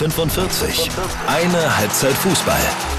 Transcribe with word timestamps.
45. 0.00 0.90
Eine 1.26 1.76
Halbzeit 1.76 2.14
Fußball. 2.14 2.89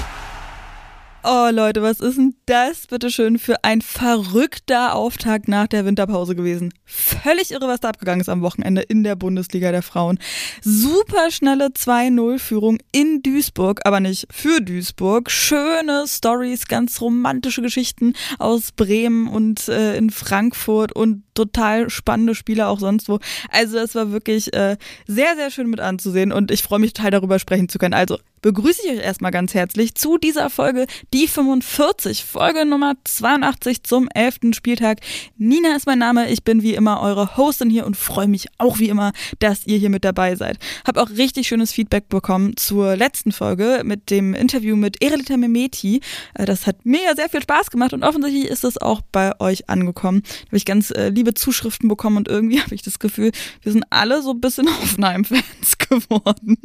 Oh 1.24 1.50
Leute, 1.52 1.82
was 1.82 2.00
ist 2.00 2.18
denn 2.18 2.34
das 2.46 2.88
bitte 2.88 3.08
schön 3.08 3.38
für 3.38 3.62
ein 3.62 3.80
verrückter 3.80 4.96
Auftakt 4.96 5.46
nach 5.46 5.68
der 5.68 5.84
Winterpause 5.84 6.34
gewesen? 6.34 6.74
Völlig 6.84 7.52
irre, 7.52 7.68
was 7.68 7.78
da 7.78 7.90
abgegangen 7.90 8.20
ist 8.20 8.28
am 8.28 8.42
Wochenende 8.42 8.82
in 8.82 9.04
der 9.04 9.14
Bundesliga 9.14 9.70
der 9.70 9.82
Frauen. 9.82 10.18
Super 10.62 11.30
schnelle 11.30 11.66
2-0-Führung 11.66 12.78
in 12.90 13.22
Duisburg, 13.22 13.82
aber 13.84 14.00
nicht 14.00 14.26
für 14.32 14.60
Duisburg. 14.60 15.30
Schöne 15.30 16.06
Stories, 16.08 16.66
ganz 16.66 17.00
romantische 17.00 17.62
Geschichten 17.62 18.14
aus 18.40 18.72
Bremen 18.72 19.28
und 19.28 19.68
äh, 19.68 19.96
in 19.96 20.10
Frankfurt 20.10 20.92
und 20.92 21.22
total 21.34 21.88
spannende 21.88 22.34
Spiele 22.34 22.66
auch 22.66 22.80
sonst 22.80 23.08
wo. 23.08 23.20
Also 23.48 23.78
es 23.78 23.94
war 23.94 24.10
wirklich 24.10 24.52
äh, 24.54 24.76
sehr, 25.06 25.36
sehr 25.36 25.52
schön 25.52 25.70
mit 25.70 25.78
anzusehen 25.78 26.32
und 26.32 26.50
ich 26.50 26.64
freue 26.64 26.80
mich 26.80 26.94
total 26.94 27.12
darüber 27.12 27.38
sprechen 27.38 27.68
zu 27.68 27.78
können. 27.78 27.94
Also 27.94 28.18
begrüße 28.42 28.82
ich 28.84 28.92
euch 28.92 29.04
erstmal 29.04 29.30
ganz 29.30 29.54
herzlich 29.54 29.94
zu 29.94 30.18
dieser 30.18 30.50
Folge, 30.50 30.86
die 31.14 31.28
45, 31.28 32.24
Folge 32.24 32.66
Nummer 32.66 32.94
82 33.04 33.84
zum 33.84 34.08
11. 34.08 34.52
Spieltag. 34.52 34.98
Nina 35.38 35.76
ist 35.76 35.86
mein 35.86 36.00
Name, 36.00 36.28
ich 36.30 36.42
bin 36.42 36.62
wie 36.62 36.74
immer 36.74 37.00
eure 37.00 37.36
Hostin 37.36 37.70
hier 37.70 37.86
und 37.86 37.96
freue 37.96 38.26
mich 38.26 38.48
auch 38.58 38.80
wie 38.80 38.88
immer, 38.88 39.12
dass 39.38 39.66
ihr 39.66 39.78
hier 39.78 39.90
mit 39.90 40.04
dabei 40.04 40.34
seid. 40.34 40.58
Hab 40.86 40.98
auch 40.98 41.10
richtig 41.10 41.46
schönes 41.46 41.72
Feedback 41.72 42.08
bekommen 42.08 42.56
zur 42.56 42.96
letzten 42.96 43.30
Folge 43.30 43.82
mit 43.84 44.10
dem 44.10 44.34
Interview 44.34 44.74
mit 44.74 45.02
Erelita 45.02 45.36
Memeti. 45.36 46.00
Äh, 46.34 46.44
das 46.44 46.66
hat 46.66 46.84
mir 46.84 47.02
ja 47.04 47.14
sehr 47.14 47.28
viel 47.28 47.42
Spaß 47.42 47.70
gemacht 47.70 47.92
und 47.92 48.02
offensichtlich 48.02 48.46
ist 48.46 48.64
es 48.64 48.76
auch 48.76 49.02
bei 49.12 49.38
euch 49.40 49.70
angekommen. 49.70 50.22
Da 50.22 50.46
habe 50.48 50.56
ich 50.56 50.64
ganz 50.64 50.90
äh, 50.90 51.10
liebe 51.10 51.34
Zuschriften 51.34 51.88
bekommen 51.88 52.16
und 52.16 52.28
irgendwie 52.28 52.60
habe 52.62 52.74
ich 52.74 52.82
das 52.82 52.98
Gefühl, 52.98 53.30
wir 53.62 53.70
sind 53.70 53.84
alle 53.90 54.20
so 54.20 54.32
ein 54.32 54.40
bisschen 54.40 54.66
Hoffenheim-Fans 54.80 55.78
geworden. 55.78 56.58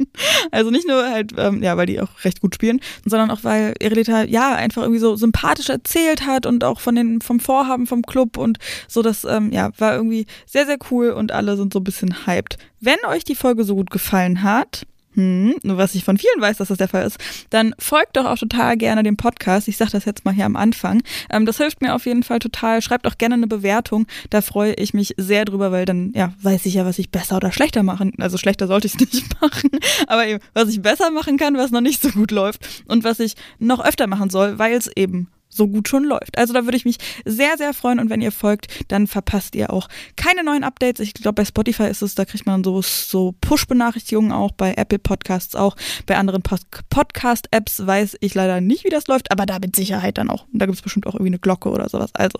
Also 0.50 0.70
nicht 0.70 0.88
nur 0.88 1.08
halt, 1.08 1.32
ähm, 1.36 1.62
ja, 1.62 1.67
weil 1.76 1.86
die 1.86 2.00
auch 2.00 2.24
recht 2.24 2.40
gut 2.40 2.54
spielen, 2.54 2.80
sondern 3.04 3.30
auch, 3.30 3.44
weil 3.44 3.74
Erelita 3.80 4.22
ja 4.22 4.54
einfach 4.54 4.82
irgendwie 4.82 5.00
so 5.00 5.16
sympathisch 5.16 5.68
erzählt 5.68 6.26
hat 6.26 6.46
und 6.46 6.64
auch 6.64 6.80
von 6.80 6.94
den, 6.94 7.20
vom 7.20 7.40
Vorhaben 7.40 7.86
vom 7.86 8.02
Club 8.02 8.36
und 8.36 8.58
so, 8.86 9.02
das 9.02 9.24
ähm, 9.24 9.52
ja, 9.52 9.70
war 9.78 9.94
irgendwie 9.94 10.26
sehr, 10.46 10.66
sehr 10.66 10.78
cool 10.90 11.10
und 11.10 11.32
alle 11.32 11.56
sind 11.56 11.72
so 11.72 11.80
ein 11.80 11.84
bisschen 11.84 12.26
hyped. 12.26 12.58
Wenn 12.80 12.98
euch 13.08 13.24
die 13.24 13.34
Folge 13.34 13.64
so 13.64 13.74
gut 13.74 13.90
gefallen 13.90 14.42
hat, 14.42 14.86
hm, 15.18 15.56
nur 15.64 15.78
was 15.78 15.96
ich 15.96 16.04
von 16.04 16.16
vielen 16.16 16.40
weiß, 16.40 16.58
dass 16.58 16.68
das 16.68 16.78
der 16.78 16.86
Fall 16.86 17.04
ist, 17.04 17.18
dann 17.50 17.74
folgt 17.80 18.16
doch 18.16 18.24
auch 18.24 18.38
total 18.38 18.76
gerne 18.76 19.02
dem 19.02 19.16
Podcast. 19.16 19.66
Ich 19.66 19.76
sage 19.76 19.90
das 19.90 20.04
jetzt 20.04 20.24
mal 20.24 20.32
hier 20.32 20.46
am 20.46 20.54
Anfang. 20.54 21.02
Ähm, 21.28 21.44
das 21.44 21.56
hilft 21.56 21.82
mir 21.82 21.96
auf 21.96 22.06
jeden 22.06 22.22
Fall 22.22 22.38
total. 22.38 22.82
Schreibt 22.82 23.04
auch 23.04 23.18
gerne 23.18 23.34
eine 23.34 23.48
Bewertung. 23.48 24.06
Da 24.30 24.42
freue 24.42 24.74
ich 24.74 24.94
mich 24.94 25.14
sehr 25.16 25.44
drüber, 25.44 25.72
weil 25.72 25.86
dann 25.86 26.12
ja 26.14 26.32
weiß 26.40 26.66
ich 26.66 26.74
ja, 26.74 26.86
was 26.86 27.00
ich 27.00 27.10
besser 27.10 27.38
oder 27.38 27.50
schlechter 27.50 27.82
machen. 27.82 28.12
Also 28.18 28.38
schlechter 28.38 28.68
sollte 28.68 28.86
ich 28.86 28.94
es 28.94 29.00
nicht 29.12 29.40
machen, 29.40 29.70
aber 30.06 30.24
eben, 30.28 30.38
was 30.54 30.68
ich 30.68 30.80
besser 30.80 31.10
machen 31.10 31.36
kann, 31.36 31.56
was 31.56 31.72
noch 31.72 31.80
nicht 31.80 32.00
so 32.00 32.10
gut 32.10 32.30
läuft 32.30 32.84
und 32.86 33.02
was 33.02 33.18
ich 33.18 33.34
noch 33.58 33.84
öfter 33.84 34.06
machen 34.06 34.30
soll, 34.30 34.60
weil 34.60 34.74
es 34.74 34.88
eben 34.96 35.26
so 35.48 35.66
gut 35.66 35.88
schon 35.88 36.04
läuft. 36.04 36.38
Also 36.38 36.52
da 36.52 36.64
würde 36.64 36.76
ich 36.76 36.84
mich 36.84 36.98
sehr, 37.24 37.56
sehr 37.56 37.74
freuen 37.74 37.98
und 37.98 38.10
wenn 38.10 38.20
ihr 38.20 38.32
folgt, 38.32 38.66
dann 38.88 39.06
verpasst 39.06 39.54
ihr 39.54 39.72
auch 39.72 39.88
keine 40.16 40.44
neuen 40.44 40.64
Updates. 40.64 41.00
Ich 41.00 41.14
glaube, 41.14 41.34
bei 41.34 41.44
Spotify 41.44 41.84
ist 41.84 42.02
es, 42.02 42.14
da 42.14 42.24
kriegt 42.24 42.46
man 42.46 42.62
so, 42.64 42.82
so 42.82 43.34
Push-Benachrichtigungen 43.40 44.32
auch, 44.32 44.52
bei 44.52 44.74
Apple 44.74 44.98
Podcasts 44.98 45.54
auch, 45.54 45.76
bei 46.06 46.16
anderen 46.16 46.42
Podcast-Apps 46.42 47.86
weiß 47.86 48.16
ich 48.20 48.34
leider 48.34 48.60
nicht, 48.60 48.84
wie 48.84 48.90
das 48.90 49.06
läuft, 49.06 49.30
aber 49.32 49.46
da 49.46 49.58
mit 49.58 49.74
Sicherheit 49.74 50.18
dann 50.18 50.30
auch. 50.30 50.46
Und 50.52 50.60
da 50.60 50.66
gibt 50.66 50.76
es 50.76 50.82
bestimmt 50.82 51.06
auch 51.06 51.14
irgendwie 51.14 51.30
eine 51.30 51.38
Glocke 51.38 51.70
oder 51.70 51.88
sowas. 51.88 52.14
Also 52.14 52.38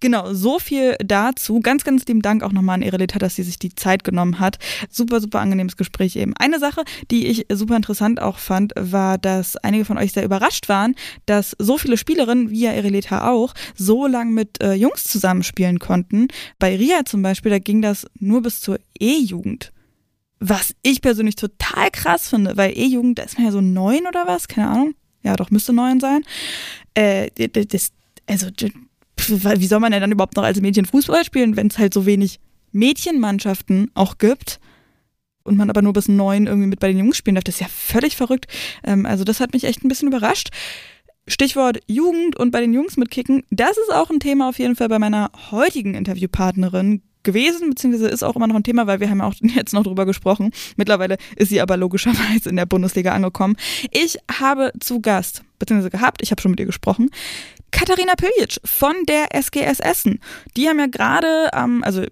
genau, 0.00 0.32
so 0.32 0.58
viel 0.58 0.96
dazu. 1.04 1.60
Ganz, 1.60 1.84
ganz 1.84 2.04
lieben 2.06 2.22
Dank 2.22 2.42
auch 2.42 2.52
nochmal 2.52 2.76
an 2.76 2.82
Erelita, 2.82 3.18
dass 3.18 3.36
sie 3.36 3.42
sich 3.42 3.58
die 3.58 3.74
Zeit 3.74 4.04
genommen 4.04 4.40
hat. 4.40 4.58
Super, 4.90 5.20
super 5.20 5.40
angenehmes 5.40 5.76
Gespräch 5.76 6.16
eben. 6.16 6.34
Eine 6.36 6.58
Sache, 6.58 6.82
die 7.10 7.26
ich 7.26 7.46
super 7.52 7.76
interessant 7.76 8.20
auch 8.20 8.38
fand, 8.38 8.72
war, 8.76 9.18
dass 9.18 9.56
einige 9.56 9.84
von 9.84 9.98
euch 9.98 10.12
sehr 10.12 10.24
überrascht 10.24 10.68
waren, 10.68 10.94
dass 11.26 11.54
so 11.58 11.78
viele 11.78 11.96
Spielerinnen 11.96 12.45
wie 12.50 12.60
ja 12.60 12.72
Ereleta 12.72 13.30
auch, 13.30 13.54
so 13.74 14.06
lang 14.06 14.32
mit 14.32 14.62
äh, 14.62 14.74
Jungs 14.74 15.04
zusammenspielen 15.04 15.78
konnten. 15.78 16.28
Bei 16.58 16.76
Ria 16.76 17.04
zum 17.04 17.22
Beispiel, 17.22 17.50
da 17.50 17.58
ging 17.58 17.82
das 17.82 18.06
nur 18.18 18.42
bis 18.42 18.60
zur 18.60 18.78
E-Jugend. 18.98 19.72
Was 20.38 20.74
ich 20.82 21.00
persönlich 21.00 21.36
total 21.36 21.90
krass 21.90 22.28
finde, 22.28 22.56
weil 22.56 22.76
E-Jugend, 22.76 23.18
da 23.18 23.22
ist 23.22 23.38
man 23.38 23.46
ja 23.46 23.52
so 23.52 23.60
neun 23.60 24.06
oder 24.06 24.26
was, 24.26 24.48
keine 24.48 24.68
Ahnung. 24.68 24.94
Ja, 25.22 25.34
doch, 25.36 25.50
müsste 25.50 25.72
neun 25.72 26.00
sein. 26.00 26.22
Äh, 26.94 27.30
das, 27.48 27.92
also, 28.26 28.48
wie 28.48 29.66
soll 29.66 29.80
man 29.80 29.92
denn 29.92 30.00
dann 30.00 30.12
überhaupt 30.12 30.36
noch 30.36 30.44
als 30.44 30.60
Mädchen 30.60 30.84
Fußball 30.84 31.24
spielen, 31.24 31.56
wenn 31.56 31.68
es 31.68 31.78
halt 31.78 31.94
so 31.94 32.06
wenig 32.06 32.38
Mädchenmannschaften 32.72 33.90
auch 33.94 34.18
gibt? 34.18 34.60
und 35.46 35.56
man 35.56 35.70
aber 35.70 35.80
nur 35.80 35.92
bis 35.92 36.08
neun 36.08 36.46
irgendwie 36.46 36.68
mit 36.68 36.80
bei 36.80 36.88
den 36.88 36.98
Jungs 36.98 37.16
spielen 37.16 37.36
darf, 37.36 37.44
das 37.44 37.56
ist 37.56 37.60
ja 37.60 37.68
völlig 37.68 38.16
verrückt. 38.16 38.46
Ähm, 38.84 39.06
also 39.06 39.24
das 39.24 39.40
hat 39.40 39.52
mich 39.52 39.64
echt 39.64 39.84
ein 39.84 39.88
bisschen 39.88 40.08
überrascht. 40.08 40.50
Stichwort 41.28 41.80
Jugend 41.86 42.36
und 42.36 42.50
bei 42.50 42.60
den 42.60 42.72
Jungs 42.72 42.96
mitkicken, 42.96 43.44
das 43.50 43.76
ist 43.76 43.92
auch 43.92 44.10
ein 44.10 44.20
Thema 44.20 44.48
auf 44.48 44.58
jeden 44.58 44.76
Fall 44.76 44.88
bei 44.88 44.98
meiner 44.98 45.30
heutigen 45.50 45.94
Interviewpartnerin 45.94 47.02
gewesen, 47.26 47.70
beziehungsweise 47.70 48.08
ist 48.08 48.22
auch 48.22 48.36
immer 48.36 48.46
noch 48.46 48.54
ein 48.54 48.62
Thema, 48.62 48.86
weil 48.86 49.00
wir 49.00 49.10
haben 49.10 49.18
ja 49.18 49.26
auch 49.26 49.34
jetzt 49.40 49.74
noch 49.74 49.82
drüber 49.82 50.06
gesprochen. 50.06 50.52
Mittlerweile 50.76 51.18
ist 51.34 51.50
sie 51.50 51.60
aber 51.60 51.76
logischerweise 51.76 52.48
in 52.48 52.56
der 52.56 52.66
Bundesliga 52.66 53.12
angekommen. 53.12 53.56
Ich 53.90 54.16
habe 54.40 54.72
zu 54.80 55.00
Gast, 55.00 55.42
beziehungsweise 55.58 55.90
gehabt, 55.90 56.22
ich 56.22 56.30
habe 56.30 56.40
schon 56.40 56.52
mit 56.52 56.60
ihr 56.60 56.66
gesprochen, 56.66 57.10
Katharina 57.72 58.14
Piljic 58.14 58.58
von 58.64 58.94
der 59.06 59.34
SGS 59.34 59.80
Essen. 59.80 60.20
Die 60.56 60.68
haben 60.68 60.78
ja 60.78 60.86
gerade, 60.86 61.50
ähm, 61.52 61.82
also 61.84 62.04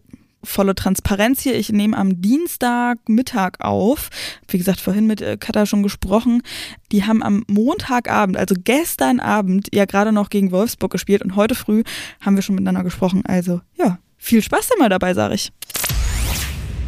volle 0.45 0.75
Transparenz 0.75 1.41
hier. 1.41 1.57
Ich 1.57 1.71
nehme 1.71 1.97
am 1.97 2.21
Dienstagmittag 2.21 3.61
auf. 3.61 4.11
Wie 4.49 4.59
gesagt, 4.59 4.81
vorhin 4.81 5.07
mit 5.07 5.21
äh, 5.21 5.37
Katha 5.39 5.67
schon 5.67 5.83
gesprochen. 5.83 6.43
Die 6.93 7.05
haben 7.05 7.23
am 7.23 7.45
Montagabend, 7.49 8.37
also 8.37 8.55
gestern 8.63 9.21
Abend, 9.21 9.69
ja 9.73 9.85
gerade 9.85 10.13
noch 10.13 10.31
gegen 10.31 10.51
Wolfsburg 10.53 10.93
gespielt 10.93 11.23
und 11.23 11.37
heute 11.37 11.55
früh 11.55 11.83
haben 12.21 12.37
wir 12.37 12.43
schon 12.43 12.55
miteinander 12.55 12.85
gesprochen. 12.85 13.23
Also 13.27 13.61
ja, 13.77 13.99
viel 14.17 14.43
Spaß 14.43 14.71
mal 14.79 14.89
dabei, 14.89 15.15
sage 15.15 15.35
ich. 15.35 15.53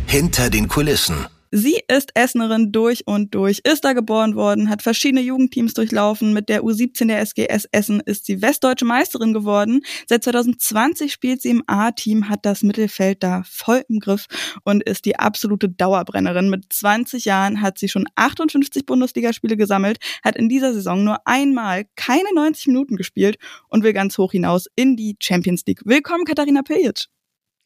Hinter 0.06 0.50
den 0.50 0.68
Kulissen. 0.68 1.26
Sie 1.58 1.80
ist 1.88 2.10
Essenerin 2.12 2.70
durch 2.70 3.06
und 3.06 3.34
durch, 3.34 3.62
ist 3.64 3.82
da 3.82 3.94
geboren 3.94 4.34
worden, 4.34 4.68
hat 4.68 4.82
verschiedene 4.82 5.22
Jugendteams 5.22 5.72
durchlaufen. 5.72 6.34
Mit 6.34 6.50
der 6.50 6.60
U17 6.60 7.06
der 7.06 7.20
SGS 7.24 7.66
Essen 7.72 8.00
ist 8.00 8.26
sie 8.26 8.42
westdeutsche 8.42 8.84
Meisterin 8.84 9.32
geworden. 9.32 9.80
Seit 10.06 10.22
2020 10.24 11.10
spielt 11.10 11.40
sie 11.40 11.48
im 11.48 11.64
A-Team, 11.66 12.28
hat 12.28 12.44
das 12.44 12.62
Mittelfeld 12.62 13.22
da 13.22 13.42
voll 13.46 13.82
im 13.88 14.00
Griff 14.00 14.26
und 14.64 14.82
ist 14.82 15.06
die 15.06 15.18
absolute 15.18 15.70
Dauerbrennerin. 15.70 16.50
Mit 16.50 16.70
20 16.70 17.24
Jahren 17.24 17.62
hat 17.62 17.78
sie 17.78 17.88
schon 17.88 18.04
58 18.16 18.84
Bundesligaspiele 18.84 19.56
gesammelt, 19.56 19.96
hat 20.22 20.36
in 20.36 20.50
dieser 20.50 20.74
Saison 20.74 21.04
nur 21.04 21.26
einmal 21.26 21.86
keine 21.96 22.34
90 22.34 22.66
Minuten 22.66 22.96
gespielt 22.96 23.38
und 23.70 23.82
will 23.82 23.94
ganz 23.94 24.18
hoch 24.18 24.32
hinaus 24.32 24.66
in 24.76 24.94
die 24.94 25.16
Champions 25.22 25.62
League. 25.66 25.80
Willkommen, 25.86 26.26
Katharina 26.26 26.60
Piljic. 26.60 27.06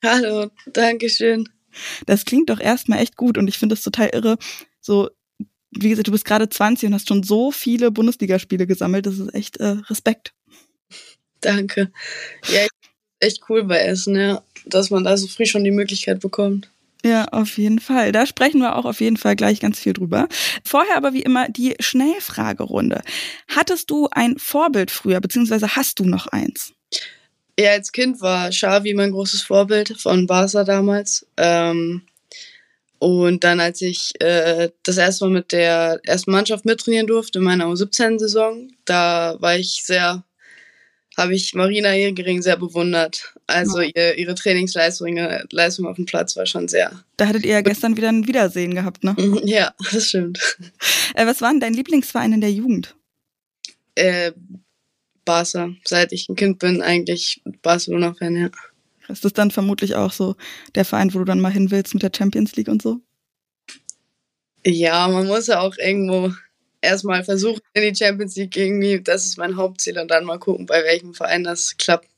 Hallo, 0.05 0.47
danke 0.72 1.09
schön. 1.09 1.49
Das 2.07 2.25
klingt 2.25 2.51
doch 2.51 2.61
erstmal 2.61 3.01
echt 3.01 3.17
gut 3.17 3.39
und 3.39 3.49
ich 3.49 3.59
finde 3.59 3.75
es 3.75 3.83
total 3.83 4.11
irre. 4.13 4.39
So, 4.81 5.11
wie 5.71 5.89
gesagt, 5.89 6.09
du 6.09 6.13
bist 6.13 6.25
gerade 6.25 6.49
20 6.49 6.89
und 6.89 6.95
hast 6.95 7.09
schon 7.09 7.23
so 7.23 7.51
viele 7.51 7.91
Bundesligaspiele 7.91 8.67
gesammelt. 8.67 9.07
Das 9.07 9.19
ist 9.19 9.35
echt 9.35 9.59
äh, 9.59 9.77
Respekt. 9.89 10.35
Danke. 11.41 11.91
Ja, 12.49 12.67
echt 13.21 13.43
cool 13.49 13.65
bei 13.65 13.79
Essen, 13.79 14.17
ja, 14.17 14.43
dass 14.67 14.91
man 14.91 15.05
da 15.05 15.17
so 15.17 15.27
früh 15.27 15.47
schon 15.47 15.65
die 15.65 15.71
Möglichkeit 15.71 16.21
bekommt. 16.21 16.71
Ja, 17.03 17.27
auf 17.29 17.57
jeden 17.57 17.79
Fall. 17.79 18.13
Da 18.13 18.27
sprechen 18.27 18.61
wir 18.61 18.77
auch 18.77 18.85
auf 18.85 19.01
jeden 19.01 19.17
Fall 19.17 19.35
gleich 19.35 19.61
ganz 19.61 19.79
viel 19.79 19.95
drüber. 19.95 20.29
Vorher 20.65 20.97
aber 20.97 21.15
wie 21.15 21.23
immer 21.23 21.49
die 21.49 21.75
Schnellfragerunde. 21.81 23.01
Hattest 23.49 23.91
du 23.91 24.09
ein 24.11 24.37
Vorbild 24.39 24.91
früher, 24.91 25.21
beziehungsweise 25.21 25.77
hast 25.77 25.99
du 25.99 26.05
noch 26.05 26.27
eins? 26.27 26.75
Ja, 27.60 27.72
als 27.72 27.93
Kind 27.93 28.22
war 28.22 28.48
Xavi 28.48 28.94
mein 28.94 29.10
großes 29.10 29.43
Vorbild 29.43 30.00
von 30.00 30.26
Barca 30.26 30.65
damals. 30.65 31.26
Ähm, 31.37 32.03
und 32.98 33.44
dann, 33.44 33.60
als 33.60 33.82
ich 33.82 34.12
äh, 34.21 34.71
das 34.82 34.97
erste 34.97 35.26
Mal 35.26 35.32
mit 35.32 35.53
der 35.53 36.01
ersten 36.04 36.30
Mannschaft 36.30 36.65
mittrainieren 36.65 37.07
durfte, 37.07 37.39
in 37.39 37.45
meiner 37.45 37.66
U17-Saison, 37.66 38.71
da 38.86 39.36
war 39.41 39.57
ich 39.57 39.83
sehr, 39.84 40.24
habe 41.18 41.34
ich 41.34 41.53
Marina 41.53 41.92
Jägering 41.92 42.41
sehr 42.41 42.57
bewundert. 42.57 43.34
Also 43.47 43.80
ja. 43.80 43.91
ihr, 43.95 44.18
ihre 44.18 44.34
Trainingsleistung 44.34 45.18
Leistung 45.51 45.86
auf 45.86 45.97
dem 45.97 46.06
Platz 46.06 46.36
war 46.36 46.47
schon 46.47 46.66
sehr. 46.66 46.92
Da 47.18 47.27
hattet 47.27 47.45
ihr 47.45 47.53
ja 47.53 47.60
gestern 47.60 47.98
wieder 47.98 48.09
ein 48.09 48.27
Wiedersehen 48.27 48.74
gehabt, 48.74 49.04
ne? 49.04 49.15
Ja, 49.45 49.74
das 49.92 50.09
stimmt. 50.09 50.59
Äh, 51.15 51.27
was 51.27 51.42
war 51.42 51.51
denn 51.51 51.60
dein 51.60 51.74
Lieblingsverein 51.74 52.33
in 52.33 52.41
der 52.41 52.53
Jugend? 52.53 52.97
Äh, 53.97 54.33
Barca. 55.30 55.71
Seit 55.84 56.12
ich 56.12 56.28
ein 56.28 56.34
Kind 56.34 56.59
bin, 56.59 56.82
eigentlich 56.82 57.41
Barcelona-Fan, 57.62 58.36
ja. 58.36 58.50
Ist 59.06 59.24
das 59.24 59.32
dann 59.32 59.53
vermutlich 59.53 59.94
auch 59.94 60.12
so 60.12 60.34
der 60.74 60.84
Verein, 60.84 61.15
wo 61.15 61.21
du 61.21 61.24
dann 61.24 61.41
mal 61.41 61.53
hin 61.53 61.71
willst 61.71 61.94
mit 61.94 62.03
der 62.03 62.10
Champions 62.12 62.56
League 62.56 62.66
und 62.66 62.82
so? 62.82 62.98
Ja, 64.65 65.06
man 65.06 65.28
muss 65.28 65.47
ja 65.47 65.60
auch 65.60 65.77
irgendwo 65.78 66.32
erstmal 66.80 67.22
versuchen 67.22 67.60
in 67.74 67.82
die 67.82 67.94
Champions 67.94 68.34
League 68.34 68.56
irgendwie. 68.56 69.00
Das 69.00 69.24
ist 69.24 69.38
mein 69.38 69.56
Hauptziel 69.56 70.00
und 70.00 70.10
dann 70.10 70.24
mal 70.24 70.41
gucken, 70.41 70.66
bei 70.66 70.82
welchem 70.82 71.15
Verein 71.15 71.44
das 71.44 71.77
klappt. 71.77 72.09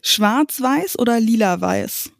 Schwarz-Weiß 0.00 0.98
oder 0.98 1.20
lila-weiß? 1.20 2.10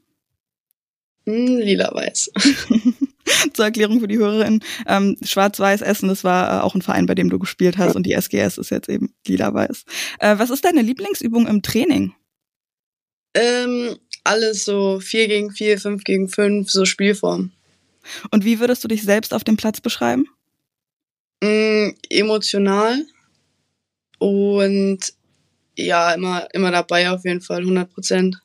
Hm, 1.25 1.57
lila-weiß. 1.59 2.31
Zur 3.55 3.65
Erklärung 3.65 4.01
für 4.01 4.09
die 4.09 4.19
Hörerin. 4.19 4.61
Ähm, 4.87 5.17
Schwarz-Weiß 5.23 5.83
Essen, 5.83 6.09
das 6.09 6.25
war 6.25 6.59
äh, 6.59 6.63
auch 6.63 6.75
ein 6.75 6.83
Verein, 6.83 7.07
bei 7.07 7.15
dem 7.15 7.31
du 7.31 7.39
gespielt 7.39 7.79
hast 7.79 7.97
und 7.97 8.05
die 8.05 8.13
SGS 8.13 8.59
ist 8.59 8.71
jetzt 8.71 8.89
eben 8.89 9.15
lila-weiß. 9.27 9.85
Äh, 10.19 10.39
was 10.39 10.51
ist 10.51 10.65
deine 10.65 10.83
Lieblingsübung 10.83 11.47
im 11.47 11.63
Training? 11.63 12.15
Ähm, 13.35 13.97
alles 14.25 14.65
so 14.65 15.01
4 15.01 15.29
gegen 15.29 15.51
4, 15.51 15.79
5 15.79 16.05
gegen 16.05 16.29
5, 16.29 16.71
so 16.71 16.85
Spielform. 16.85 17.53
Und 18.31 18.45
wie 18.45 18.61
würdest 18.61 18.83
du 18.85 18.89
dich 18.89 19.03
selbst 19.03 19.33
auf 19.33 19.45
dem 19.45 19.57
Platz 19.57 19.81
beschreiben? 19.81 20.27
Mm, 21.43 21.91
emotional 22.09 23.05
und 24.19 24.99
ja, 25.77 26.13
immer, 26.13 26.47
immer 26.53 26.71
dabei 26.71 27.11
auf 27.11 27.25
jeden 27.25 27.41
Fall, 27.41 27.61
100 27.61 27.93
Prozent. 27.93 28.37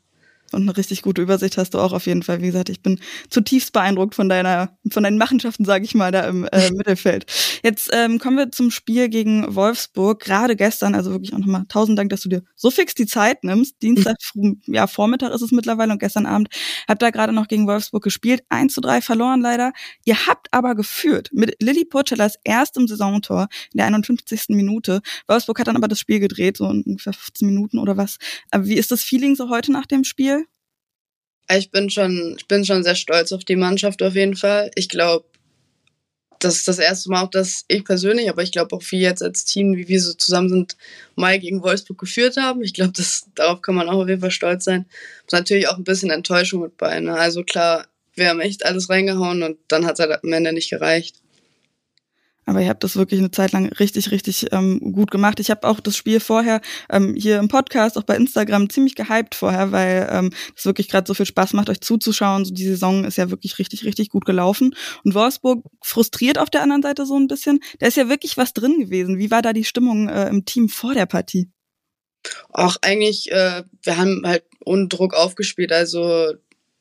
Und 0.52 0.64
eine 0.64 0.78
richtig 0.78 1.02
gute 1.02 1.22
Übersicht 1.22 1.58
hast 1.58 1.74
du 1.74 1.80
auch 1.80 1.94
auf 1.94 2.06
jeden 2.06 2.24
Fall. 2.24 2.42
Wie 2.42 2.48
gesagt, 2.48 2.70
ich 2.70 2.82
bin 2.82 3.00
zutiefst 3.30 3.74
beeindruckt 3.74 4.16
von 4.16 4.30
deiner, 4.30 4.78
von 4.92 5.04
deinen 5.04 5.18
Machenschaften, 5.18 5.66
sage 5.66 5.84
ich 5.84 5.96
mal, 5.96 6.12
da 6.12 6.22
im 6.22 6.46
äh, 6.46 6.72
Mittelfeld. 6.76 7.26
Jetzt 7.64 7.90
ähm, 7.94 8.20
kommen 8.20 8.38
wir 8.38 8.52
zum 8.52 8.72
Spiel 8.72 9.10
gegen 9.10 9.56
Wolfsburg. 9.56 10.20
Gerade 10.20 10.56
gestern, 10.56 10.96
also 10.96 11.12
wirklich 11.12 11.34
auch 11.34 11.40
nochmal 11.40 11.64
tausend 11.68 12.00
Dank, 12.00 12.10
dass 12.10 12.22
du 12.22 12.30
dir 12.30 12.44
so 12.56 12.72
fix 12.72 12.94
die 12.96 13.06
Zeit 13.06 13.44
nimmst. 13.44 13.82
Dienstag, 13.82 14.16
ja, 14.68 14.88
Vormittag 14.88 15.34
ist 15.34 15.42
es 15.42 15.52
mittlerweile 15.52 15.92
und 15.92 16.00
gestern 16.00 16.26
Abend 16.26 16.50
habt 16.88 17.04
ihr 17.04 17.12
gerade 17.12 17.34
noch 17.34 17.48
gegen 17.48 17.68
Wolfsburg 17.68 18.04
gespielt. 18.04 18.44
1 18.50 18.74
zu 18.74 18.82
3 18.82 19.02
verloren 19.02 19.42
leider. 19.42 19.74
Ihr 20.06 20.28
habt 20.28 20.48
aber 20.52 20.76
geführt 20.76 21.30
mit 21.34 21.62
Lilly 21.62 21.86
Purcellas 21.86 22.36
erstem 22.44 22.88
Saisontor 22.88 23.48
in 23.74 23.78
der 23.78 23.88
51. 23.88 24.46
Minute. 24.50 25.02
Wolfsburg 25.28 25.60
hat 25.60 25.68
dann 25.68 25.76
aber 25.76 25.88
das 25.88 26.00
Spiel 26.00 26.20
gedreht, 26.20 26.58
so 26.58 26.66
ungefähr 26.66 27.14
15 27.14 27.48
Minuten 27.48 27.80
oder 27.80 27.98
was. 27.98 28.18
Aber 28.52 28.66
wie 28.66 28.76
ist 28.76 28.92
das 28.92 29.04
Feeling 29.04 29.36
so 29.36 29.50
heute 29.50 29.72
nach 29.72 29.86
dem 29.86 30.04
Spiel? 30.04 30.47
Ich 31.50 31.72
bin 31.72 31.90
schon, 31.90 32.36
ich 32.38 32.48
bin 32.48 32.66
schon 32.66 32.84
sehr 32.84 32.96
stolz 32.96 33.32
auf 33.32 33.46
die 33.46 33.56
Mannschaft 33.56 34.02
auf 34.04 34.16
jeden 34.16 34.36
Fall. 34.36 34.72
Ich 34.76 34.90
glaube, 34.90 35.26
das 36.40 36.58
ist 36.58 36.68
das 36.68 36.80
erste 36.80 37.10
Mal 37.10 37.24
auch, 37.24 37.30
dass 37.30 37.66
ich 37.68 37.84
persönlich, 37.84 38.30
aber 38.30 38.44
ich 38.44 38.52
glaube 38.52 38.76
auch 38.76 38.84
wir 38.90 39.00
jetzt 39.00 39.24
als 39.24 39.46
Team, 39.46 39.76
wie 39.76 39.88
wir 39.88 40.02
so 40.02 40.14
zusammen 40.14 40.50
sind, 40.50 40.78
mal 41.16 41.40
gegen 41.40 41.64
Wolfsburg 41.64 41.98
geführt 41.98 42.38
haben. 42.38 42.64
Ich 42.64 42.74
glaube, 42.74 42.94
darauf 43.36 43.62
kann 43.62 43.76
man 43.76 43.90
auch 43.90 44.04
auf 44.04 44.10
jeden 44.10 44.22
Fall 44.22 44.32
stolz 44.32 44.66
sein. 44.66 44.86
Ist 45.26 45.34
natürlich 45.34 45.68
auch 45.68 45.78
ein 45.78 45.84
bisschen 45.84 46.12
Enttäuschung 46.12 46.62
mit 46.62 46.78
bei. 46.78 47.00
Ne? 47.00 47.14
Also 47.16 47.44
klar, 47.44 47.88
wir 48.14 48.30
haben 48.30 48.40
echt 48.40 48.66
alles 48.66 48.90
reingehauen 48.90 49.44
und 49.44 49.58
dann 49.68 49.86
hat 49.86 49.94
es 49.94 50.00
halt 50.00 50.24
am 50.24 50.34
Ende 50.34 50.54
nicht 50.54 50.70
gereicht. 50.70 51.16
Aber 52.48 52.62
ihr 52.62 52.70
habt 52.70 52.84
das 52.84 52.96
wirklich 52.96 53.20
eine 53.20 53.30
Zeit 53.30 53.52
lang 53.52 53.68
richtig, 53.74 54.10
richtig 54.12 54.48
ähm, 54.54 54.80
gut 54.94 55.12
gemacht. 55.12 55.42
Ich 55.42 55.52
habe 55.52 55.68
auch 55.68 55.82
das 55.82 55.98
Spiel 55.98 56.22
vorher 56.22 56.62
ähm, 56.90 57.14
hier 57.14 57.40
im 57.40 57.50
Podcast, 57.50 57.98
auch 57.98 58.04
bei 58.04 58.16
Instagram 58.16 58.70
ziemlich 58.70 58.96
gehypt 58.96 59.36
vorher, 59.36 59.74
weil 59.74 60.08
ähm, 60.10 60.32
es 60.56 60.66
wirklich 60.66 60.88
gerade 60.88 61.06
so 61.06 61.14
viel 61.14 61.26
Spaß 61.26 61.52
macht, 61.54 61.70
euch 61.70 61.82
zuzuschauen. 61.82 62.46
So 62.46 62.54
die 62.54 62.66
Saison 62.66 63.04
ist 63.04 63.18
ja 63.18 63.30
wirklich 63.30 63.60
richtig, 63.60 63.84
richtig 63.84 64.10
gut 64.10 64.26
gelaufen. 64.26 64.74
Und 65.04 65.14
Wolfsburg 65.14 65.66
frustriert 65.84 66.40
auf 66.40 66.50
der 66.50 66.64
anderen 66.64 66.82
Seite 66.82 67.06
so 67.06 67.20
ein 67.20 67.28
bisschen. 67.28 67.60
Da 67.80 67.88
ist 67.88 67.98
ja 67.98 68.08
wirklich 68.08 68.38
was 68.38 68.54
drin 68.54 68.80
gewesen. 68.80 69.18
Wie 69.18 69.30
war 69.30 69.42
da 69.42 69.52
die 69.52 69.66
Stimmung 69.66 70.08
äh, 70.08 70.30
im 70.30 70.46
Team 70.46 70.70
vor 70.70 70.94
der 70.94 71.06
Partie? 71.06 71.52
Auch 72.50 72.78
eigentlich, 72.82 73.30
äh, 73.30 73.64
wir 73.84 73.98
haben 73.98 74.24
halt 74.26 74.46
ohne 74.64 74.88
Druck 74.88 75.14
aufgespielt. 75.14 75.74
Also 75.74 76.34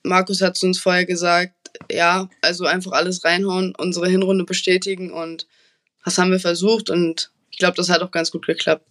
Markus 0.05 0.41
hat 0.41 0.63
uns 0.63 0.79
vorher 0.79 1.07
gesagt, 1.07 1.56
ja, 1.91 2.29
also 2.43 2.65
einfach 2.67 2.93
alles 2.93 3.25
reinhauen, 3.25 3.75
unsere 3.77 4.09
Hinrunde 4.09 4.45
bestätigen 4.45 5.13
und 5.13 5.47
das 6.05 6.19
haben 6.19 6.31
wir 6.31 6.41
versucht 6.41 6.91
und 6.91 7.31
ich 7.51 7.59
glaube, 7.59 7.77
das 7.77 7.89
hat 7.89 8.03
auch 8.03 8.11
ganz 8.11 8.31
gut 8.31 8.47
geklappt. 8.47 8.87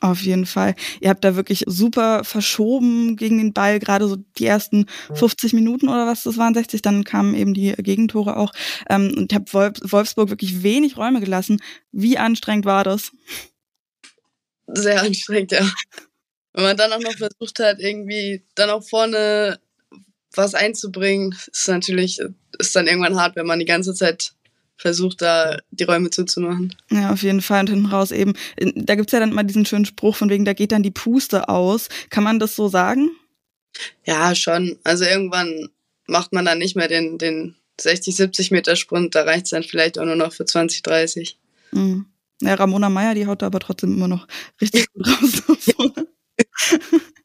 Auf 0.00 0.20
jeden 0.20 0.46
Fall. 0.46 0.76
Ihr 1.00 1.10
habt 1.10 1.24
da 1.24 1.34
wirklich 1.34 1.64
super 1.66 2.22
verschoben 2.22 3.16
gegen 3.16 3.38
den 3.38 3.52
Ball, 3.52 3.80
gerade 3.80 4.06
so 4.06 4.16
die 4.38 4.46
ersten 4.46 4.86
50 5.14 5.54
Minuten 5.54 5.88
oder 5.88 6.06
was 6.06 6.22
das 6.22 6.36
waren, 6.36 6.54
60, 6.54 6.82
dann 6.82 7.02
kamen 7.02 7.34
eben 7.34 7.52
die 7.52 7.72
Gegentore 7.72 8.36
auch. 8.36 8.52
Ähm, 8.88 9.12
und 9.16 9.32
habt 9.34 9.52
Wolfsburg 9.52 10.30
wirklich 10.30 10.62
wenig 10.62 10.96
Räume 10.96 11.18
gelassen. 11.20 11.60
Wie 11.90 12.16
anstrengend 12.16 12.64
war 12.64 12.84
das? 12.84 13.10
Sehr 14.68 15.02
anstrengend, 15.02 15.50
ja. 15.50 15.68
Wenn 16.52 16.64
man 16.64 16.76
dann 16.76 16.92
auch 16.92 17.00
noch 17.00 17.16
versucht 17.16 17.58
hat, 17.58 17.80
irgendwie 17.80 18.44
dann 18.54 18.70
auch 18.70 18.82
vorne 18.82 19.58
was 20.38 20.54
einzubringen, 20.54 21.34
ist 21.52 21.68
natürlich, 21.68 22.20
ist 22.58 22.74
dann 22.74 22.86
irgendwann 22.86 23.20
hart, 23.20 23.36
wenn 23.36 23.46
man 23.46 23.58
die 23.58 23.64
ganze 23.64 23.92
Zeit 23.92 24.32
versucht, 24.76 25.20
da 25.20 25.58
die 25.70 25.84
Räume 25.84 26.10
zuzumachen. 26.10 26.74
Ja, 26.90 27.12
auf 27.12 27.22
jeden 27.22 27.42
Fall. 27.42 27.60
Und 27.60 27.70
hinten 27.70 27.86
raus 27.86 28.12
eben, 28.12 28.34
da 28.74 28.94
gibt's 28.94 29.12
ja 29.12 29.20
dann 29.20 29.34
mal 29.34 29.42
diesen 29.42 29.66
schönen 29.66 29.84
Spruch 29.84 30.16
von 30.16 30.30
wegen, 30.30 30.44
da 30.44 30.52
geht 30.52 30.72
dann 30.72 30.84
die 30.84 30.92
Puste 30.92 31.48
aus. 31.48 31.88
Kann 32.10 32.24
man 32.24 32.38
das 32.38 32.56
so 32.56 32.68
sagen? 32.68 33.10
Ja, 34.04 34.34
schon. 34.34 34.78
Also 34.84 35.04
irgendwann 35.04 35.68
macht 36.06 36.32
man 36.32 36.44
dann 36.44 36.58
nicht 36.58 36.76
mehr 36.76 36.88
den, 36.88 37.18
den 37.18 37.56
60, 37.80 38.16
70 38.16 38.50
Meter 38.50 38.76
Sprint, 38.76 39.14
da 39.14 39.22
reicht's 39.22 39.50
dann 39.50 39.62
vielleicht 39.62 39.98
auch 39.98 40.04
nur 40.04 40.16
noch 40.16 40.32
für 40.32 40.44
20, 40.44 40.82
30. 40.82 41.38
Mhm. 41.72 42.06
Ja, 42.40 42.54
Ramona 42.54 42.88
Meyer, 42.88 43.14
die 43.14 43.26
haut 43.26 43.42
da 43.42 43.46
aber 43.46 43.58
trotzdem 43.58 43.94
immer 43.94 44.08
noch 44.08 44.26
richtig 44.60 44.86
gut 44.92 45.06
raus. 45.06 45.42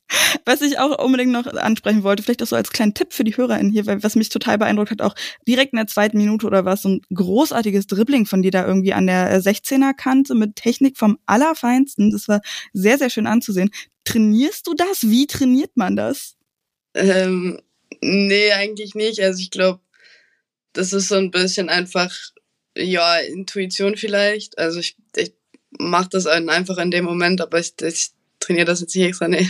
Was 0.45 0.61
ich 0.61 0.79
auch 0.79 1.03
unbedingt 1.03 1.31
noch 1.31 1.45
ansprechen 1.45 2.03
wollte, 2.03 2.23
vielleicht 2.23 2.43
auch 2.43 2.47
so 2.47 2.55
als 2.55 2.71
kleinen 2.71 2.93
Tipp 2.93 3.13
für 3.13 3.23
die 3.23 3.35
HörerInnen 3.35 3.71
hier, 3.71 3.85
weil 3.85 4.03
was 4.03 4.15
mich 4.15 4.29
total 4.29 4.57
beeindruckt 4.57 4.91
hat, 4.91 5.01
auch 5.01 5.15
direkt 5.47 5.73
in 5.73 5.77
der 5.77 5.87
zweiten 5.87 6.17
Minute 6.17 6.45
oder 6.45 6.65
was, 6.65 6.81
so 6.81 6.89
ein 6.89 7.01
großartiges 7.13 7.87
Dribbling 7.87 8.25
von 8.25 8.41
dir 8.41 8.51
da 8.51 8.65
irgendwie 8.65 8.93
an 8.93 9.07
der 9.07 9.41
16er 9.41 9.93
Kante 9.93 10.35
mit 10.35 10.55
Technik 10.55 10.97
vom 10.97 11.17
Allerfeinsten. 11.25 12.11
Das 12.11 12.27
war 12.27 12.41
sehr, 12.73 12.97
sehr 12.97 13.09
schön 13.09 13.27
anzusehen. 13.27 13.69
Trainierst 14.05 14.67
du 14.67 14.73
das? 14.73 15.03
Wie 15.03 15.27
trainiert 15.27 15.71
man 15.75 15.95
das? 15.95 16.35
Ähm, 16.93 17.61
nee, 18.01 18.51
eigentlich 18.51 18.95
nicht. 18.95 19.21
Also 19.21 19.39
ich 19.39 19.51
glaube, 19.51 19.79
das 20.73 20.93
ist 20.93 21.07
so 21.07 21.15
ein 21.15 21.31
bisschen 21.31 21.69
einfach, 21.69 22.13
ja, 22.75 23.17
Intuition 23.17 23.95
vielleicht. 23.95 24.57
Also 24.57 24.79
ich, 24.79 24.97
ich 25.15 25.33
mache 25.79 26.09
das 26.09 26.27
einfach 26.27 26.77
in 26.77 26.91
dem 26.91 27.05
Moment, 27.05 27.41
aber 27.41 27.59
ich, 27.59 27.73
ich 27.81 28.11
trainiere 28.39 28.65
das 28.65 28.81
jetzt 28.81 28.95
nicht 28.95 29.05
extra, 29.05 29.27
nee 29.27 29.49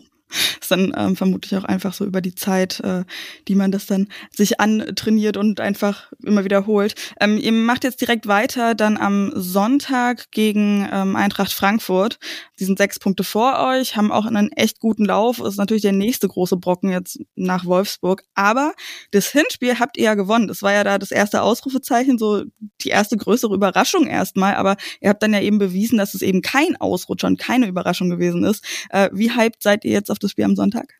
ist 0.59 0.71
dann 0.71 0.93
ähm, 0.95 1.15
vermutlich 1.15 1.55
auch 1.57 1.63
einfach 1.63 1.93
so 1.93 2.05
über 2.05 2.21
die 2.21 2.35
Zeit, 2.35 2.79
äh, 2.81 3.03
die 3.47 3.55
man 3.55 3.71
das 3.71 3.85
dann 3.85 4.07
sich 4.31 4.59
antrainiert 4.59 5.37
und 5.37 5.59
einfach 5.59 6.11
immer 6.23 6.43
wiederholt. 6.43 6.95
Ähm, 7.19 7.37
ihr 7.37 7.51
macht 7.51 7.83
jetzt 7.83 8.01
direkt 8.01 8.27
weiter 8.27 8.75
dann 8.75 8.97
am 8.97 9.31
Sonntag 9.35 10.31
gegen 10.31 10.87
ähm, 10.91 11.15
Eintracht 11.15 11.53
Frankfurt. 11.53 12.19
Die 12.59 12.65
sind 12.65 12.77
sechs 12.77 12.99
Punkte 12.99 13.23
vor 13.23 13.59
euch, 13.59 13.95
haben 13.95 14.11
auch 14.11 14.25
einen 14.25 14.51
echt 14.51 14.79
guten 14.79 15.05
Lauf. 15.05 15.39
Ist 15.39 15.57
natürlich 15.57 15.81
der 15.81 15.91
nächste 15.91 16.27
große 16.27 16.57
Brocken 16.57 16.91
jetzt 16.91 17.19
nach 17.35 17.65
Wolfsburg. 17.65 18.23
Aber 18.35 18.73
das 19.11 19.27
Hinspiel 19.27 19.79
habt 19.79 19.97
ihr 19.97 20.05
ja 20.05 20.13
gewonnen. 20.15 20.47
Das 20.47 20.61
war 20.61 20.71
ja 20.71 20.83
da 20.83 20.97
das 20.97 21.11
erste 21.11 21.41
Ausrufezeichen, 21.41 22.17
so 22.17 22.43
die 22.81 22.89
erste 22.89 23.17
größere 23.17 23.53
Überraschung 23.53 24.07
erstmal. 24.07 24.55
Aber 24.55 24.77
ihr 24.99 25.09
habt 25.09 25.23
dann 25.23 25.33
ja 25.33 25.41
eben 25.41 25.57
bewiesen, 25.57 25.97
dass 25.97 26.13
es 26.13 26.21
eben 26.21 26.41
kein 26.41 26.75
Ausrutscher 26.77 27.27
und 27.27 27.39
keine 27.39 27.67
Überraschung 27.67 28.09
gewesen 28.09 28.43
ist. 28.43 28.63
Äh, 28.89 29.09
wie 29.13 29.31
hyped 29.31 29.61
seid 29.61 29.85
ihr 29.85 29.91
jetzt 29.91 30.11
auf 30.11 30.19
das 30.23 30.31
Spiel 30.31 30.45
am 30.45 30.55
Sonntag? 30.55 30.93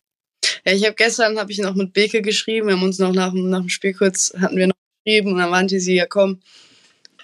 Ja, 0.65 0.73
ich 0.73 0.85
habe 0.85 0.95
gestern 0.95 1.39
habe 1.39 1.51
ich 1.51 1.59
noch 1.59 1.75
mit 1.75 1.93
Beke 1.93 2.21
geschrieben. 2.21 2.67
Wir 2.67 2.75
haben 2.75 2.83
uns 2.83 2.99
noch 2.99 3.13
nach, 3.13 3.33
nach 3.33 3.59
dem 3.59 3.69
Spiel 3.69 3.93
kurz 3.93 4.33
hatten 4.39 4.57
wir 4.57 4.67
noch 4.67 4.75
geschrieben 5.03 5.33
und 5.33 5.39
dann 5.39 5.49
meinte 5.49 5.79
sie 5.79 5.95
ja 5.95 6.05
komm. 6.05 6.41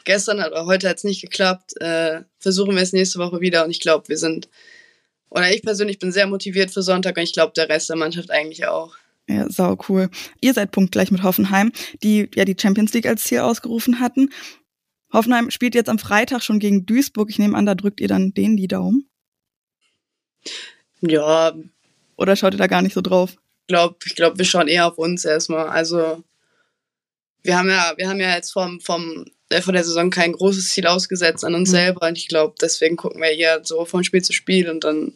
Gestern 0.06 0.42
hat 0.42 0.54
heute 0.54 0.90
hat 0.90 0.98
es 0.98 1.04
nicht 1.04 1.22
geklappt. 1.22 1.80
Äh, 1.82 2.22
versuchen 2.40 2.76
wir 2.76 2.82
es 2.82 2.94
nächste 2.94 3.20
Woche 3.20 3.42
wieder 3.42 3.66
und 3.66 3.72
ich 3.72 3.80
glaube, 3.80 4.08
wir 4.08 4.18
sind 4.18 4.50
oder 5.30 5.52
ich 5.52 5.62
persönlich 5.62 6.00
bin 6.00 6.12
sehr 6.12 6.28
motiviert 6.28 6.72
für 6.72 6.82
Sonntag 6.82 7.18
und 7.18 7.24
ich 7.24 7.34
glaube 7.34 7.54
der 7.56 7.70
Rest 7.70 7.90
der 7.90 7.98
Mannschaft 7.98 8.32
eigentlich 8.32 8.66
auch. 8.68 8.96
Ja, 9.30 9.50
sau 9.50 9.78
cool. 9.90 10.10
Ihr 10.40 10.54
seid 10.54 10.72
punktgleich 10.72 11.12
mit 11.12 11.24
Hoffenheim, 11.24 11.72
die 12.02 12.30
ja 12.34 12.46
die 12.46 12.56
Champions 12.60 12.94
League 12.94 13.08
als 13.08 13.26
Ziel 13.26 13.40
ausgerufen 13.40 14.00
hatten. 14.00 14.30
Hoffenheim 15.12 15.52
spielt 15.52 15.76
jetzt 15.76 15.90
am 15.90 16.00
Freitag 16.00 16.44
schon 16.44 16.60
gegen 16.60 16.86
Duisburg. 16.86 17.30
Ich 17.30 17.40
nehme 17.40 17.58
an, 17.58 17.66
da 17.66 17.76
drückt 17.76 18.00
ihr 18.00 18.08
dann 18.08 18.34
denen 18.34 18.58
die 18.58 18.68
Daumen. 18.68 19.10
Ja. 21.02 21.54
Oder 22.18 22.36
schaut 22.36 22.54
ihr 22.54 22.58
da 22.58 22.68
gar 22.68 22.82
nicht 22.82 22.94
so 22.94 23.02
drauf? 23.02 23.32
Ich 23.32 23.68
glaube, 23.68 23.98
ich 24.06 24.16
glaub, 24.16 24.38
wir 24.38 24.46
schauen 24.46 24.68
eher 24.68 24.88
auf 24.88 24.98
uns 24.98 25.24
erstmal. 25.24 25.68
Also 25.68 26.24
wir 27.44 27.58
haben 27.58 27.70
ja, 27.70 27.94
wir 27.96 28.10
haben 28.10 28.20
ja 28.20 28.36
jetzt 28.36 28.52
vom, 28.52 28.82
vom, 28.82 29.26
äh, 29.50 29.62
von 29.62 29.74
der 29.74 29.84
Saison 29.84 30.10
kein 30.10 30.34
großes 30.34 30.70
Ziel 30.70 30.88
ausgesetzt 30.88 31.46
an 31.46 31.56
uns 31.56 31.70
mhm. 31.70 31.76
selber. 31.76 32.08
Und 32.08 32.18
ich 32.18 32.28
glaube, 32.28 32.56
deswegen 32.62 32.98
gucken 32.98 33.22
wir 33.22 33.32
eher 33.32 33.64
so 33.64 33.86
von 33.86 34.04
Spiel 34.04 34.22
zu 34.22 34.34
Spiel 34.34 34.70
und 34.70 34.84
dann, 34.84 35.14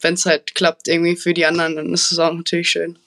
wenn 0.00 0.14
es 0.14 0.26
halt 0.26 0.54
klappt, 0.54 0.88
irgendwie 0.88 1.16
für 1.16 1.34
die 1.34 1.46
anderen, 1.46 1.76
dann 1.76 1.92
ist 1.92 2.12
es 2.12 2.18
auch 2.18 2.32
natürlich 2.32 2.68
schön. 2.68 2.98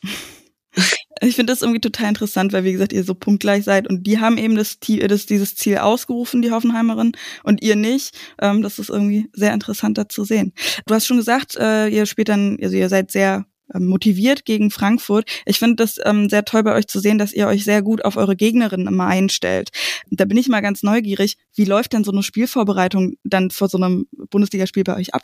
Ich 1.21 1.35
finde 1.35 1.51
das 1.51 1.61
irgendwie 1.61 1.81
total 1.81 2.09
interessant, 2.09 2.53
weil 2.53 2.63
wie 2.63 2.71
gesagt, 2.71 2.93
ihr 2.93 3.03
so 3.03 3.13
punktgleich 3.13 3.63
seid 3.63 3.87
und 3.87 4.05
die 4.07 4.19
haben 4.19 4.37
eben 4.37 4.55
das, 4.55 4.79
das 4.79 5.25
dieses 5.25 5.55
Ziel 5.55 5.77
ausgerufen, 5.77 6.41
die 6.41 6.51
Hoffenheimerin, 6.51 7.11
und 7.43 7.61
ihr 7.61 7.75
nicht. 7.75 8.17
Ähm, 8.41 8.61
das 8.61 8.79
ist 8.79 8.89
irgendwie 8.89 9.29
sehr 9.33 9.53
interessant 9.53 9.97
da 9.97 10.07
zu 10.07 10.23
sehen. 10.23 10.53
Du 10.85 10.93
hast 10.93 11.07
schon 11.07 11.17
gesagt, 11.17 11.55
äh, 11.55 11.87
ihr 11.87 12.05
spielt 12.05 12.29
dann, 12.29 12.57
also 12.61 12.75
ihr 12.75 12.89
seid 12.89 13.11
sehr 13.11 13.45
ähm, 13.73 13.87
motiviert 13.87 14.45
gegen 14.45 14.71
Frankfurt. 14.71 15.29
Ich 15.45 15.59
finde 15.59 15.77
das 15.77 15.97
ähm, 16.03 16.29
sehr 16.29 16.45
toll 16.45 16.63
bei 16.63 16.73
euch 16.73 16.87
zu 16.87 16.99
sehen, 16.99 17.17
dass 17.17 17.33
ihr 17.33 17.47
euch 17.47 17.63
sehr 17.63 17.81
gut 17.81 18.03
auf 18.05 18.17
eure 18.17 18.35
Gegnerinnen 18.35 18.87
immer 18.87 19.05
einstellt. 19.05 19.69
Da 20.09 20.25
bin 20.25 20.37
ich 20.37 20.47
mal 20.47 20.61
ganz 20.61 20.83
neugierig. 20.83 21.37
Wie 21.55 21.65
läuft 21.65 21.93
denn 21.93 22.03
so 22.03 22.11
eine 22.11 22.23
Spielvorbereitung 22.23 23.15
dann 23.23 23.51
vor 23.51 23.69
so 23.69 23.77
einem 23.77 24.07
Bundesligaspiel 24.29 24.83
bei 24.83 24.95
euch 24.95 25.13
ab? 25.13 25.23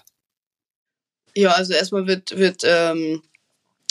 Ja, 1.36 1.52
also 1.52 1.74
erstmal 1.74 2.08
wird, 2.08 2.38
wird 2.38 2.62
ähm, 2.66 3.22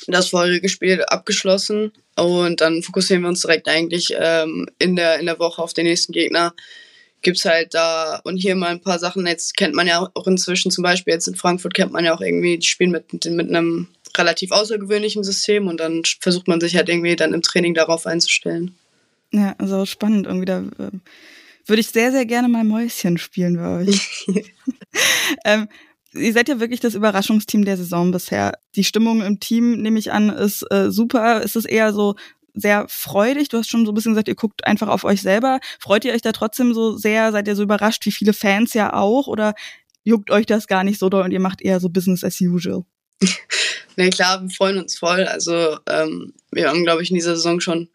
das 0.07 0.29
vorherige 0.29 0.69
Spiel 0.69 1.03
abgeschlossen 1.05 1.93
und 2.17 2.61
dann 2.61 2.83
fokussieren 2.83 3.23
wir 3.23 3.29
uns 3.29 3.43
direkt 3.43 3.69
eigentlich 3.69 4.15
ähm, 4.19 4.69
in, 4.79 4.97
der, 4.97 5.19
in 5.19 5.27
der 5.27 5.39
Woche 5.39 5.63
auf 5.63 5.73
den 5.73 5.87
nächsten 5.87 6.13
Gegner. 6.13 6.55
Gibt's 7.23 7.45
halt 7.45 7.75
da 7.75 8.21
und 8.25 8.37
hier 8.37 8.55
mal 8.55 8.69
ein 8.69 8.83
paar 8.83 8.99
Sachen. 8.99 9.27
Jetzt 9.27 9.57
kennt 9.57 9.75
man 9.75 9.87
ja 9.87 10.07
auch 10.15 10.27
inzwischen 10.27 10.71
zum 10.71 10.85
Beispiel 10.85 11.15
jetzt 11.15 11.27
in 11.27 11.37
Frankfurt 11.37 11.75
kennt 11.75 11.93
man 11.93 12.05
ja 12.05 12.15
auch 12.15 12.21
irgendwie 12.21 12.59
die 12.59 12.67
spielen 12.67 12.91
mit, 12.91 13.13
mit 13.13 13.49
einem 13.49 13.89
relativ 14.17 14.53
außergewöhnlichen 14.53 15.25
System 15.25 15.67
und 15.67 15.81
dann 15.81 16.03
versucht 16.21 16.49
man 16.49 16.61
sich 16.61 16.77
halt 16.77 16.89
irgendwie 16.89 17.17
dann 17.17 17.35
im 17.35 17.43
Training 17.43 17.75
darauf 17.75 18.07
einzustellen. 18.07 18.75
Ja, 19.33 19.55
also 19.59 19.85
spannend 19.87 20.27
irgendwie 20.27 20.47
da. 20.47 20.61
Äh, 20.79 20.91
würde 21.67 21.81
ich 21.81 21.89
sehr, 21.89 22.13
sehr 22.13 22.27
gerne 22.27 22.49
mal 22.49 22.63
Mäuschen 22.63 23.19
spielen 23.19 23.57
bei 23.57 23.81
euch. 23.81 24.27
ähm, 25.45 25.69
ihr 26.15 26.33
seid 26.33 26.49
ja 26.49 26.61
wirklich 26.61 26.81
das 26.81 26.95
Überraschungsteam 26.95 27.65
der 27.65 27.77
Saison 27.77 28.11
bisher. 28.11 28.59
Die 28.75 28.85
Stimmung 28.85 29.23
im 29.23 29.41
Team, 29.41 29.81
nehme 29.83 29.99
ich 29.99 30.13
an, 30.13 30.31
ist 30.31 30.63
äh, 30.71 30.91
super. 30.91 31.43
Ist 31.43 31.57
es 31.57 31.65
eher 31.65 31.93
so 31.93 32.15
sehr 32.55 32.87
freudig? 32.89 33.49
Du 33.49 33.59
hast 33.59 33.69
schon 33.69 33.85
so 33.85 33.93
ein 33.93 33.95
bisschen 33.95 34.13
gesagt, 34.13 34.29
ihr 34.29 34.35
guckt 34.35 34.65
einfach 34.65 34.89
auf 34.89 35.05
euch 35.05 35.23
selber. 35.23 35.61
Freut 35.81 36.05
ihr 36.05 36.13
euch 36.13 36.23
da 36.23 36.33
trotzdem 36.33 36.73
so 36.73 36.97
sehr? 36.97 37.33
Seid 37.33 37.49
ihr 37.49 37.57
so 37.57 37.63
überrascht, 37.63 38.07
wie 38.07 38.13
viele 38.13 38.33
Fans 38.33 38.75
ja 38.75 38.93
auch? 38.93 39.27
Oder 39.27 39.55
juckt 40.05 40.31
euch 40.31 40.47
das 40.47 40.67
gar 40.67 40.85
nicht 40.85 40.99
so 40.99 41.09
doll 41.09 41.25
und 41.25 41.33
ihr 41.33 41.41
macht 41.41 41.63
eher 41.63 41.81
so 41.81 41.89
Business 41.89 42.25
as 42.25 42.41
usual? 42.41 42.85
nee, 43.97 44.11
klar, 44.11 44.43
wir 44.43 44.51
freuen 44.51 44.79
uns 44.79 44.99
voll. 44.99 45.25
Also 45.25 45.79
ähm, 45.89 46.33
wir 46.53 46.69
haben, 46.69 46.85
glaube 46.85 47.03
ich, 47.03 47.11
in 47.11 47.17
dieser 47.17 47.37
Saison 47.37 47.61
schon 47.61 47.89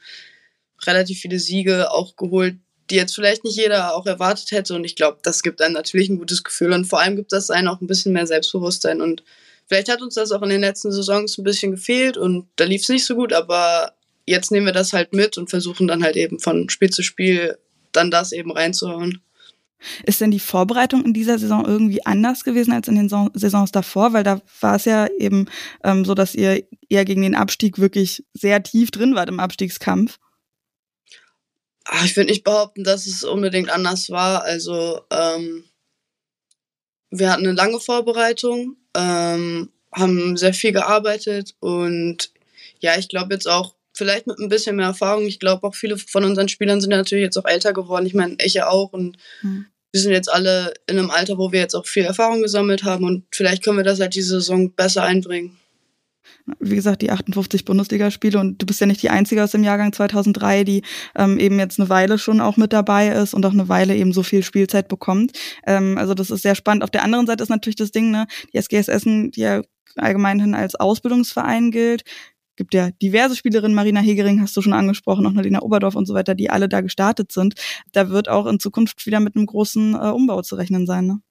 relativ 0.85 1.19
viele 1.19 1.39
Siege 1.39 1.91
auch 1.91 2.15
geholt, 2.15 2.57
die 2.89 2.95
jetzt 2.95 3.15
vielleicht 3.15 3.43
nicht 3.43 3.57
jeder 3.57 3.95
auch 3.95 4.05
erwartet 4.05 4.51
hätte. 4.51 4.75
Und 4.75 4.83
ich 4.83 4.95
glaube, 4.95 5.19
das 5.23 5.43
gibt 5.43 5.61
einem 5.61 5.73
natürlich 5.73 6.09
ein 6.09 6.17
gutes 6.17 6.43
Gefühl. 6.43 6.73
Und 6.73 6.85
vor 6.85 6.99
allem 6.99 7.15
gibt 7.15 7.31
das 7.31 7.49
einen 7.49 7.67
auch 7.67 7.81
ein 7.81 7.87
bisschen 7.87 8.13
mehr 8.13 8.27
Selbstbewusstsein. 8.27 9.01
Und 9.01 9.23
vielleicht 9.67 9.89
hat 9.89 10.01
uns 10.01 10.15
das 10.15 10.31
auch 10.31 10.41
in 10.41 10.49
den 10.49 10.61
letzten 10.61 10.91
Saisons 10.91 11.37
ein 11.37 11.43
bisschen 11.43 11.71
gefehlt 11.71 12.17
und 12.17 12.47
da 12.57 12.65
lief 12.65 12.81
es 12.81 12.89
nicht 12.89 13.05
so 13.05 13.15
gut, 13.15 13.31
aber 13.31 13.93
jetzt 14.25 14.51
nehmen 14.51 14.65
wir 14.65 14.73
das 14.73 14.93
halt 14.93 15.13
mit 15.13 15.37
und 15.37 15.49
versuchen 15.49 15.87
dann 15.87 16.03
halt 16.03 16.17
eben 16.17 16.39
von 16.39 16.69
Spiel 16.69 16.89
zu 16.89 17.03
Spiel 17.03 17.57
dann 17.91 18.11
das 18.11 18.31
eben 18.31 18.51
reinzuhauen. 18.51 19.21
Ist 20.05 20.19
denn 20.19 20.31
die 20.31 20.41
Vorbereitung 20.41 21.05
in 21.05 21.13
dieser 21.13 21.39
Saison 21.39 21.65
irgendwie 21.65 22.05
anders 22.05 22.43
gewesen 22.43 22.73
als 22.73 22.89
in 22.89 22.95
den 22.95 23.09
Saisons 23.09 23.71
davor? 23.71 24.11
Weil 24.11 24.23
da 24.23 24.41
war 24.59 24.75
es 24.75 24.83
ja 24.83 25.07
eben 25.17 25.45
ähm, 25.83 26.03
so, 26.03 26.15
dass 26.15 26.35
ihr 26.35 26.63
eher 26.89 27.05
gegen 27.05 27.21
den 27.21 27.35
Abstieg 27.35 27.79
wirklich 27.79 28.25
sehr 28.33 28.61
tief 28.61 28.91
drin 28.91 29.15
wart 29.15 29.29
im 29.29 29.39
Abstiegskampf. 29.39 30.19
Ach, 31.91 32.05
ich 32.05 32.15
würde 32.15 32.29
nicht 32.29 32.43
behaupten, 32.43 32.83
dass 32.83 33.07
es 33.07 33.23
unbedingt 33.23 33.71
anders 33.71 34.11
war. 34.11 34.43
Also 34.43 35.01
ähm, 35.09 35.63
wir 37.09 37.31
hatten 37.31 37.47
eine 37.47 37.55
lange 37.55 37.79
Vorbereitung, 37.79 38.77
ähm, 38.95 39.71
haben 39.91 40.37
sehr 40.37 40.53
viel 40.53 40.71
gearbeitet 40.71 41.55
und 41.59 42.31
ja, 42.79 42.97
ich 42.99 43.09
glaube 43.09 43.33
jetzt 43.33 43.47
auch 43.47 43.73
vielleicht 43.91 44.27
mit 44.27 44.37
ein 44.37 44.49
bisschen 44.49 44.75
mehr 44.75 44.85
Erfahrung. 44.85 45.25
Ich 45.25 45.39
glaube 45.39 45.65
auch 45.65 45.73
viele 45.73 45.97
von 45.97 46.23
unseren 46.23 46.47
Spielern 46.47 46.79
sind 46.79 46.91
natürlich 46.91 47.23
jetzt 47.23 47.37
auch 47.37 47.45
älter 47.45 47.73
geworden. 47.73 48.05
Ich 48.05 48.13
meine, 48.13 48.37
ich 48.39 48.53
ja 48.53 48.67
auch 48.67 48.93
und 48.93 49.17
mhm. 49.41 49.65
wir 49.91 49.99
sind 49.99 50.11
jetzt 50.11 50.31
alle 50.31 50.75
in 50.85 50.99
einem 50.99 51.09
Alter, 51.09 51.39
wo 51.39 51.51
wir 51.51 51.59
jetzt 51.59 51.73
auch 51.73 51.87
viel 51.87 52.03
Erfahrung 52.03 52.43
gesammelt 52.43 52.83
haben 52.83 53.03
und 53.03 53.25
vielleicht 53.31 53.63
können 53.63 53.77
wir 53.77 53.83
das 53.83 53.99
halt 53.99 54.13
diese 54.13 54.39
Saison 54.39 54.71
besser 54.73 55.01
einbringen 55.01 55.57
wie 56.59 56.75
gesagt, 56.75 57.01
die 57.01 57.11
58 57.11 57.65
Bundesligaspiele 57.65 58.39
und 58.39 58.61
du 58.61 58.65
bist 58.65 58.81
ja 58.81 58.87
nicht 58.87 59.03
die 59.03 59.09
Einzige 59.09 59.43
aus 59.43 59.51
dem 59.51 59.63
Jahrgang 59.63 59.93
2003, 59.93 60.63
die 60.63 60.81
ähm, 61.15 61.39
eben 61.39 61.59
jetzt 61.59 61.79
eine 61.79 61.89
Weile 61.89 62.17
schon 62.17 62.41
auch 62.41 62.57
mit 62.57 62.73
dabei 62.73 63.09
ist 63.09 63.33
und 63.33 63.45
auch 63.45 63.53
eine 63.53 63.69
Weile 63.69 63.95
eben 63.95 64.13
so 64.13 64.23
viel 64.23 64.43
Spielzeit 64.43 64.87
bekommt. 64.87 65.37
Ähm, 65.65 65.97
also 65.97 66.13
das 66.13 66.31
ist 66.31 66.41
sehr 66.41 66.55
spannend. 66.55 66.83
Auf 66.83 66.91
der 66.91 67.03
anderen 67.03 67.27
Seite 67.27 67.43
ist 67.43 67.49
natürlich 67.49 67.75
das 67.75 67.91
Ding, 67.91 68.11
ne, 68.11 68.27
die 68.53 68.57
SGS 68.57 68.87
Essen, 68.87 69.31
die 69.31 69.41
ja 69.41 69.61
allgemeinhin 69.95 70.55
als 70.55 70.75
Ausbildungsverein 70.75 71.71
gilt, 71.71 72.03
gibt 72.59 72.73
ja 72.73 72.91
diverse 73.01 73.37
Spielerinnen, 73.37 73.73
Marina 73.73 74.01
Hegering 74.01 74.41
hast 74.41 74.55
du 74.57 74.61
schon 74.61 74.73
angesprochen, 74.73 75.25
auch 75.25 75.31
Nadina 75.31 75.61
Oberdorf 75.61 75.95
und 75.95 76.05
so 76.05 76.13
weiter, 76.13 76.35
die 76.35 76.49
alle 76.49 76.67
da 76.67 76.81
gestartet 76.81 77.31
sind. 77.31 77.53
Da 77.93 78.09
wird 78.09 78.27
auch 78.27 78.45
in 78.47 78.59
Zukunft 78.59 79.05
wieder 79.05 79.21
mit 79.21 79.37
einem 79.37 79.45
großen 79.45 79.95
äh, 79.95 80.09
Umbau 80.09 80.41
zu 80.41 80.55
rechnen 80.55 80.85
sein, 80.85 81.07
ne? 81.07 81.21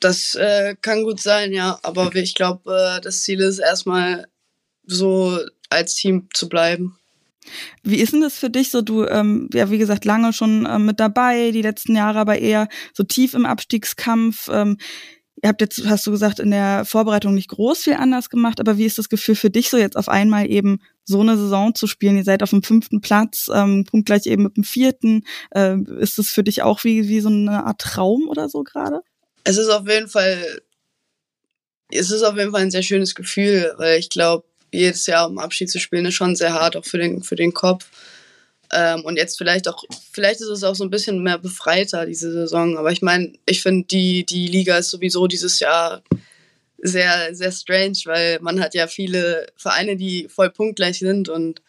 Das 0.00 0.34
äh, 0.34 0.76
kann 0.80 1.04
gut 1.04 1.20
sein, 1.20 1.52
ja. 1.52 1.78
Aber 1.82 2.14
ich 2.14 2.34
glaube, 2.34 2.96
äh, 2.96 3.00
das 3.00 3.22
Ziel 3.22 3.40
ist 3.40 3.58
erstmal 3.58 4.26
so 4.84 5.38
als 5.68 5.94
Team 5.94 6.28
zu 6.32 6.48
bleiben. 6.48 6.98
Wie 7.82 7.96
ist 7.96 8.12
denn 8.12 8.20
das 8.20 8.38
für 8.38 8.50
dich 8.50 8.70
so? 8.70 8.82
Du, 8.82 9.04
ähm, 9.04 9.48
ja, 9.52 9.70
wie 9.70 9.78
gesagt, 9.78 10.04
lange 10.04 10.32
schon 10.32 10.66
ähm, 10.68 10.86
mit 10.86 11.00
dabei, 11.00 11.50
die 11.52 11.62
letzten 11.62 11.94
Jahre 11.94 12.18
aber 12.18 12.38
eher 12.38 12.68
so 12.92 13.04
tief 13.04 13.34
im 13.34 13.46
Abstiegskampf. 13.46 14.48
Ähm, 14.50 14.78
ihr 15.42 15.48
habt 15.48 15.60
jetzt, 15.60 15.86
hast 15.86 16.06
du 16.06 16.10
gesagt, 16.10 16.40
in 16.40 16.50
der 16.50 16.84
Vorbereitung 16.84 17.34
nicht 17.34 17.48
groß 17.48 17.84
viel 17.84 17.94
anders 17.94 18.30
gemacht, 18.30 18.58
aber 18.58 18.78
wie 18.78 18.84
ist 18.84 18.98
das 18.98 19.08
Gefühl 19.08 19.36
für 19.36 19.50
dich 19.50 19.70
so 19.70 19.76
jetzt 19.76 19.96
auf 19.96 20.08
einmal 20.08 20.50
eben 20.50 20.80
so 21.04 21.20
eine 21.20 21.36
Saison 21.36 21.74
zu 21.74 21.86
spielen? 21.86 22.16
Ihr 22.16 22.24
seid 22.24 22.42
auf 22.42 22.50
dem 22.50 22.62
fünften 22.62 23.00
Platz, 23.00 23.48
ähm, 23.52 23.84
punktgleich 23.84 24.26
eben 24.26 24.42
mit 24.42 24.56
dem 24.56 24.64
vierten. 24.64 25.22
Äh, 25.50 25.76
ist 26.00 26.18
das 26.18 26.28
für 26.30 26.42
dich 26.42 26.62
auch 26.62 26.84
wie, 26.84 27.08
wie 27.08 27.20
so 27.20 27.28
eine 27.28 27.64
Art 27.64 27.80
Traum 27.80 28.28
oder 28.28 28.48
so 28.48 28.64
gerade? 28.64 29.02
Es 29.48 29.58
ist 29.58 29.68
auf 29.68 29.86
jeden 29.86 30.08
Fall, 30.08 30.60
es 31.92 32.10
ist 32.10 32.24
auf 32.24 32.36
jeden 32.36 32.50
Fall 32.50 32.62
ein 32.62 32.72
sehr 32.72 32.82
schönes 32.82 33.14
Gefühl, 33.14 33.72
weil 33.76 34.00
ich 34.00 34.08
glaube, 34.08 34.44
jedes 34.72 35.06
Jahr 35.06 35.28
um 35.28 35.38
Abschied 35.38 35.70
zu 35.70 35.78
spielen, 35.78 36.04
ist 36.04 36.14
schon 36.14 36.34
sehr 36.34 36.52
hart, 36.52 36.76
auch 36.76 36.84
für 36.84 36.98
den, 36.98 37.22
für 37.22 37.36
den 37.36 37.54
Kopf. 37.54 37.88
Ähm, 38.72 39.04
und 39.04 39.16
jetzt 39.16 39.38
vielleicht 39.38 39.68
auch, 39.68 39.84
vielleicht 40.10 40.40
ist 40.40 40.48
es 40.48 40.64
auch 40.64 40.74
so 40.74 40.82
ein 40.82 40.90
bisschen 40.90 41.22
mehr 41.22 41.38
befreiter, 41.38 42.06
diese 42.06 42.32
Saison. 42.32 42.76
Aber 42.76 42.90
ich 42.90 43.02
meine, 43.02 43.34
ich 43.46 43.62
finde, 43.62 43.86
die, 43.86 44.26
die 44.26 44.48
Liga 44.48 44.78
ist 44.78 44.90
sowieso 44.90 45.28
dieses 45.28 45.60
Jahr 45.60 46.02
sehr, 46.78 47.32
sehr 47.32 47.52
strange, 47.52 47.98
weil 48.06 48.40
man 48.40 48.60
hat 48.60 48.74
ja 48.74 48.88
viele 48.88 49.46
Vereine, 49.56 49.96
die 49.96 50.28
voll 50.28 50.50
punktgleich 50.50 50.98
sind. 50.98 51.28
Und 51.28 51.62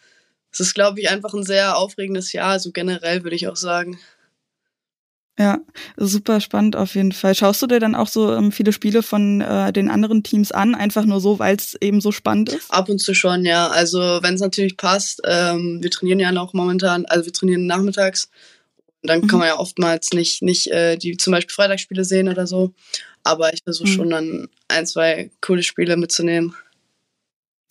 es 0.52 0.62
ist, 0.62 0.74
glaube 0.74 1.00
ich, 1.00 1.12
einfach 1.12 1.36
ein 1.36 1.44
sehr 1.44 1.78
aufregendes 1.78 2.34
Jahr, 2.34 2.60
so 2.60 2.72
generell 2.72 3.24
würde 3.24 3.36
ich 3.36 3.48
auch 3.48 3.56
sagen. 3.56 4.00
Ja, 5.40 5.60
super 5.98 6.42
spannend 6.42 6.76
auf 6.76 6.96
jeden 6.96 7.12
Fall. 7.12 7.36
Schaust 7.36 7.62
du 7.62 7.68
dir 7.68 7.80
dann 7.80 7.94
auch 7.94 8.08
so 8.08 8.34
ähm, 8.34 8.52
viele 8.52 8.74
Spiele 8.74 9.04
von 9.04 9.42
äh, 9.42 9.72
den 9.72 9.88
anderen 9.88 10.24
Teams 10.24 10.52
an, 10.52 10.74
einfach 10.74 11.06
nur 11.06 11.22
so, 11.22 11.38
weil 11.38 11.56
es 11.56 11.76
eben 11.80 12.02
so 12.02 12.12
spannend 12.12 12.50
ist? 12.50 12.72
Ab 12.72 12.90
und 12.90 12.98
zu 12.98 13.14
schon, 13.14 13.46
ja. 13.46 13.68
Also 13.68 14.00
wenn 14.00 14.34
es 14.34 14.42
natürlich 14.42 14.78
passt, 14.78 15.22
ähm, 15.26 15.78
wir 15.82 15.92
trainieren 15.92 16.20
ja 16.20 16.32
noch 16.32 16.54
momentan, 16.54 17.06
also 17.06 17.26
wir 17.26 17.34
trainieren 17.34 17.68
nachmittags. 17.68 18.32
Dann 19.04 19.22
mhm. 19.22 19.28
kann 19.28 19.38
man 19.38 19.48
ja 19.48 19.60
oftmals 19.60 20.12
nicht, 20.14 20.42
nicht 20.42 20.72
äh, 20.72 20.98
die 20.98 21.18
zum 21.18 21.32
Beispiel 21.32 21.54
Freitagsspiele 21.54 22.04
sehen 22.04 22.30
oder 22.30 22.48
so. 22.48 22.74
Aber 23.24 23.54
ich 23.54 23.62
versuche 23.64 23.90
mhm. 23.90 23.94
schon 23.94 24.10
dann 24.10 24.50
ein, 24.70 24.88
zwei 24.88 25.30
coole 25.42 25.62
Spiele 25.62 25.98
mitzunehmen. 25.98 26.56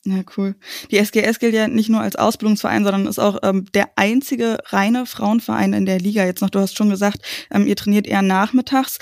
Ja, 0.06 0.22
cool. 0.36 0.54
Die 0.92 0.98
SGS 0.98 1.40
gilt 1.40 1.52
ja 1.52 1.66
nicht 1.66 1.88
nur 1.88 2.00
als 2.00 2.14
Ausbildungsverein, 2.14 2.84
sondern 2.84 3.06
ist 3.08 3.18
auch 3.18 3.38
ähm, 3.42 3.64
der 3.74 3.90
einzige 3.96 4.58
reine 4.66 5.04
Frauenverein 5.04 5.72
in 5.72 5.84
der 5.84 5.98
Liga. 5.98 6.24
Jetzt 6.24 6.42
noch, 6.42 6.50
du 6.50 6.60
hast 6.60 6.76
schon 6.78 6.90
gesagt, 6.90 7.22
ähm, 7.50 7.66
ihr 7.66 7.74
trainiert 7.74 8.06
eher 8.06 8.22
nachmittags. 8.22 8.98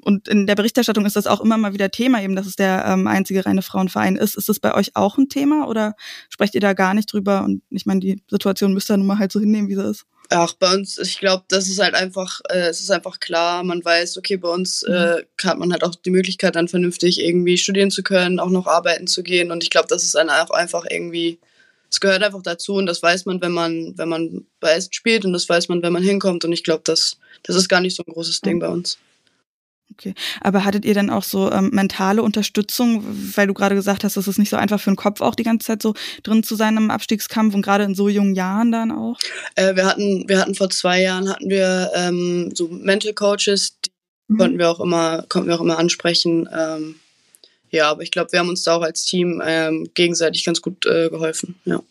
Und 0.00 0.28
in 0.28 0.46
der 0.46 0.54
Berichterstattung 0.54 1.06
ist 1.06 1.16
das 1.16 1.26
auch 1.26 1.40
immer 1.40 1.58
mal 1.58 1.72
wieder 1.72 1.90
Thema, 1.90 2.22
eben, 2.22 2.36
dass 2.36 2.46
es 2.46 2.54
der 2.54 2.84
ähm, 2.86 3.08
einzige 3.08 3.44
reine 3.44 3.62
Frauenverein 3.62 4.14
ist. 4.14 4.36
Ist 4.36 4.48
das 4.48 4.60
bei 4.60 4.74
euch 4.74 4.94
auch 4.94 5.18
ein 5.18 5.28
Thema 5.28 5.66
oder 5.66 5.94
sprecht 6.30 6.54
ihr 6.54 6.60
da 6.60 6.72
gar 6.72 6.94
nicht 6.94 7.12
drüber? 7.12 7.42
Und 7.42 7.62
ich 7.70 7.84
meine, 7.84 7.98
die 7.98 8.22
Situation 8.30 8.72
müsst 8.72 8.90
ihr 8.92 8.96
nun 8.96 9.08
mal 9.08 9.18
halt 9.18 9.32
so 9.32 9.40
hinnehmen, 9.40 9.68
wie 9.68 9.74
sie 9.74 9.90
ist. 9.90 10.06
Ach, 10.30 10.52
bei 10.52 10.74
uns, 10.74 10.98
ich 10.98 11.18
glaube, 11.18 11.44
das 11.48 11.68
ist 11.68 11.78
halt 11.78 11.94
einfach, 11.94 12.40
äh, 12.50 12.68
es 12.68 12.80
ist 12.80 12.90
einfach 12.90 13.18
klar, 13.18 13.64
man 13.64 13.82
weiß, 13.82 14.18
okay, 14.18 14.36
bei 14.36 14.50
uns 14.50 14.84
mhm. 14.86 14.94
äh, 14.94 15.22
hat 15.42 15.58
man 15.58 15.72
halt 15.72 15.82
auch 15.84 15.94
die 15.94 16.10
Möglichkeit, 16.10 16.54
dann 16.54 16.68
vernünftig 16.68 17.20
irgendwie 17.20 17.56
studieren 17.56 17.90
zu 17.90 18.02
können, 18.02 18.38
auch 18.38 18.50
noch 18.50 18.66
arbeiten 18.66 19.06
zu 19.06 19.22
gehen. 19.22 19.50
Und 19.50 19.62
ich 19.62 19.70
glaube, 19.70 19.88
das 19.88 20.04
ist 20.04 20.14
dann 20.14 20.28
auch 20.28 20.50
einfach 20.50 20.84
irgendwie, 20.88 21.38
es 21.90 22.00
gehört 22.00 22.22
einfach 22.22 22.42
dazu 22.42 22.74
und 22.74 22.84
das 22.84 23.02
weiß 23.02 23.24
man, 23.24 23.40
wenn 23.40 23.52
man, 23.52 23.96
wenn 23.96 24.08
man 24.10 24.46
bei 24.60 24.72
Essen 24.72 24.92
spielt 24.92 25.24
und 25.24 25.32
das 25.32 25.48
weiß 25.48 25.68
man, 25.68 25.82
wenn 25.82 25.94
man 25.94 26.02
hinkommt. 26.02 26.44
Und 26.44 26.52
ich 26.52 26.62
glaube, 26.62 26.82
das, 26.84 27.16
das 27.44 27.56
ist 27.56 27.70
gar 27.70 27.80
nicht 27.80 27.96
so 27.96 28.02
ein 28.06 28.12
großes 28.12 28.42
Ding 28.42 28.56
mhm. 28.56 28.60
bei 28.60 28.68
uns. 28.68 28.98
Okay. 29.92 30.14
Aber 30.40 30.64
hattet 30.64 30.84
ihr 30.84 30.94
dann 30.94 31.10
auch 31.10 31.22
so 31.22 31.50
ähm, 31.50 31.70
mentale 31.72 32.22
Unterstützung, 32.22 33.02
weil 33.34 33.46
du 33.46 33.54
gerade 33.54 33.74
gesagt 33.74 34.04
hast, 34.04 34.16
es 34.16 34.28
ist 34.28 34.38
nicht 34.38 34.50
so 34.50 34.56
einfach 34.56 34.80
für 34.80 34.90
den 34.90 34.96
Kopf 34.96 35.20
auch 35.20 35.34
die 35.34 35.42
ganze 35.42 35.66
Zeit 35.66 35.82
so 35.82 35.94
drin 36.22 36.42
zu 36.42 36.54
sein 36.54 36.76
im 36.76 36.90
Abstiegskampf 36.90 37.54
und 37.54 37.62
gerade 37.62 37.84
in 37.84 37.94
so 37.94 38.08
jungen 38.08 38.34
Jahren 38.34 38.70
dann 38.70 38.92
auch? 38.92 39.18
Äh, 39.56 39.74
wir 39.76 39.86
hatten, 39.86 40.28
wir 40.28 40.40
hatten 40.40 40.54
vor 40.54 40.70
zwei 40.70 41.02
Jahren 41.02 41.28
hatten 41.28 41.50
wir 41.50 41.90
ähm, 41.94 42.50
so 42.54 42.68
Mental 42.68 43.12
Coaches, 43.12 43.78
die 43.82 43.90
mhm. 44.28 44.38
konnten 44.38 44.58
wir 44.58 44.70
auch 44.70 44.80
immer, 44.80 45.24
konnten 45.28 45.48
wir 45.48 45.56
auch 45.56 45.62
immer 45.62 45.78
ansprechen. 45.78 46.48
Ähm, 46.56 46.96
ja, 47.70 47.90
aber 47.90 48.02
ich 48.02 48.10
glaube, 48.10 48.32
wir 48.32 48.38
haben 48.38 48.48
uns 48.48 48.62
da 48.62 48.76
auch 48.76 48.82
als 48.82 49.04
Team 49.04 49.42
ähm, 49.44 49.88
gegenseitig 49.94 50.44
ganz 50.44 50.62
gut 50.62 50.86
äh, 50.86 51.08
geholfen. 51.10 51.56
Ja. 51.64 51.82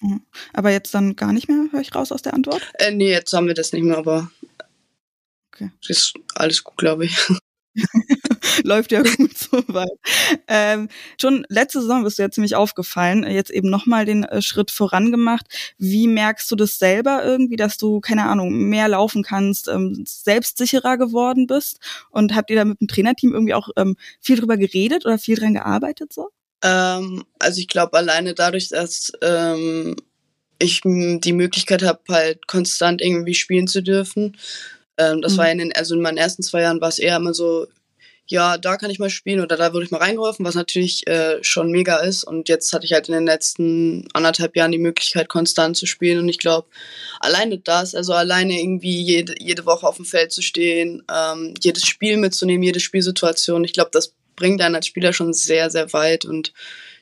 Mhm. 0.00 0.22
Aber 0.52 0.70
jetzt 0.70 0.94
dann 0.94 1.16
gar 1.16 1.32
nicht 1.32 1.48
mehr, 1.48 1.66
höre 1.70 1.80
ich 1.80 1.94
raus 1.94 2.12
aus 2.12 2.22
der 2.22 2.34
Antwort? 2.34 2.62
Äh, 2.74 2.92
nee, 2.92 3.10
jetzt 3.10 3.32
haben 3.32 3.46
wir 3.46 3.54
das 3.54 3.72
nicht 3.72 3.84
mehr, 3.84 3.98
aber 3.98 4.30
Okay. 5.54 5.70
Ist 5.88 6.14
alles 6.34 6.64
gut, 6.64 6.76
glaube 6.76 7.06
ich. 7.06 7.16
Läuft 8.64 8.92
ja 8.92 9.02
gut 9.02 9.36
so 9.36 9.62
weit. 9.68 9.88
Ähm, 10.46 10.88
schon 11.20 11.44
letzte 11.48 11.80
Saison 11.80 12.04
bist 12.04 12.18
du 12.18 12.22
ja 12.22 12.30
ziemlich 12.30 12.54
aufgefallen, 12.54 13.24
jetzt 13.24 13.50
eben 13.50 13.68
nochmal 13.68 14.04
den 14.04 14.24
äh, 14.24 14.42
Schritt 14.42 14.70
vorangemacht. 14.70 15.46
Wie 15.78 16.06
merkst 16.06 16.50
du 16.50 16.56
das 16.56 16.78
selber 16.78 17.24
irgendwie, 17.24 17.56
dass 17.56 17.76
du, 17.76 18.00
keine 18.00 18.24
Ahnung, 18.24 18.52
mehr 18.68 18.88
laufen 18.88 19.22
kannst, 19.22 19.68
ähm, 19.68 20.04
selbstsicherer 20.06 20.96
geworden 20.98 21.46
bist? 21.46 21.78
Und 22.10 22.34
habt 22.34 22.50
ihr 22.50 22.56
da 22.56 22.64
mit 22.64 22.80
dem 22.80 22.88
Trainerteam 22.88 23.32
irgendwie 23.32 23.54
auch 23.54 23.68
ähm, 23.76 23.96
viel 24.20 24.38
drüber 24.38 24.56
geredet 24.56 25.04
oder 25.04 25.18
viel 25.18 25.36
dran 25.36 25.54
gearbeitet 25.54 26.12
so? 26.12 26.30
Ähm, 26.62 27.24
also 27.38 27.60
ich 27.60 27.68
glaube 27.68 27.96
alleine 27.96 28.34
dadurch, 28.34 28.68
dass 28.68 29.12
ähm, 29.20 29.96
ich 30.60 30.82
die 30.82 31.32
Möglichkeit 31.32 31.82
habe, 31.82 32.00
halt 32.08 32.46
konstant 32.46 33.02
irgendwie 33.02 33.34
spielen 33.34 33.66
zu 33.66 33.82
dürfen. 33.82 34.36
Ähm, 34.98 35.22
das 35.22 35.34
mhm. 35.34 35.38
war 35.38 35.50
in 35.50 35.58
den, 35.58 35.72
also 35.72 35.94
in 35.94 36.02
meinen 36.02 36.18
ersten 36.18 36.42
zwei 36.42 36.62
Jahren 36.62 36.80
war 36.80 36.88
es 36.88 36.98
eher 36.98 37.16
immer 37.16 37.34
so, 37.34 37.66
ja, 38.26 38.56
da 38.56 38.76
kann 38.76 38.90
ich 38.90 38.98
mal 38.98 39.10
spielen 39.10 39.40
oder 39.40 39.56
da 39.56 39.72
würde 39.72 39.84
ich 39.84 39.90
mal 39.90 39.98
reingeworfen, 39.98 40.46
was 40.46 40.54
natürlich 40.54 41.06
äh, 41.06 41.42
schon 41.42 41.70
mega 41.70 41.96
ist. 41.98 42.24
Und 42.24 42.48
jetzt 42.48 42.72
hatte 42.72 42.86
ich 42.86 42.92
halt 42.92 43.08
in 43.08 43.14
den 43.14 43.26
letzten 43.26 44.08
anderthalb 44.14 44.56
Jahren 44.56 44.72
die 44.72 44.78
Möglichkeit, 44.78 45.28
konstant 45.28 45.76
zu 45.76 45.84
spielen. 45.84 46.20
Und 46.20 46.28
ich 46.30 46.38
glaube, 46.38 46.68
alleine 47.20 47.58
das, 47.58 47.94
also 47.94 48.14
alleine 48.14 48.58
irgendwie 48.58 49.02
jede, 49.02 49.34
jede 49.38 49.66
Woche 49.66 49.86
auf 49.86 49.96
dem 49.96 50.06
Feld 50.06 50.32
zu 50.32 50.40
stehen, 50.40 51.02
ähm, 51.14 51.54
jedes 51.60 51.84
Spiel 51.84 52.16
mitzunehmen, 52.16 52.62
jede 52.62 52.80
Spielsituation, 52.80 53.64
ich 53.64 53.74
glaube, 53.74 53.90
das 53.92 54.14
bringt 54.36 54.62
einen 54.62 54.74
als 54.74 54.86
Spieler 54.86 55.12
schon 55.12 55.34
sehr, 55.34 55.68
sehr 55.70 55.92
weit. 55.92 56.24
Und 56.24 56.54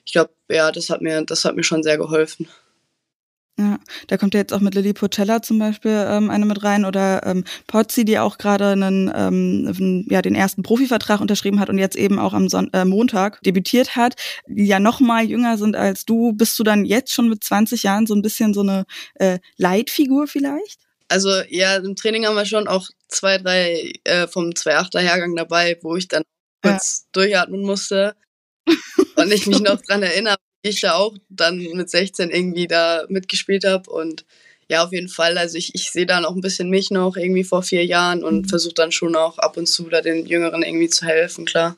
ich 0.04 0.12
glaube, 0.12 0.32
ja, 0.50 0.72
das 0.72 0.90
hat 0.90 1.02
mir, 1.02 1.22
das 1.22 1.44
hat 1.44 1.54
mir 1.54 1.64
schon 1.64 1.84
sehr 1.84 1.98
geholfen. 1.98 2.48
Ja, 3.58 3.78
da 4.06 4.16
kommt 4.16 4.32
ja 4.32 4.40
jetzt 4.40 4.54
auch 4.54 4.60
mit 4.60 4.74
Lilly 4.74 4.94
Pocella 4.94 5.42
zum 5.42 5.58
Beispiel 5.58 6.06
ähm, 6.08 6.30
eine 6.30 6.46
mit 6.46 6.62
rein 6.64 6.86
oder 6.86 7.26
ähm, 7.26 7.44
Pozzi, 7.66 8.06
die 8.06 8.18
auch 8.18 8.38
gerade 8.38 8.68
einen, 8.68 9.12
ähm, 9.14 10.06
ja, 10.08 10.22
den 10.22 10.34
ersten 10.34 10.62
Profivertrag 10.62 11.20
unterschrieben 11.20 11.60
hat 11.60 11.68
und 11.68 11.76
jetzt 11.76 11.96
eben 11.96 12.18
auch 12.18 12.32
am 12.32 12.48
Son 12.48 12.72
äh, 12.72 12.86
Montag 12.86 13.42
debütiert 13.42 13.94
hat, 13.94 14.14
die 14.46 14.64
ja 14.64 14.80
noch 14.80 15.00
mal 15.00 15.22
jünger 15.22 15.58
sind 15.58 15.76
als 15.76 16.06
du. 16.06 16.32
Bist 16.32 16.58
du 16.58 16.62
dann 16.62 16.86
jetzt 16.86 17.12
schon 17.12 17.28
mit 17.28 17.44
20 17.44 17.82
Jahren 17.82 18.06
so 18.06 18.14
ein 18.14 18.22
bisschen 18.22 18.54
so 18.54 18.62
eine 18.62 18.86
äh, 19.16 19.38
Leitfigur 19.58 20.28
vielleicht? 20.28 20.78
Also 21.08 21.28
ja, 21.50 21.76
im 21.76 21.94
Training 21.94 22.24
haben 22.24 22.36
wir 22.36 22.46
schon 22.46 22.68
auch 22.68 22.88
zwei, 23.08 23.36
drei 23.36 23.92
äh, 24.04 24.26
vom 24.28 24.50
2-8er 24.50 25.02
Jahrgang 25.02 25.36
dabei, 25.36 25.78
wo 25.82 25.94
ich 25.94 26.08
dann 26.08 26.22
kurz 26.62 27.02
ja. 27.02 27.08
durchatmen 27.12 27.60
musste 27.60 28.16
und 29.16 29.30
ich 29.30 29.46
mich 29.46 29.60
noch 29.60 29.78
dran 29.82 30.02
erinnere, 30.02 30.36
ich 30.62 30.80
da 30.80 30.94
auch 30.94 31.14
dann 31.28 31.58
mit 31.58 31.90
16 31.90 32.30
irgendwie 32.30 32.66
da 32.66 33.04
mitgespielt 33.08 33.64
habe 33.64 33.90
und 33.90 34.24
ja, 34.68 34.84
auf 34.84 34.92
jeden 34.92 35.08
Fall. 35.08 35.36
Also 35.36 35.58
ich, 35.58 35.74
ich 35.74 35.90
sehe 35.90 36.06
dann 36.06 36.24
auch 36.24 36.34
ein 36.34 36.40
bisschen 36.40 36.70
mich 36.70 36.90
noch 36.90 37.16
irgendwie 37.16 37.44
vor 37.44 37.62
vier 37.62 37.84
Jahren 37.84 38.24
und 38.24 38.42
mhm. 38.42 38.48
versuche 38.48 38.74
dann 38.74 38.92
schon 38.92 39.16
auch 39.16 39.38
ab 39.38 39.56
und 39.56 39.66
zu 39.66 39.88
da 39.90 40.00
den 40.00 40.24
Jüngeren 40.24 40.62
irgendwie 40.62 40.88
zu 40.88 41.04
helfen, 41.04 41.44
klar. 41.44 41.76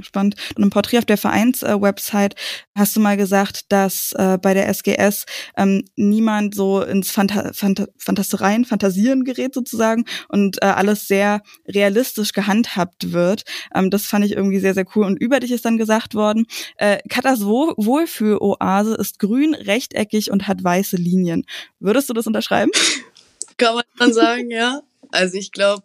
Spannend. 0.00 0.36
Und 0.54 0.62
im 0.62 0.70
Porträt 0.70 0.98
auf 0.98 1.04
der 1.04 1.16
Vereinswebsite 1.16 2.36
äh, 2.36 2.78
hast 2.78 2.94
du 2.94 3.00
mal 3.00 3.16
gesagt, 3.16 3.72
dass 3.72 4.12
äh, 4.12 4.38
bei 4.40 4.54
der 4.54 4.68
SGS 4.68 5.26
ähm, 5.56 5.84
niemand 5.96 6.54
so 6.54 6.82
ins 6.82 7.10
Phanta 7.10 7.52
Phanta 7.52 7.86
Fantastereien, 7.98 8.64
Fantasieren 8.64 9.24
gerät 9.24 9.54
sozusagen 9.54 10.04
und 10.28 10.62
äh, 10.62 10.66
alles 10.66 11.08
sehr 11.08 11.42
realistisch 11.66 12.32
gehandhabt 12.32 13.12
wird. 13.12 13.42
Ähm, 13.74 13.90
das 13.90 14.06
fand 14.06 14.24
ich 14.24 14.32
irgendwie 14.32 14.60
sehr, 14.60 14.74
sehr 14.74 14.86
cool. 14.94 15.04
Und 15.04 15.16
über 15.18 15.40
dich 15.40 15.50
ist 15.50 15.64
dann 15.64 15.78
gesagt 15.78 16.14
worden, 16.14 16.46
äh, 16.76 16.98
Katas 17.08 17.40
Wohlfühl-Oase 17.44 18.94
ist 18.94 19.18
grün, 19.18 19.54
rechteckig 19.54 20.30
und 20.30 20.46
hat 20.46 20.62
weiße 20.62 20.96
Linien. 20.96 21.44
Würdest 21.80 22.08
du 22.08 22.12
das 22.14 22.26
unterschreiben? 22.26 22.70
Kann 23.56 23.80
man 23.98 24.12
sagen, 24.12 24.50
ja. 24.50 24.82
Also 25.10 25.38
ich 25.38 25.50
glaube, 25.50 25.82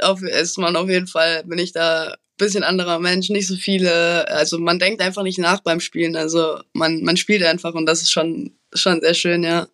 auf, 0.00 0.22
ist 0.22 0.58
man 0.58 0.76
auf 0.76 0.88
jeden 0.88 1.06
Fall, 1.06 1.44
bin 1.44 1.58
ich 1.58 1.72
da 1.72 2.16
bisschen 2.40 2.64
anderer 2.64 2.98
Mensch, 2.98 3.30
nicht 3.30 3.46
so 3.46 3.56
viele, 3.56 4.28
also 4.28 4.58
man 4.58 4.78
denkt 4.78 5.00
einfach 5.00 5.22
nicht 5.22 5.38
nach 5.38 5.60
beim 5.60 5.80
Spielen, 5.80 6.16
also 6.16 6.60
man, 6.72 7.02
man 7.02 7.16
spielt 7.16 7.44
einfach 7.44 7.74
und 7.74 7.86
das 7.86 8.02
ist 8.02 8.10
schon, 8.10 8.52
schon 8.74 9.00
sehr 9.00 9.14
schön, 9.14 9.44
ja. 9.44 9.68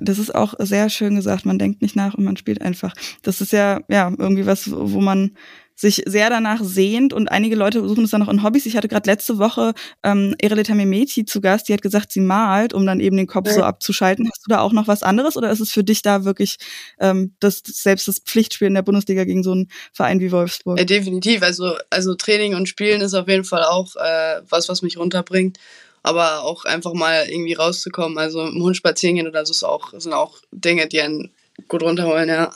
Das 0.00 0.18
ist 0.18 0.34
auch 0.34 0.54
sehr 0.58 0.88
schön 0.88 1.16
gesagt, 1.16 1.44
man 1.44 1.58
denkt 1.58 1.82
nicht 1.82 1.96
nach 1.96 2.14
und 2.14 2.24
man 2.24 2.36
spielt 2.36 2.62
einfach. 2.62 2.94
Das 3.22 3.40
ist 3.40 3.52
ja, 3.52 3.80
ja, 3.88 4.12
irgendwie 4.16 4.46
was, 4.46 4.70
wo 4.70 5.00
man 5.00 5.36
sich 5.80 6.02
sehr 6.04 6.28
danach 6.28 6.62
sehnt 6.62 7.14
und 7.14 7.28
einige 7.28 7.56
Leute 7.56 7.86
suchen 7.88 8.04
es 8.04 8.10
dann 8.10 8.20
noch 8.20 8.28
in 8.28 8.42
Hobbys. 8.42 8.66
Ich 8.66 8.76
hatte 8.76 8.86
gerade 8.86 9.08
letzte 9.08 9.38
Woche 9.38 9.72
ähm, 10.02 10.34
Erelita 10.38 10.74
Memeti 10.74 11.24
zu 11.24 11.40
Gast, 11.40 11.68
die 11.68 11.72
hat 11.72 11.80
gesagt, 11.80 12.12
sie 12.12 12.20
malt, 12.20 12.74
um 12.74 12.84
dann 12.84 13.00
eben 13.00 13.16
den 13.16 13.26
Kopf 13.26 13.46
ja. 13.48 13.54
so 13.54 13.62
abzuschalten. 13.62 14.28
Hast 14.30 14.44
du 14.44 14.50
da 14.50 14.60
auch 14.60 14.72
noch 14.72 14.88
was 14.88 15.02
anderes 15.02 15.38
oder 15.38 15.50
ist 15.50 15.60
es 15.60 15.72
für 15.72 15.82
dich 15.82 16.02
da 16.02 16.26
wirklich 16.26 16.58
ähm, 16.98 17.34
das 17.40 17.62
selbst 17.64 18.08
das 18.08 18.18
Pflichtspiel 18.18 18.68
in 18.68 18.74
der 18.74 18.82
Bundesliga 18.82 19.24
gegen 19.24 19.42
so 19.42 19.52
einen 19.52 19.68
Verein 19.92 20.20
wie 20.20 20.30
Wolfsburg? 20.32 20.78
Ja, 20.78 20.84
definitiv. 20.84 21.42
Also, 21.42 21.76
also 21.88 22.14
Training 22.14 22.54
und 22.54 22.68
Spielen 22.68 23.00
ist 23.00 23.14
auf 23.14 23.26
jeden 23.26 23.44
Fall 23.44 23.64
auch 23.64 23.96
äh, 23.96 24.42
was, 24.50 24.68
was 24.68 24.82
mich 24.82 24.98
runterbringt 24.98 25.58
aber 26.02 26.44
auch 26.44 26.64
einfach 26.64 26.94
mal 26.94 27.28
irgendwie 27.28 27.52
rauszukommen. 27.52 28.16
Also 28.16 28.40
im 28.40 28.62
Hund 28.62 28.74
spazieren 28.74 29.16
gehen 29.16 29.28
oder 29.28 29.44
so 29.44 29.50
ist 29.50 29.64
auch, 29.64 29.92
sind 29.98 30.14
auch 30.14 30.38
Dinge, 30.50 30.88
die 30.88 31.02
einen 31.02 31.30
gut 31.68 31.82
runterholen, 31.82 32.30
ja. 32.30 32.54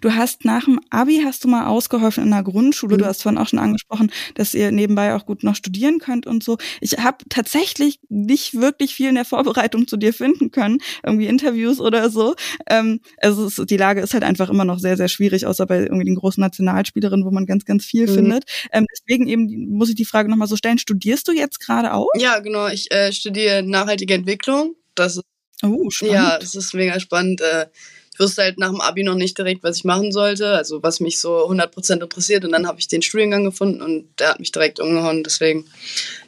Du 0.00 0.14
hast 0.14 0.44
nach 0.44 0.64
dem 0.64 0.80
Abi 0.90 1.22
hast 1.24 1.44
du 1.44 1.48
mal 1.48 1.66
ausgeholfen 1.66 2.24
in 2.24 2.30
der 2.30 2.42
Grundschule. 2.42 2.96
Mhm. 2.96 2.98
Du 3.00 3.06
hast 3.06 3.22
vorhin 3.22 3.38
auch 3.38 3.48
schon 3.48 3.58
angesprochen, 3.58 4.10
dass 4.34 4.54
ihr 4.54 4.70
nebenbei 4.70 5.14
auch 5.14 5.26
gut 5.26 5.44
noch 5.44 5.56
studieren 5.56 5.98
könnt 5.98 6.26
und 6.26 6.42
so. 6.42 6.58
Ich 6.80 6.98
habe 6.98 7.18
tatsächlich 7.28 8.00
nicht 8.08 8.54
wirklich 8.54 8.94
viel 8.94 9.08
in 9.08 9.14
der 9.14 9.24
Vorbereitung 9.24 9.88
zu 9.88 9.96
dir 9.96 10.12
finden 10.12 10.50
können, 10.50 10.78
irgendwie 11.04 11.26
Interviews 11.26 11.80
oder 11.80 12.10
so. 12.10 12.34
Ähm, 12.68 13.00
also 13.18 13.46
es, 13.46 13.56
die 13.56 13.76
Lage 13.76 14.00
ist 14.00 14.14
halt 14.14 14.24
einfach 14.24 14.50
immer 14.50 14.64
noch 14.64 14.78
sehr, 14.78 14.96
sehr 14.96 15.08
schwierig, 15.08 15.46
außer 15.46 15.66
bei 15.66 15.80
irgendwie 15.80 16.04
den 16.04 16.16
großen 16.16 16.40
Nationalspielerinnen, 16.40 17.24
wo 17.24 17.30
man 17.30 17.46
ganz, 17.46 17.64
ganz 17.64 17.84
viel 17.84 18.08
mhm. 18.08 18.14
findet. 18.14 18.44
Ähm, 18.72 18.86
deswegen 18.90 19.28
eben 19.28 19.70
muss 19.70 19.88
ich 19.88 19.94
die 19.94 20.04
Frage 20.04 20.30
nochmal 20.30 20.48
so 20.48 20.56
stellen. 20.56 20.78
Studierst 20.78 21.28
du 21.28 21.32
jetzt 21.32 21.60
gerade 21.60 21.94
auch? 21.94 22.08
Ja, 22.18 22.38
genau. 22.40 22.68
Ich 22.68 22.90
äh, 22.92 23.12
studiere 23.12 23.62
nachhaltige 23.62 24.14
Entwicklung. 24.14 24.74
Das 24.94 25.16
ist, 25.16 25.24
oh, 25.62 25.88
spannend. 25.90 26.14
Ja, 26.14 26.38
es 26.40 26.54
ist 26.54 26.74
mega 26.74 27.00
spannend. 27.00 27.40
Äh, 27.40 27.66
ich 28.12 28.20
wusste 28.20 28.42
halt 28.42 28.58
nach 28.58 28.70
dem 28.70 28.80
Abi 28.80 29.04
noch 29.04 29.14
nicht 29.14 29.38
direkt, 29.38 29.62
was 29.62 29.78
ich 29.78 29.84
machen 29.84 30.12
sollte, 30.12 30.48
also 30.48 30.82
was 30.82 31.00
mich 31.00 31.18
so 31.18 31.48
100% 31.48 32.02
interessiert. 32.02 32.44
Und 32.44 32.52
dann 32.52 32.66
habe 32.66 32.78
ich 32.78 32.88
den 32.88 33.02
Studiengang 33.02 33.44
gefunden 33.44 33.80
und 33.80 34.08
der 34.18 34.30
hat 34.30 34.40
mich 34.40 34.52
direkt 34.52 34.80
umgehauen. 34.80 35.22
Deswegen, 35.22 35.64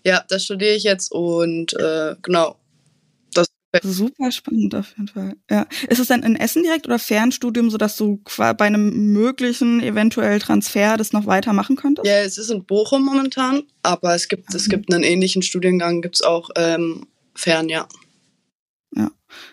ja, 0.03 0.25
das 0.29 0.45
studiere 0.45 0.75
ich 0.75 0.83
jetzt 0.83 1.13
und 1.13 1.75
äh, 1.75 2.17
genau. 2.23 2.57
Das 3.35 3.47
Super 3.83 4.31
spannend 4.31 4.73
auf 4.77 4.91
jeden 4.91 5.09
Fall. 5.09 5.35
Ja. 5.51 5.67
Ist 5.89 5.99
es 5.99 6.07
dann 6.07 6.23
in 6.23 6.37
Essen 6.37 6.63
direkt 6.63 6.87
oder 6.87 7.01
Fernstudium, 7.01 7.71
sodass 7.71 7.97
du 7.97 8.23
bei 8.37 8.57
einem 8.61 9.13
möglichen 9.13 9.83
eventuell 9.83 10.39
Transfer 10.39 10.97
das 10.97 11.13
noch 11.13 11.27
weitermachen 11.27 11.75
könntest? 11.75 12.07
Ja, 12.07 12.19
es 12.19 12.39
ist 12.39 12.51
in 12.51 12.65
Bochum 12.65 13.05
momentan, 13.05 13.65
aber 13.83 14.15
es 14.15 14.29
gibt, 14.29 14.51
mhm. 14.51 14.57
es 14.57 14.69
gibt 14.69 14.95
einen 14.95 15.03
ähnlichen 15.03 15.43
Studiengang, 15.43 16.03
gibt 16.03 16.15
es 16.15 16.23
auch 16.23 16.51
ähm, 16.55 17.09
fern, 17.35 17.69
ja. 17.69 17.89
Ja, 18.95 19.11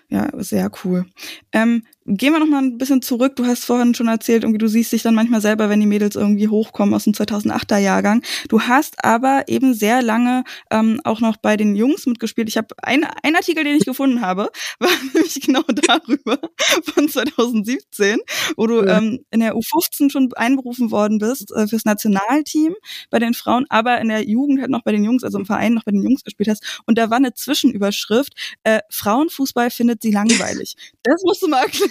ja, 0.10 0.30
sehr 0.44 0.72
cool. 0.84 1.08
Ähm, 1.52 1.84
Gehen 2.08 2.34
wir 2.34 2.40
noch 2.40 2.48
mal 2.48 2.64
ein 2.64 2.80
bisschen 2.80 3.04
zurück. 3.04 3.36
Du 3.36 3.46
hast 3.46 3.64
vorhin 3.64 3.94
schon 3.94 4.08
erzählt, 4.08 4.42
irgendwie 4.44 4.58
du 4.58 4.68
siehst 4.68 4.92
dich 4.92 5.04
dann 5.04 5.14
manchmal 5.14 5.40
selber, 5.40 5.70
wenn 5.70 5.80
die 5.80 5.86
Mädels 5.86 6.16
irgendwie 6.16 6.48
hochkommen 6.48 6.96
aus 6.96 7.04
dem 7.04 7.14
2008er 7.14 7.78
Jahrgang. 7.78 8.24
Du 8.50 8.62
hast 8.62 9.06
aber 9.06 9.44
eben 9.46 9.76
sehr 9.76 10.02
lange 10.02 10.44
ähm, 10.72 11.00
auch 11.04 11.20
noch 11.20 11.38
bei 11.38 11.58
den 11.58 11.76
Jungs 11.76 12.08
mitgespielt. 12.08 12.50
Ich 12.50 12.58
habe 12.58 12.70
ein, 12.82 13.06
ein 13.22 13.36
Artikel, 13.36 13.64
den 13.64 13.76
ich 13.76 13.86
gefunden 13.86 14.22
habe, 14.22 14.50
war 14.80 14.90
nämlich 15.14 15.42
genau 15.42 15.62
darüber 15.62 16.40
von 16.86 17.08
2017, 17.08 18.18
wo 18.58 18.66
du 18.66 18.82
ähm, 18.82 19.24
in 19.30 19.42
der 19.42 19.54
U15 19.54 20.12
schon 20.12 20.34
einberufen 20.36 20.90
worden 20.90 21.20
bist 21.20 21.52
äh, 21.52 21.68
fürs 21.68 21.86
Nationalteam 21.86 22.74
bei 23.12 23.20
den 23.20 23.36
Frauen, 23.36 23.68
aber 23.70 24.02
in 24.02 24.08
der 24.08 24.28
Jugend 24.28 24.60
halt 24.60 24.72
noch 24.72 24.82
bei 24.82 24.92
den 24.92 25.04
Jungs, 25.04 25.24
also 25.24 25.38
im 25.38 25.46
Verein 25.46 25.76
noch 25.76 25.84
bei 25.84 25.92
den 25.92 26.02
Jungs 26.02 26.24
gespielt 26.24 26.50
hast. 26.50 26.82
Und 26.88 26.98
da 26.98 27.12
war 27.12 27.18
eine 27.18 27.36
Zwischenüberschrift: 27.36 28.34
äh, 28.64 28.80
Frauenfußball 28.90 29.70
findet 29.70 30.02
sie 30.02 30.12
langweilig. 30.12 30.76
Das 31.04 31.22
musst 31.24 31.44
du 31.44 31.48
mal 31.48 31.62
erklären 31.62 31.90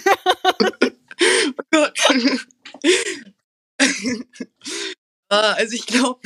oh 0.65 0.77
Gott. 1.71 1.99
ah, 5.29 5.53
also 5.53 5.75
ich 5.75 5.85
glaube, 5.85 6.21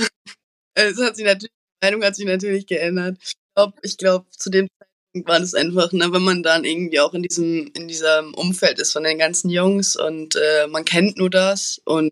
es 0.76 1.00
hat 1.00 1.16
sich 1.16 1.26
natürlich, 1.26 1.52
die 1.52 1.86
Meinung 1.86 2.04
hat 2.04 2.16
sich 2.16 2.26
natürlich 2.26 2.68
geändert. 2.68 3.18
Ich 3.22 3.34
glaube, 3.56 3.76
glaub, 3.98 4.34
zu 4.34 4.50
dem 4.50 4.68
Zeitpunkt 4.80 5.30
war 5.30 5.40
das 5.40 5.54
einfach, 5.54 5.92
ne, 5.92 6.12
wenn 6.12 6.24
man 6.24 6.44
dann 6.44 6.66
irgendwie 6.66 7.00
auch 7.00 7.14
in 7.14 7.24
diesem, 7.24 7.72
in 7.74 7.88
diesem 7.88 8.34
Umfeld 8.34 8.80
ist 8.80 8.94
von 8.94 9.04
den 9.04 9.18
ganzen 9.18 9.50
Jungs 9.50 9.96
und 9.96 10.36
äh, 10.36 10.68
man 10.68 10.86
kennt 10.86 11.18
nur 11.18 11.30
das 11.30 11.82
und 11.86 12.12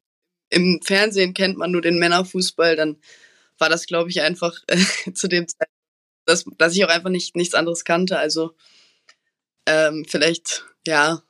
im 0.50 0.80
Fernsehen 0.84 1.34
kennt 1.34 1.58
man 1.58 1.72
nur 1.72 1.82
den 1.82 2.00
Männerfußball, 2.00 2.76
dann 2.76 2.98
war 3.58 3.70
das, 3.70 3.86
glaube 3.86 4.10
ich, 4.10 4.22
einfach 4.22 4.54
äh, 4.68 4.78
zu 5.14 5.28
dem 5.28 5.48
Zeitpunkt, 5.48 5.74
dass, 6.26 6.46
dass 6.58 6.76
ich 6.76 6.86
auch 6.86 6.90
einfach 6.90 7.10
nicht, 7.10 7.36
nichts 7.36 7.56
anderes 7.56 7.84
kannte. 7.84 8.18
Also 8.18 8.56
ähm, 9.66 10.06
vielleicht, 10.08 10.66
ja, 10.86 11.24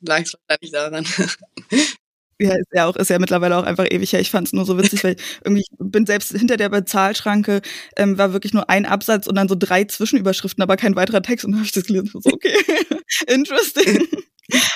lag 0.00 0.22
es 0.22 0.34
wahrscheinlich 0.48 0.72
daran. 0.72 1.04
Ja, 2.40 2.54
ist 2.54 2.68
ja 2.72 2.86
auch, 2.86 2.94
ist 2.94 3.10
ja 3.10 3.18
mittlerweile 3.18 3.56
auch 3.56 3.64
einfach 3.64 3.86
ewig 3.90 4.12
her. 4.12 4.20
Ich 4.20 4.30
fand 4.30 4.46
es 4.46 4.52
nur 4.52 4.64
so 4.64 4.78
witzig, 4.78 5.02
weil 5.02 5.16
irgendwie 5.44 5.62
ich 5.62 5.76
bin 5.78 6.06
selbst 6.06 6.30
hinter 6.30 6.56
der 6.56 6.68
Bezahlschranke 6.68 7.62
ähm, 7.96 8.16
war 8.16 8.32
wirklich 8.32 8.54
nur 8.54 8.70
ein 8.70 8.86
Absatz 8.86 9.26
und 9.26 9.34
dann 9.34 9.48
so 9.48 9.56
drei 9.58 9.84
Zwischenüberschriften, 9.84 10.62
aber 10.62 10.76
kein 10.76 10.94
weiterer 10.94 11.22
Text. 11.22 11.44
Und 11.44 11.50
dann 11.52 11.60
habe 11.60 11.66
ich 11.66 11.72
das 11.72 11.86
gelesen 11.86 12.10
und 12.14 12.22
so, 12.22 12.30
okay, 12.32 12.54
interesting. 13.26 14.06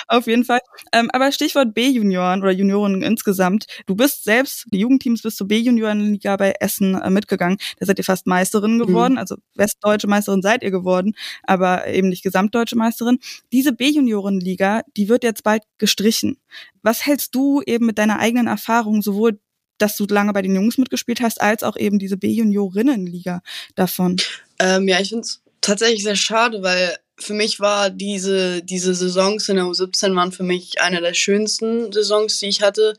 Auf 0.07 0.27
jeden 0.27 0.43
Fall. 0.43 0.59
Ähm, 0.91 1.09
aber 1.11 1.31
Stichwort 1.31 1.73
B-Junioren 1.73 2.41
oder 2.41 2.51
Junioren 2.51 3.01
insgesamt. 3.01 3.65
Du 3.87 3.95
bist 3.95 4.23
selbst, 4.23 4.65
die 4.71 4.79
Jugendteams 4.79 5.21
bis 5.21 5.35
zur 5.35 5.47
B-Juniorenliga 5.47 6.37
bei 6.37 6.53
Essen 6.59 6.95
äh, 6.95 7.09
mitgegangen. 7.09 7.57
Da 7.79 7.85
seid 7.85 7.97
ihr 7.97 8.03
fast 8.03 8.27
Meisterin 8.27 8.75
mhm. 8.75 8.85
geworden. 8.85 9.13
Mhm. 9.13 9.19
Also 9.19 9.35
westdeutsche 9.55 10.07
Meisterin 10.07 10.41
seid 10.41 10.63
ihr 10.63 10.71
geworden, 10.71 11.13
aber 11.43 11.87
eben 11.87 12.09
nicht 12.09 12.23
gesamtdeutsche 12.23 12.75
Meisterin. 12.75 13.19
Diese 13.51 13.73
B-Juniorenliga, 13.73 14.81
die 14.95 15.09
wird 15.09 15.23
jetzt 15.23 15.43
bald 15.43 15.63
gestrichen. 15.77 16.37
Was 16.81 17.05
hältst 17.05 17.33
du 17.33 17.61
eben 17.65 17.85
mit 17.85 17.97
deiner 17.97 18.19
eigenen 18.19 18.47
Erfahrung 18.47 19.01
sowohl 19.01 19.39
dass 19.79 19.97
du 19.97 20.05
lange 20.05 20.31
bei 20.33 20.41
den 20.41 20.55
Jungs 20.55 20.77
mitgespielt 20.77 21.19
hast, 21.19 21.41
als 21.41 21.63
auch 21.63 21.75
eben 21.75 21.99
diese 21.99 22.15
B-Juniorinnenliga 22.15 23.41
davon. 23.75 24.17
Ähm, 24.59 24.87
ja, 24.87 24.99
ich 24.99 25.09
finde 25.09 25.23
es 25.23 25.41
tatsächlich 25.61 26.03
sehr 26.03 26.15
schade, 26.15 26.61
weil 26.61 26.95
für 27.23 27.33
mich 27.33 27.59
war 27.59 27.89
diese, 27.89 28.61
diese 28.61 28.93
Saisons 28.93 29.49
in 29.49 29.55
der 29.55 29.65
U17 29.65 30.15
waren 30.15 30.31
für 30.31 30.43
mich 30.43 30.81
eine 30.81 31.01
der 31.01 31.13
schönsten 31.13 31.91
Saisons, 31.91 32.39
die 32.39 32.47
ich 32.47 32.61
hatte. 32.61 32.97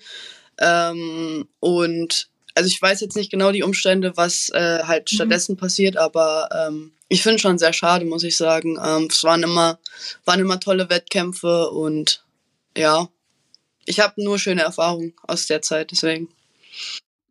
Ähm, 0.58 1.46
und 1.60 2.28
also 2.54 2.68
ich 2.68 2.80
weiß 2.80 3.00
jetzt 3.00 3.16
nicht 3.16 3.30
genau 3.30 3.52
die 3.52 3.62
Umstände, 3.62 4.16
was 4.16 4.48
äh, 4.50 4.80
halt 4.84 5.10
mhm. 5.10 5.16
stattdessen 5.16 5.56
passiert, 5.56 5.96
aber 5.96 6.48
ähm, 6.52 6.92
ich 7.08 7.22
finde 7.22 7.38
schon 7.38 7.58
sehr 7.58 7.72
schade, 7.72 8.04
muss 8.04 8.24
ich 8.24 8.36
sagen. 8.36 8.78
Ähm, 8.82 9.08
es 9.10 9.22
waren 9.24 9.42
immer, 9.42 9.78
waren 10.24 10.40
immer 10.40 10.60
tolle 10.60 10.88
Wettkämpfe 10.88 11.70
und 11.70 12.24
ja, 12.76 13.08
ich 13.86 14.00
habe 14.00 14.22
nur 14.22 14.38
schöne 14.38 14.62
Erfahrungen 14.62 15.14
aus 15.22 15.46
der 15.46 15.62
Zeit, 15.62 15.90
deswegen. 15.90 16.28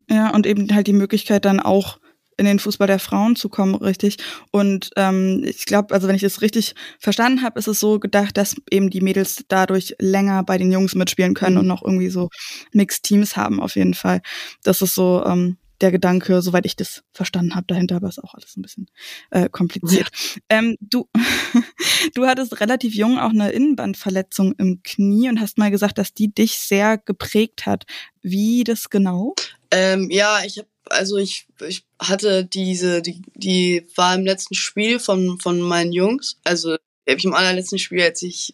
Ja, 0.09 0.29
und 0.29 0.45
eben 0.45 0.73
halt 0.73 0.87
die 0.87 0.93
Möglichkeit 0.93 1.45
dann 1.45 1.59
auch 1.59 1.97
in 2.37 2.45
den 2.45 2.59
Fußball 2.59 2.87
der 2.87 2.99
Frauen 2.99 3.35
zu 3.35 3.49
kommen, 3.49 3.75
richtig. 3.75 4.17
Und 4.51 4.91
ähm, 4.95 5.43
ich 5.45 5.65
glaube, 5.65 5.93
also 5.93 6.07
wenn 6.07 6.15
ich 6.15 6.21
das 6.21 6.41
richtig 6.41 6.75
verstanden 6.99 7.41
habe, 7.41 7.59
ist 7.59 7.67
es 7.67 7.79
so 7.79 7.99
gedacht, 7.99 8.37
dass 8.37 8.55
eben 8.71 8.89
die 8.89 9.01
Mädels 9.01 9.45
dadurch 9.47 9.95
länger 9.99 10.43
bei 10.43 10.57
den 10.57 10.71
Jungs 10.71 10.95
mitspielen 10.95 11.33
können 11.33 11.55
mhm. 11.55 11.61
und 11.61 11.67
noch 11.67 11.83
irgendwie 11.83 12.09
so 12.09 12.29
Mixed 12.71 13.03
Teams 13.03 13.35
haben 13.35 13.59
auf 13.59 13.75
jeden 13.75 13.93
Fall. 13.93 14.21
Das 14.63 14.81
ist 14.81 14.95
so 14.95 15.23
ähm, 15.25 15.57
der 15.83 15.91
Gedanke, 15.91 16.41
soweit 16.41 16.65
ich 16.65 16.77
das 16.77 17.03
verstanden 17.11 17.55
habe 17.55 17.67
dahinter, 17.67 17.97
aber 17.97 18.07
ist 18.07 18.23
auch 18.23 18.33
alles 18.33 18.55
ein 18.55 18.61
bisschen 18.61 18.87
äh, 19.31 19.49
kompliziert. 19.49 20.09
Ja. 20.13 20.41
Ähm, 20.49 20.77
du, 20.79 21.09
du 22.15 22.27
hattest 22.27 22.59
relativ 22.59 22.93
jung 22.93 23.17
auch 23.17 23.31
eine 23.31 23.51
Innenbandverletzung 23.51 24.53
im 24.57 24.81
Knie 24.83 25.29
und 25.29 25.39
hast 25.39 25.57
mal 25.57 25.71
gesagt, 25.71 25.97
dass 25.97 26.13
die 26.13 26.33
dich 26.33 26.57
sehr 26.57 26.97
geprägt 26.97 27.65
hat. 27.65 27.85
Wie 28.21 28.63
das 28.63 28.89
genau? 28.89 29.33
Ähm, 29.71 30.09
ja, 30.11 30.39
ich 30.45 30.59
habe 30.59 30.67
also 30.89 31.17
ich, 31.17 31.47
ich 31.67 31.85
hatte 31.99 32.45
diese, 32.45 33.01
die, 33.01 33.21
die 33.35 33.87
war 33.95 34.15
im 34.15 34.25
letzten 34.25 34.55
Spiel 34.55 34.99
von, 34.99 35.39
von 35.39 35.59
meinen 35.61 35.93
Jungs. 35.93 36.39
Also 36.43 36.73
habe 36.73 37.17
ich 37.17 37.25
im 37.25 37.33
allerletzten 37.33 37.79
Spiel, 37.79 38.01
als 38.01 38.21
ich 38.21 38.53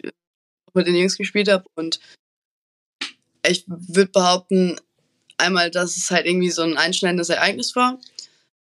mit 0.73 0.87
den 0.87 0.95
Jungs 0.95 1.17
gespielt 1.17 1.49
habe. 1.49 1.65
Und 1.75 1.99
ich 3.47 3.65
würde 3.67 4.11
behaupten, 4.11 4.79
einmal, 5.37 5.71
dass 5.71 5.97
es 5.97 6.11
halt 6.11 6.25
irgendwie 6.25 6.51
so 6.51 6.61
ein 6.61 6.77
einschneidendes 6.77 7.29
Ereignis 7.29 7.75
war. 7.75 7.99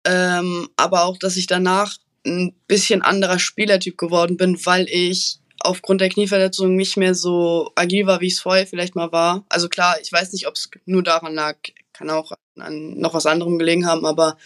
Ähm, 0.06 0.68
aber 0.76 1.04
auch, 1.04 1.18
dass 1.18 1.36
ich 1.36 1.46
danach 1.46 1.96
ein 2.26 2.54
bisschen 2.66 3.02
anderer 3.02 3.38
Spielertyp 3.38 3.98
geworden 3.98 4.36
bin, 4.36 4.58
weil 4.64 4.86
ich 4.88 5.38
aufgrund 5.60 6.00
der 6.00 6.08
Knieverletzung 6.08 6.74
nicht 6.74 6.96
mehr 6.96 7.14
so 7.14 7.72
agil 7.74 8.06
war, 8.06 8.20
wie 8.20 8.26
ich 8.26 8.34
es 8.34 8.40
vorher 8.40 8.66
vielleicht 8.66 8.94
mal 8.94 9.12
war. 9.12 9.44
Also 9.48 9.68
klar, 9.68 9.96
ich 10.00 10.12
weiß 10.12 10.32
nicht, 10.32 10.46
ob 10.46 10.54
es 10.54 10.70
nur 10.84 11.02
daran 11.02 11.34
lag, 11.34 11.56
kann 11.94 12.10
auch 12.10 12.32
an 12.58 12.98
noch 12.98 13.14
was 13.14 13.26
anderem 13.26 13.58
gelegen 13.58 13.86
haben, 13.86 14.04
aber 14.04 14.36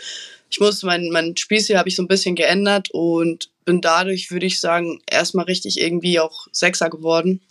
ich 0.50 0.60
musste 0.60 0.86
mein, 0.86 1.10
mein 1.10 1.36
Spielstil 1.36 1.76
habe 1.76 1.88
ich 1.88 1.96
so 1.96 2.02
ein 2.02 2.08
bisschen 2.08 2.34
geändert 2.34 2.90
und 2.92 3.50
bin 3.64 3.80
dadurch, 3.80 4.30
würde 4.30 4.46
ich 4.46 4.60
sagen, 4.60 5.02
erstmal 5.10 5.44
richtig 5.44 5.78
irgendwie 5.78 6.20
auch 6.20 6.46
Sechser 6.52 6.88
geworden. 6.88 7.42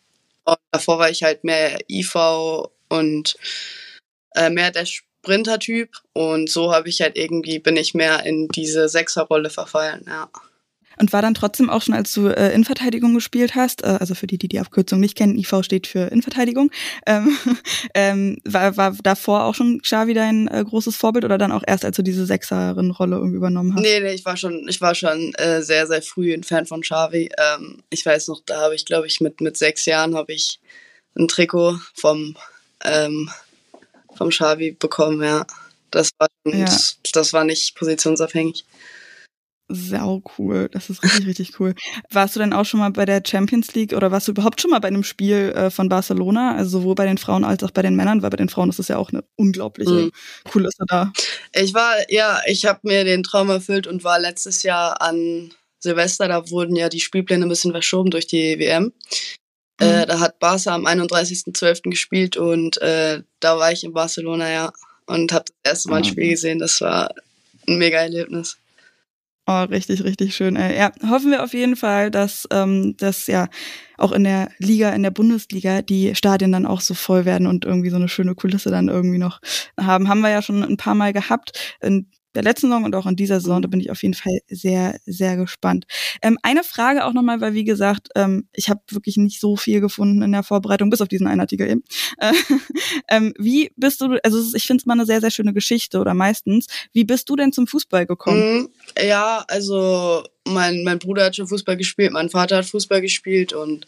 Und 0.46 0.58
davor 0.72 0.98
war 0.98 1.10
ich 1.10 1.24
halt 1.24 1.44
mehr 1.44 1.78
IV 1.90 2.16
und 2.90 3.36
äh, 4.34 4.50
mehr 4.50 4.72
der 4.72 4.86
Sprinter-Typ 4.86 5.90
und 6.14 6.50
so 6.50 6.74
habe 6.74 6.90
ich 6.90 7.02
halt 7.02 7.18
irgendwie, 7.18 7.60
bin 7.60 7.78
ich 7.78 7.94
mehr 7.94 8.26
in 8.26 8.48
diese 8.48 8.88
Sechser-Rolle 8.90 9.50
verfallen, 9.50 10.06
ja. 10.08 10.30
Und 11.00 11.14
war 11.14 11.22
dann 11.22 11.34
trotzdem 11.34 11.70
auch 11.70 11.82
schon, 11.82 11.94
als 11.94 12.12
du 12.14 12.28
äh, 12.28 12.54
Innenverteidigung 12.54 13.14
gespielt 13.14 13.56
hast, 13.56 13.84
äh, 13.84 13.98
also 14.00 14.16
für 14.16 14.28
die, 14.28 14.38
die 14.38 14.48
die 14.48 14.60
Abkürzung 14.60 15.00
nicht 15.00 15.16
kennen, 15.16 15.38
IV 15.38 15.62
steht 15.62 15.88
für 15.88 16.08
Innenverteidigung, 16.08 16.72
ähm, 17.06 17.38
ähm, 17.94 18.38
war, 18.44 18.78
war 18.78 18.96
davor 19.04 19.46
auch 19.46 19.56
schon 19.56 19.82
Xavi 19.82 20.14
dein 20.14 20.48
äh, 20.48 20.64
großes 20.64 20.96
Vorbild 20.96 21.26
oder 21.26 21.38
dann 21.38 21.52
auch 21.52 21.64
erst, 21.66 21.86
als 21.86 21.96
du 21.96 22.04
diese 22.04 22.26
Sechserin-Rolle 22.26 23.16
irgendwie 23.18 23.38
übernommen 23.38 23.76
hast? 23.76 23.82
Nee, 23.82 24.00
nee, 24.00 24.14
ich 24.14 24.26
war 24.26 24.38
schon, 24.38 24.68
ich 24.68 24.82
war 24.82 24.96
schon 24.96 25.34
äh, 25.36 25.62
sehr, 25.62 25.88
sehr 25.88 26.02
früh 26.02 26.34
ein 26.34 26.44
Fan 26.44 26.66
von 26.66 26.82
Xavi. 26.82 27.30
Ähm, 27.38 27.84
ich 27.90 28.06
weiß 28.06 28.28
noch, 28.30 28.42
da 28.46 28.62
habe 28.62 28.76
ich, 28.76 28.86
glaube 28.86 29.08
ich, 29.08 29.22
mit, 29.22 29.42
mit 29.42 29.58
sechs 29.58 29.86
Jahren 29.86 30.16
habe 30.16 30.34
ich 30.34 30.60
ein 31.16 31.28
Trikot 31.28 31.80
vom, 31.94 32.36
ähm, 32.84 33.30
vom 34.16 34.30
Xavi 34.30 34.72
bekommen, 34.72 35.22
ja. 35.22 35.46
Das 35.92 36.10
war, 36.18 36.28
ja. 36.46 36.66
das, 36.66 36.98
das 37.14 37.34
war 37.34 37.44
nicht 37.44 37.76
positionsabhängig. 37.76 38.66
Sau 39.70 40.24
cool. 40.38 40.70
Das 40.72 40.90
ist 40.90 41.04
richtig, 41.04 41.28
richtig 41.28 41.60
cool. 41.60 41.76
Warst 42.10 42.36
du 42.36 42.40
denn 42.40 42.54
auch 42.54 42.66
schon 42.66 42.80
mal 42.80 42.92
bei 42.92 43.06
der 43.06 43.22
Champions 43.26 43.74
League 43.74 43.94
oder 43.94 44.12
warst 44.12 44.28
du 44.28 44.32
überhaupt 44.32 44.62
schon 44.62 44.72
mal 44.72 44.80
bei 44.80 44.88
einem 44.88 45.04
Spiel 45.04 45.52
äh, 45.56 45.70
von 45.70 45.90
Barcelona? 45.90 46.56
Also 46.56 46.80
sowohl 46.80 46.96
bei 46.96 47.06
den 47.06 47.18
Frauen 47.18 47.44
als 47.44 47.64
auch 47.64 47.72
bei 47.72 47.82
den 47.82 47.96
Männern, 47.96 48.22
weil 48.22 48.30
bei 48.30 48.38
den 48.38 48.50
Frauen 48.50 48.70
ist 48.70 48.80
es 48.80 48.88
ja 48.88 48.98
auch 48.98 49.12
eine 49.12 49.24
unglaubliche 49.36 49.92
mhm. 49.92 50.12
Kulisse 50.50 50.86
da. 50.88 51.12
Ich 51.54 51.74
war, 51.74 51.96
ja, 52.10 52.40
ich 52.46 52.66
habe 52.66 52.80
mir 52.84 53.04
den 53.04 53.24
Traum 53.24 53.50
erfüllt 53.50 53.88
und 53.88 54.04
war 54.04 54.20
letztes 54.20 54.64
Jahr 54.64 55.02
an 55.02 55.52
Silvester, 55.80 56.28
da 56.28 56.50
wurden 56.50 56.76
ja 56.76 56.90
die 56.90 57.00
Spielpläne 57.00 57.46
ein 57.46 57.50
bisschen 57.50 57.72
verschoben 57.72 58.10
durch 58.10 58.28
die 58.28 58.58
WM. 58.60 58.94
Äh, 59.80 59.86
mhm. 59.86 59.92
Äh, 59.92 60.06
da 60.06 60.20
hat 60.20 60.40
Barca 60.40 60.74
am 60.74 60.86
31.12. 60.86 61.90
gespielt 61.90 62.38
und 62.38 62.82
äh, 62.82 63.22
da 63.40 63.60
war 63.60 63.72
ich 63.72 63.84
in 63.84 63.94
Barcelona, 63.94 64.50
ja, 64.50 64.72
und 65.08 65.34
habe 65.34 65.46
das 65.64 65.72
erste 65.72 65.90
Mal 65.90 65.98
ein 65.98 66.04
ah. 66.04 66.08
Spiel 66.08 66.30
gesehen. 66.30 66.60
Das 66.60 66.82
war 66.82 67.14
ein 67.68 67.78
mega 67.78 67.98
Erlebnis. 67.98 68.58
Oh, 69.50 69.64
richtig, 69.64 70.04
richtig 70.04 70.36
schön. 70.36 70.58
Ey. 70.58 70.78
Ja, 70.78 70.92
hoffen 71.10 71.32
wir 71.32 71.42
auf 71.42 71.54
jeden 71.54 71.78
Fall, 71.78 72.12
dass 72.12 72.46
ähm, 72.52 72.96
das 72.98 73.28
ja 73.28 73.48
auch 73.98 74.12
in 74.12 74.26
der 74.26 74.50
Liga, 74.60 74.90
in 74.90 75.04
der 75.04 75.12
Bundesliga, 75.12 75.82
die 75.82 76.14
Stadien 76.16 76.52
dann 76.52 76.66
auch 76.66 76.82
so 76.82 76.94
voll 76.94 77.24
werden 77.24 77.48
und 77.48 77.64
irgendwie 77.64 77.90
so 77.90 77.96
eine 77.96 78.10
schöne 78.10 78.36
Kulisse 78.36 78.72
dann 78.72 78.90
irgendwie 78.90 79.20
noch 79.20 79.40
haben. 79.80 80.10
Haben 80.10 80.20
wir 80.20 80.32
ja 80.32 80.42
schon 80.42 80.64
ein 80.64 80.76
paar 80.76 80.96
Mal 80.96 81.14
gehabt. 81.14 81.78
In 81.82 82.08
der 82.36 82.44
letzten 82.44 82.68
Saison 82.68 82.84
und 82.84 82.96
auch 82.96 83.06
in 83.06 83.16
dieser 83.16 83.40
Saison. 83.40 83.62
Da 83.62 83.68
bin 83.68 83.80
ich 83.80 83.92
auf 83.92 84.02
jeden 84.04 84.14
Fall 84.14 84.40
sehr, 84.48 85.00
sehr 85.06 85.38
gespannt. 85.38 85.86
Ähm, 86.22 86.38
eine 86.44 86.64
Frage 86.64 87.06
auch 87.06 87.14
nochmal, 87.14 87.42
weil 87.42 87.54
wie 87.54 87.64
gesagt, 87.64 88.10
ähm, 88.16 88.48
ich 88.54 88.70
habe 88.70 88.82
wirklich 88.92 89.18
nicht 89.18 89.40
so 89.40 89.56
viel 89.56 89.82
gefunden 89.82 90.22
in 90.22 90.32
der 90.32 90.44
Vorbereitung, 90.44 90.90
bis 90.90 91.02
auf 91.02 91.08
diesen 91.08 91.28
einen 91.28 91.42
Artikel 91.42 91.70
eben. 91.70 91.84
Äh, 92.20 92.34
ähm, 93.10 93.34
wie 93.38 93.72
bist 93.76 94.02
du, 94.02 94.18
also 94.24 94.56
ich 94.56 94.66
finde 94.66 94.82
es 94.82 94.86
mal 94.86 94.94
eine 94.94 95.06
sehr, 95.06 95.22
sehr 95.22 95.30
schöne 95.30 95.54
Geschichte 95.54 96.00
oder 96.00 96.14
meistens. 96.16 96.66
Wie 96.94 97.04
bist 97.04 97.30
du 97.30 97.36
denn 97.36 97.52
zum 97.52 97.68
Fußball 97.68 98.08
gekommen? 98.08 98.64
Mm, 98.64 98.70
ja, 99.06 99.44
also 99.48 100.24
mein, 100.48 100.84
mein 100.84 100.98
Bruder 100.98 101.26
hat 101.26 101.36
schon 101.36 101.48
Fußball 101.48 101.78
gespielt, 101.78 102.12
mein 102.12 102.30
Vater 102.30 102.58
hat 102.58 102.66
Fußball 102.66 103.02
gespielt 103.02 103.54
und 103.54 103.86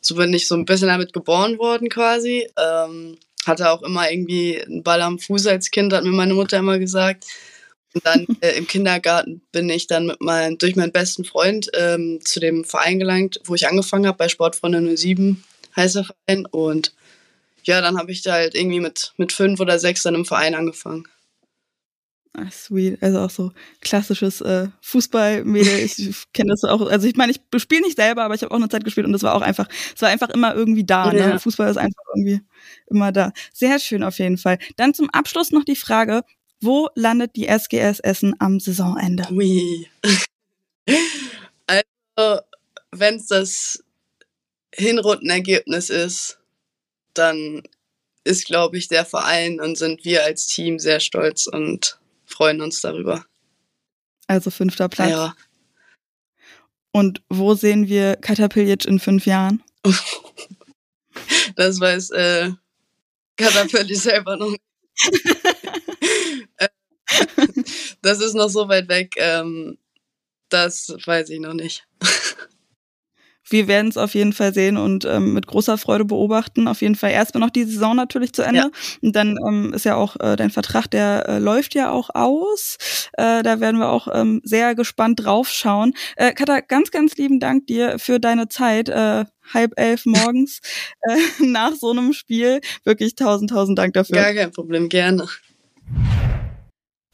so 0.00 0.14
bin 0.14 0.32
ich 0.32 0.46
so 0.46 0.54
ein 0.54 0.64
bisschen 0.64 0.88
damit 0.88 1.12
geboren 1.12 1.58
worden 1.58 1.88
quasi. 1.88 2.48
Ähm, 2.56 3.18
hatte 3.46 3.70
auch 3.70 3.82
immer 3.82 4.10
irgendwie 4.10 4.60
einen 4.60 4.82
Ball 4.82 5.02
am 5.02 5.18
Fuß 5.18 5.46
als 5.46 5.70
Kind, 5.70 5.92
hat 5.92 6.04
mir 6.04 6.10
meine 6.10 6.34
Mutter 6.34 6.58
immer 6.58 6.78
gesagt. 6.78 7.24
Und 7.96 8.04
dann 8.04 8.26
äh, 8.42 8.58
im 8.58 8.66
Kindergarten 8.66 9.40
bin 9.52 9.70
ich 9.70 9.86
dann 9.86 10.06
mit 10.06 10.20
mein, 10.20 10.58
durch 10.58 10.76
meinen 10.76 10.92
besten 10.92 11.24
Freund 11.24 11.70
ähm, 11.74 12.20
zu 12.22 12.40
dem 12.40 12.64
Verein 12.64 12.98
gelangt, 12.98 13.40
wo 13.44 13.54
ich 13.54 13.66
angefangen 13.66 14.06
habe, 14.06 14.18
bei 14.18 14.28
Sportfreunde 14.28 14.96
07, 14.96 15.42
heißer 15.74 16.04
Verein. 16.04 16.44
Und 16.44 16.94
ja, 17.64 17.80
dann 17.80 17.96
habe 17.96 18.12
ich 18.12 18.20
da 18.20 18.34
halt 18.34 18.54
irgendwie 18.54 18.80
mit, 18.80 19.14
mit 19.16 19.32
fünf 19.32 19.60
oder 19.60 19.78
sechs 19.78 20.02
dann 20.02 20.14
im 20.14 20.26
Verein 20.26 20.54
angefangen. 20.54 21.08
Ah, 22.34 22.50
sweet. 22.50 23.02
Also 23.02 23.20
auch 23.20 23.30
so 23.30 23.52
klassisches 23.80 24.42
äh, 24.42 24.68
Fußballmädel. 24.82 25.78
Ich 25.78 25.96
kenne 26.34 26.50
das 26.50 26.64
auch. 26.64 26.82
Also 26.82 27.08
ich 27.08 27.16
meine, 27.16 27.32
ich 27.32 27.40
spiele 27.62 27.80
nicht 27.80 27.96
selber, 27.96 28.24
aber 28.24 28.34
ich 28.34 28.42
habe 28.42 28.52
auch 28.52 28.58
eine 28.58 28.68
Zeit 28.68 28.84
gespielt 28.84 29.06
und 29.06 29.14
das 29.14 29.22
war 29.22 29.34
auch 29.34 29.40
einfach, 29.40 29.66
es 29.94 30.02
war 30.02 30.10
einfach 30.10 30.28
immer 30.28 30.54
irgendwie 30.54 30.84
da. 30.84 31.10
Ne? 31.10 31.18
Ja. 31.18 31.38
Fußball 31.38 31.70
ist 31.70 31.78
einfach 31.78 32.02
irgendwie 32.14 32.42
immer 32.88 33.10
da. 33.10 33.32
Sehr 33.54 33.78
schön 33.78 34.02
auf 34.02 34.18
jeden 34.18 34.36
Fall. 34.36 34.58
Dann 34.76 34.92
zum 34.92 35.08
Abschluss 35.08 35.50
noch 35.50 35.64
die 35.64 35.76
Frage, 35.76 36.24
wo 36.60 36.88
landet 36.94 37.36
die 37.36 37.46
SGS 37.46 38.00
Essen 38.00 38.34
am 38.38 38.60
Saisonende? 38.60 39.26
Ui. 39.30 39.88
Also, 41.68 42.40
wenn 42.92 43.16
es 43.16 43.26
das 43.26 43.84
Hinrundenergebnis 44.72 45.90
ist, 45.90 46.38
dann 47.14 47.62
ist, 48.24 48.46
glaube 48.46 48.78
ich, 48.78 48.88
der 48.88 49.04
Verein 49.04 49.60
und 49.60 49.76
sind 49.76 50.04
wir 50.04 50.24
als 50.24 50.46
Team 50.46 50.78
sehr 50.78 51.00
stolz 51.00 51.46
und 51.46 51.98
freuen 52.24 52.60
uns 52.60 52.80
darüber. 52.80 53.24
Also 54.26 54.50
fünfter 54.50 54.88
Platz. 54.88 55.10
Ja. 55.10 55.34
Und 56.92 57.22
wo 57.28 57.54
sehen 57.54 57.88
wir 57.88 58.16
Katapiljic 58.16 58.84
in 58.84 58.98
fünf 58.98 59.26
Jahren? 59.26 59.62
das 61.56 61.78
weiß 61.78 62.10
äh, 62.10 62.52
Katapiljic 63.36 63.98
selber 63.98 64.36
noch 64.36 64.50
nicht. 64.50 64.62
das 68.02 68.20
ist 68.20 68.34
noch 68.34 68.48
so 68.48 68.68
weit 68.68 68.88
weg. 68.88 69.14
Ähm, 69.16 69.78
das 70.48 70.94
weiß 71.04 71.30
ich 71.30 71.40
noch 71.40 71.54
nicht. 71.54 71.86
Wir 73.48 73.68
werden 73.68 73.88
es 73.88 73.96
auf 73.96 74.14
jeden 74.14 74.32
Fall 74.32 74.52
sehen 74.52 74.76
und 74.76 75.04
ähm, 75.04 75.32
mit 75.32 75.46
großer 75.46 75.78
Freude 75.78 76.04
beobachten. 76.04 76.66
Auf 76.66 76.82
jeden 76.82 76.96
Fall 76.96 77.12
erstmal 77.12 77.40
noch 77.42 77.50
die 77.50 77.64
Saison 77.64 77.94
natürlich 77.94 78.32
zu 78.32 78.42
Ende. 78.42 78.58
Ja. 78.58 78.70
Und 79.02 79.14
dann 79.14 79.38
ähm, 79.46 79.72
ist 79.72 79.84
ja 79.84 79.94
auch 79.94 80.16
äh, 80.18 80.34
dein 80.34 80.50
Vertrag, 80.50 80.88
der 80.88 81.28
äh, 81.28 81.38
läuft 81.38 81.74
ja 81.74 81.92
auch 81.92 82.10
aus. 82.12 82.76
Äh, 83.12 83.44
da 83.44 83.60
werden 83.60 83.78
wir 83.78 83.90
auch 83.90 84.08
ähm, 84.12 84.40
sehr 84.42 84.74
gespannt 84.74 85.24
drauf 85.24 85.48
schauen. 85.48 85.94
Äh, 86.16 86.32
Katha, 86.32 86.58
ganz, 86.60 86.90
ganz 86.90 87.16
lieben 87.16 87.38
Dank 87.38 87.68
dir 87.68 88.00
für 88.00 88.18
deine 88.18 88.48
Zeit. 88.48 88.88
Äh, 88.88 89.26
halb 89.54 89.74
elf 89.76 90.06
morgens 90.06 90.60
äh, 91.02 91.44
nach 91.44 91.72
so 91.74 91.90
einem 91.90 92.14
Spiel. 92.14 92.60
Wirklich 92.82 93.14
tausend, 93.14 93.50
tausend 93.50 93.78
Dank 93.78 93.94
dafür. 93.94 94.16
Gar 94.16 94.34
kein 94.34 94.50
Problem, 94.50 94.88
gerne. 94.88 95.28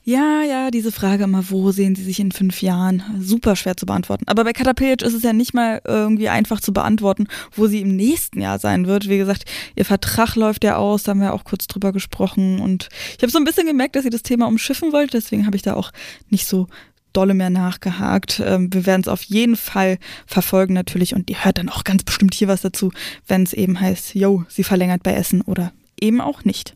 Ja, 0.04 0.42
ja, 0.42 0.72
diese 0.72 0.90
Frage 0.90 1.24
immer, 1.24 1.48
wo 1.50 1.70
sehen 1.70 1.94
Sie 1.94 2.02
sich 2.02 2.18
in 2.18 2.32
fünf 2.32 2.60
Jahren? 2.60 3.04
Super 3.20 3.54
schwer 3.54 3.76
zu 3.76 3.86
beantworten. 3.86 4.24
Aber 4.26 4.42
bei 4.42 4.52
Katapilic 4.52 5.00
ist 5.02 5.14
es 5.14 5.22
ja 5.22 5.32
nicht 5.32 5.54
mal 5.54 5.80
irgendwie 5.84 6.28
einfach 6.28 6.60
zu 6.60 6.72
beantworten, 6.72 7.28
wo 7.52 7.68
sie 7.68 7.82
im 7.82 7.94
nächsten 7.94 8.40
Jahr 8.40 8.58
sein 8.58 8.88
wird. 8.88 9.08
Wie 9.08 9.18
gesagt, 9.18 9.44
ihr 9.76 9.84
Vertrag 9.84 10.34
läuft 10.34 10.64
ja 10.64 10.76
aus, 10.76 11.04
da 11.04 11.10
haben 11.10 11.20
wir 11.20 11.32
auch 11.32 11.44
kurz 11.44 11.68
drüber 11.68 11.92
gesprochen. 11.92 12.58
Und 12.58 12.88
ich 13.16 13.22
habe 13.22 13.30
so 13.30 13.38
ein 13.38 13.44
bisschen 13.44 13.66
gemerkt, 13.66 13.94
dass 13.94 14.02
sie 14.02 14.10
das 14.10 14.24
Thema 14.24 14.48
umschiffen 14.48 14.92
wollte, 14.92 15.18
deswegen 15.18 15.46
habe 15.46 15.54
ich 15.54 15.62
da 15.62 15.74
auch 15.74 15.92
nicht 16.30 16.48
so 16.48 16.66
dolle 17.12 17.34
mehr 17.34 17.50
nachgehakt. 17.50 18.42
Ähm, 18.44 18.72
wir 18.72 18.86
werden 18.86 19.02
es 19.02 19.08
auf 19.08 19.22
jeden 19.22 19.54
Fall 19.54 19.98
verfolgen 20.26 20.74
natürlich 20.74 21.14
und 21.14 21.30
ihr 21.30 21.44
hört 21.44 21.58
dann 21.58 21.68
auch 21.68 21.84
ganz 21.84 22.02
bestimmt 22.02 22.34
hier 22.34 22.48
was 22.48 22.62
dazu, 22.62 22.90
wenn 23.28 23.44
es 23.44 23.52
eben 23.52 23.78
heißt, 23.78 24.16
yo, 24.16 24.44
sie 24.48 24.64
verlängert 24.64 25.04
bei 25.04 25.14
Essen 25.14 25.42
oder 25.42 25.72
eben 26.00 26.20
auch 26.20 26.44
nicht. 26.44 26.74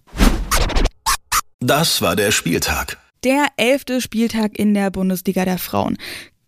Das 1.58 2.02
war 2.02 2.14
der 2.14 2.30
Spieltag. 2.30 2.98
Der 3.26 3.48
elfte 3.56 4.00
Spieltag 4.00 4.56
in 4.56 4.72
der 4.72 4.88
Bundesliga 4.92 5.44
der 5.44 5.58
Frauen. 5.58 5.98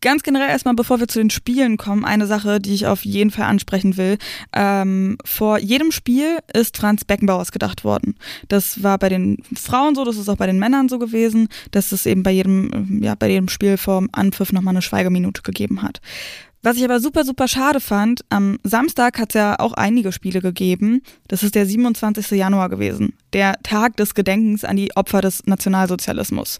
Ganz 0.00 0.22
generell 0.22 0.48
erstmal, 0.48 0.76
bevor 0.76 1.00
wir 1.00 1.08
zu 1.08 1.18
den 1.18 1.28
Spielen 1.28 1.76
kommen, 1.76 2.04
eine 2.04 2.28
Sache, 2.28 2.60
die 2.60 2.72
ich 2.72 2.86
auf 2.86 3.04
jeden 3.04 3.32
Fall 3.32 3.46
ansprechen 3.46 3.96
will. 3.96 4.16
Ähm, 4.52 5.18
vor 5.24 5.58
jedem 5.58 5.90
Spiel 5.90 6.38
ist 6.54 6.76
Franz 6.76 7.04
Beckenbauer 7.04 7.40
ausgedacht 7.40 7.82
worden. 7.82 8.14
Das 8.46 8.80
war 8.84 8.96
bei 8.96 9.08
den 9.08 9.38
Frauen 9.56 9.96
so, 9.96 10.04
das 10.04 10.18
ist 10.18 10.28
auch 10.28 10.36
bei 10.36 10.46
den 10.46 10.60
Männern 10.60 10.88
so 10.88 11.00
gewesen, 11.00 11.48
dass 11.72 11.90
es 11.90 12.06
eben 12.06 12.22
bei 12.22 12.30
jedem, 12.30 13.02
ja, 13.02 13.16
bei 13.16 13.28
jedem 13.28 13.48
Spiel 13.48 13.76
vor 13.76 14.06
Anpfiff 14.12 14.52
nochmal 14.52 14.74
eine 14.74 14.82
Schweigeminute 14.82 15.42
gegeben 15.42 15.82
hat. 15.82 16.00
Was 16.62 16.76
ich 16.76 16.84
aber 16.84 16.98
super, 16.98 17.24
super 17.24 17.46
schade 17.46 17.78
fand, 17.78 18.24
am 18.30 18.58
Samstag 18.64 19.18
hat 19.18 19.30
es 19.30 19.34
ja 19.34 19.58
auch 19.60 19.74
einige 19.74 20.10
Spiele 20.10 20.40
gegeben. 20.40 21.02
Das 21.28 21.42
ist 21.44 21.54
der 21.54 21.66
27. 21.66 22.32
Januar 22.32 22.68
gewesen, 22.68 23.14
der 23.32 23.54
Tag 23.62 23.96
des 23.96 24.14
Gedenkens 24.14 24.64
an 24.64 24.76
die 24.76 24.94
Opfer 24.96 25.20
des 25.20 25.46
Nationalsozialismus. 25.46 26.58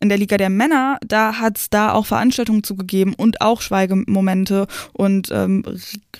In 0.00 0.08
der 0.08 0.18
Liga 0.18 0.36
der 0.36 0.50
Männer, 0.50 0.98
da 1.06 1.38
hat 1.38 1.58
es 1.58 1.70
da 1.70 1.92
auch 1.92 2.06
Veranstaltungen 2.06 2.64
zugegeben 2.64 3.14
und 3.14 3.42
auch 3.42 3.60
Schweigemomente 3.60 4.66
und 4.94 5.28
ähm, 5.30 5.62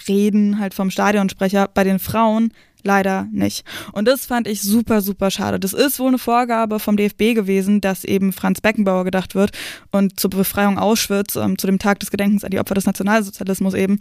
Reden 0.06 0.60
halt 0.60 0.74
vom 0.74 0.90
Stadionsprecher. 0.90 1.68
Bei 1.72 1.82
den 1.82 1.98
Frauen 1.98 2.52
leider 2.84 3.28
nicht. 3.32 3.64
Und 3.92 4.06
das 4.06 4.26
fand 4.26 4.46
ich 4.46 4.62
super, 4.62 5.00
super 5.00 5.30
schade. 5.30 5.60
Das 5.60 5.72
ist 5.72 5.98
wohl 5.98 6.08
eine 6.08 6.18
Vorgabe 6.18 6.78
vom 6.78 6.96
DFB 6.96 7.34
gewesen, 7.34 7.80
dass 7.80 8.04
eben 8.04 8.32
Franz 8.32 8.60
Beckenbauer 8.60 9.04
gedacht 9.04 9.34
wird 9.34 9.52
und 9.90 10.18
zur 10.18 10.30
Befreiung 10.30 10.78
Auschwitz, 10.78 11.36
ähm, 11.36 11.58
zu 11.58 11.66
dem 11.66 11.78
Tag 11.78 12.00
des 12.00 12.10
Gedenkens 12.10 12.44
an 12.44 12.50
die 12.50 12.58
Opfer 12.58 12.74
des 12.74 12.86
Nationalsozialismus 12.86 13.74
eben, 13.74 14.00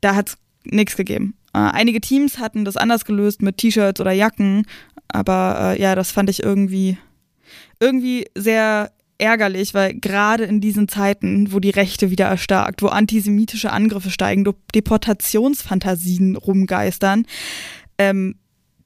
da 0.00 0.14
hat 0.14 0.30
es 0.30 0.38
nichts 0.64 0.96
gegeben. 0.96 1.34
Äh, 1.52 1.58
einige 1.58 2.00
Teams 2.00 2.38
hatten 2.38 2.64
das 2.64 2.76
anders 2.76 3.04
gelöst 3.04 3.42
mit 3.42 3.56
T-Shirts 3.56 4.00
oder 4.00 4.12
Jacken, 4.12 4.66
aber 5.08 5.74
äh, 5.76 5.80
ja, 5.80 5.94
das 5.94 6.12
fand 6.12 6.30
ich 6.30 6.42
irgendwie, 6.42 6.98
irgendwie 7.80 8.26
sehr 8.36 8.92
ärgerlich, 9.20 9.74
weil 9.74 9.94
gerade 9.94 10.44
in 10.44 10.60
diesen 10.60 10.88
Zeiten, 10.88 11.52
wo 11.52 11.60
die 11.60 11.70
Rechte 11.70 12.10
wieder 12.10 12.26
erstarkt, 12.26 12.82
wo 12.82 12.86
antisemitische 12.86 13.70
Angriffe 13.70 14.10
steigen, 14.10 14.44
Deportationsfantasien 14.74 16.36
rumgeistern, 16.36 17.26
ähm, 18.00 18.36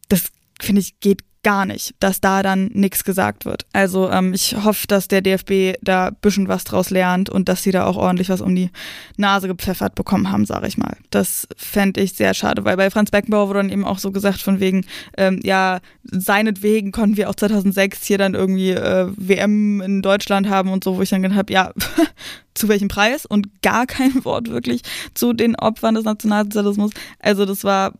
das 0.08 0.24
finde 0.60 0.80
ich 0.80 0.98
geht 0.98 1.22
gar 1.44 1.66
nicht, 1.66 1.94
dass 2.00 2.20
da 2.20 2.42
dann 2.42 2.70
nichts 2.72 3.04
gesagt 3.04 3.44
wird. 3.44 3.66
Also 3.72 4.10
ähm, 4.10 4.32
ich 4.32 4.56
hoffe, 4.64 4.86
dass 4.88 5.06
der 5.06 5.20
DFB 5.20 5.78
da 5.82 6.08
ein 6.08 6.16
bisschen 6.20 6.48
was 6.48 6.64
draus 6.64 6.90
lernt 6.90 7.30
und 7.30 7.48
dass 7.48 7.62
sie 7.62 7.70
da 7.70 7.84
auch 7.86 7.96
ordentlich 7.96 8.30
was 8.30 8.40
um 8.40 8.56
die 8.56 8.70
Nase 9.16 9.46
gepfeffert 9.46 9.94
bekommen 9.94 10.32
haben, 10.32 10.46
sage 10.46 10.66
ich 10.66 10.78
mal. 10.78 10.96
Das 11.10 11.46
fände 11.56 12.00
ich 12.00 12.14
sehr 12.14 12.34
schade, 12.34 12.64
weil 12.64 12.76
bei 12.76 12.90
Franz 12.90 13.12
Beckenbauer 13.12 13.48
wurde 13.48 13.60
dann 13.60 13.70
eben 13.70 13.84
auch 13.84 13.98
so 13.98 14.10
gesagt 14.10 14.40
von 14.40 14.58
wegen, 14.58 14.86
ähm, 15.16 15.38
ja, 15.44 15.80
seinetwegen 16.02 16.90
konnten 16.90 17.16
wir 17.16 17.30
auch 17.30 17.36
2006 17.36 18.04
hier 18.04 18.18
dann 18.18 18.34
irgendwie 18.34 18.70
äh, 18.70 19.08
WM 19.16 19.82
in 19.82 20.02
Deutschland 20.02 20.48
haben 20.48 20.70
und 20.70 20.82
so, 20.82 20.96
wo 20.96 21.02
ich 21.02 21.10
dann 21.10 21.22
gedacht 21.22 21.38
habe, 21.38 21.52
ja, 21.52 21.72
zu 22.54 22.68
welchem 22.68 22.88
Preis 22.88 23.26
und 23.26 23.62
gar 23.62 23.86
kein 23.86 24.24
Wort 24.24 24.48
wirklich 24.48 24.80
zu 25.12 25.34
den 25.34 25.56
Opfern 25.56 25.94
des 25.94 26.04
Nationalsozialismus. 26.04 26.92
Also 27.18 27.44
das 27.44 27.64
war 27.64 27.92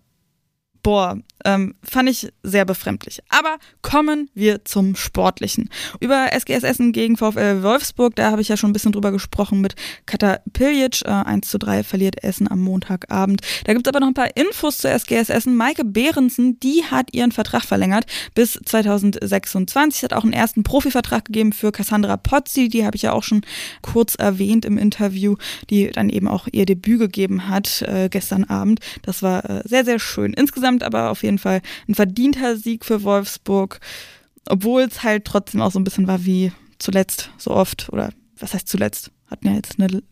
boah, 0.85 1.17
ähm, 1.45 1.75
fand 1.83 2.09
ich 2.09 2.33
sehr 2.43 2.65
befremdlich. 2.65 3.21
Aber 3.29 3.57
kommen 3.83 4.31
wir 4.35 4.65
zum 4.65 4.97
Sportlichen. 4.97 5.71
Über 6.01 6.33
SGS 6.33 6.63
Essen 6.65 6.93
gegen 6.93 7.17
VfL 7.17 7.63
Wolfsburg, 7.63 8.17
da 8.17 8.31
habe 8.31 8.43
ich 8.43 8.49
ja 8.49 8.57
schon 8.57 8.71
ein 8.71 8.73
bisschen 8.73 8.93
drüber 8.93 9.13
gesprochen 9.13 9.61
mit 9.61 9.75
Kata 10.07 10.39
Piljic. 10.53 11.03
Äh, 11.05 11.11
1 11.11 11.49
zu 11.49 11.59
3 11.59 11.83
verliert 11.85 12.23
Essen 12.23 12.51
am 12.51 12.61
Montagabend. 12.61 13.43
Da 13.65 13.73
gibt 13.73 13.87
es 13.87 13.91
aber 13.91 14.01
noch 14.01 14.09
ein 14.09 14.15
paar 14.15 14.37
Infos 14.37 14.79
zu 14.79 14.89
SGS 14.89 15.29
Essen. 15.29 15.57
Maike 15.57 15.85
Behrensen, 15.85 16.59
die 16.61 16.85
hat 16.85 17.13
ihren 17.13 17.33
Vertrag 17.33 17.65
verlängert 17.65 18.07
bis 18.35 18.53
2026. 18.65 20.05
Hat 20.05 20.13
auch 20.13 20.25
einen 20.25 20.33
ersten 20.33 20.63
Profivertrag 20.63 21.27
gegeben 21.27 21.53
für 21.53 21.73
Cassandra 21.73 22.17
Pozzi. 22.17 22.69
Die 22.69 22.85
habe 22.85 22.97
ich 22.97 23.03
ja 23.03 23.13
auch 23.13 23.23
schon 23.23 23.43
kurz 23.83 24.15
erwähnt 24.15 24.65
im 24.65 24.79
Interview, 24.79 25.37
die 25.71 25.91
dann 25.91 26.09
eben 26.09 26.29
auch 26.29 26.49
ihr 26.51 26.67
Debüt 26.67 26.99
gegeben 26.99 27.49
hat 27.49 27.83
äh, 27.83 28.09
gestern 28.11 28.45
Abend. 28.45 28.81
Das 29.03 29.23
war 29.23 29.49
äh, 29.49 29.63
sehr, 29.65 29.85
sehr 29.85 29.99
schön. 29.99 30.33
Insgesamt 30.33 30.83
aber 30.83 31.11
auf 31.11 31.23
jeden 31.23 31.34
Fall 31.39 31.61
ein 31.89 31.95
verdienter 31.95 32.57
Sieg 32.57 32.85
für 32.85 33.03
Wolfsburg, 33.03 33.81
obwohl 34.49 34.83
es 34.83 35.03
halt 35.03 35.25
trotzdem 35.25 35.61
auch 35.61 35.71
so 35.71 35.79
ein 35.79 35.85
bisschen 35.85 36.07
war 36.07 36.25
wie 36.25 36.53
zuletzt 36.79 37.31
so 37.39 37.51
oft 37.53 37.89
oder 37.93 38.11
was 38.39 38.55
heißt 38.55 38.69
zuletzt? 38.69 39.11
Hatten 39.27 39.47
ja 39.47 39.55
jetzt 39.55 39.79
eine 39.79 40.03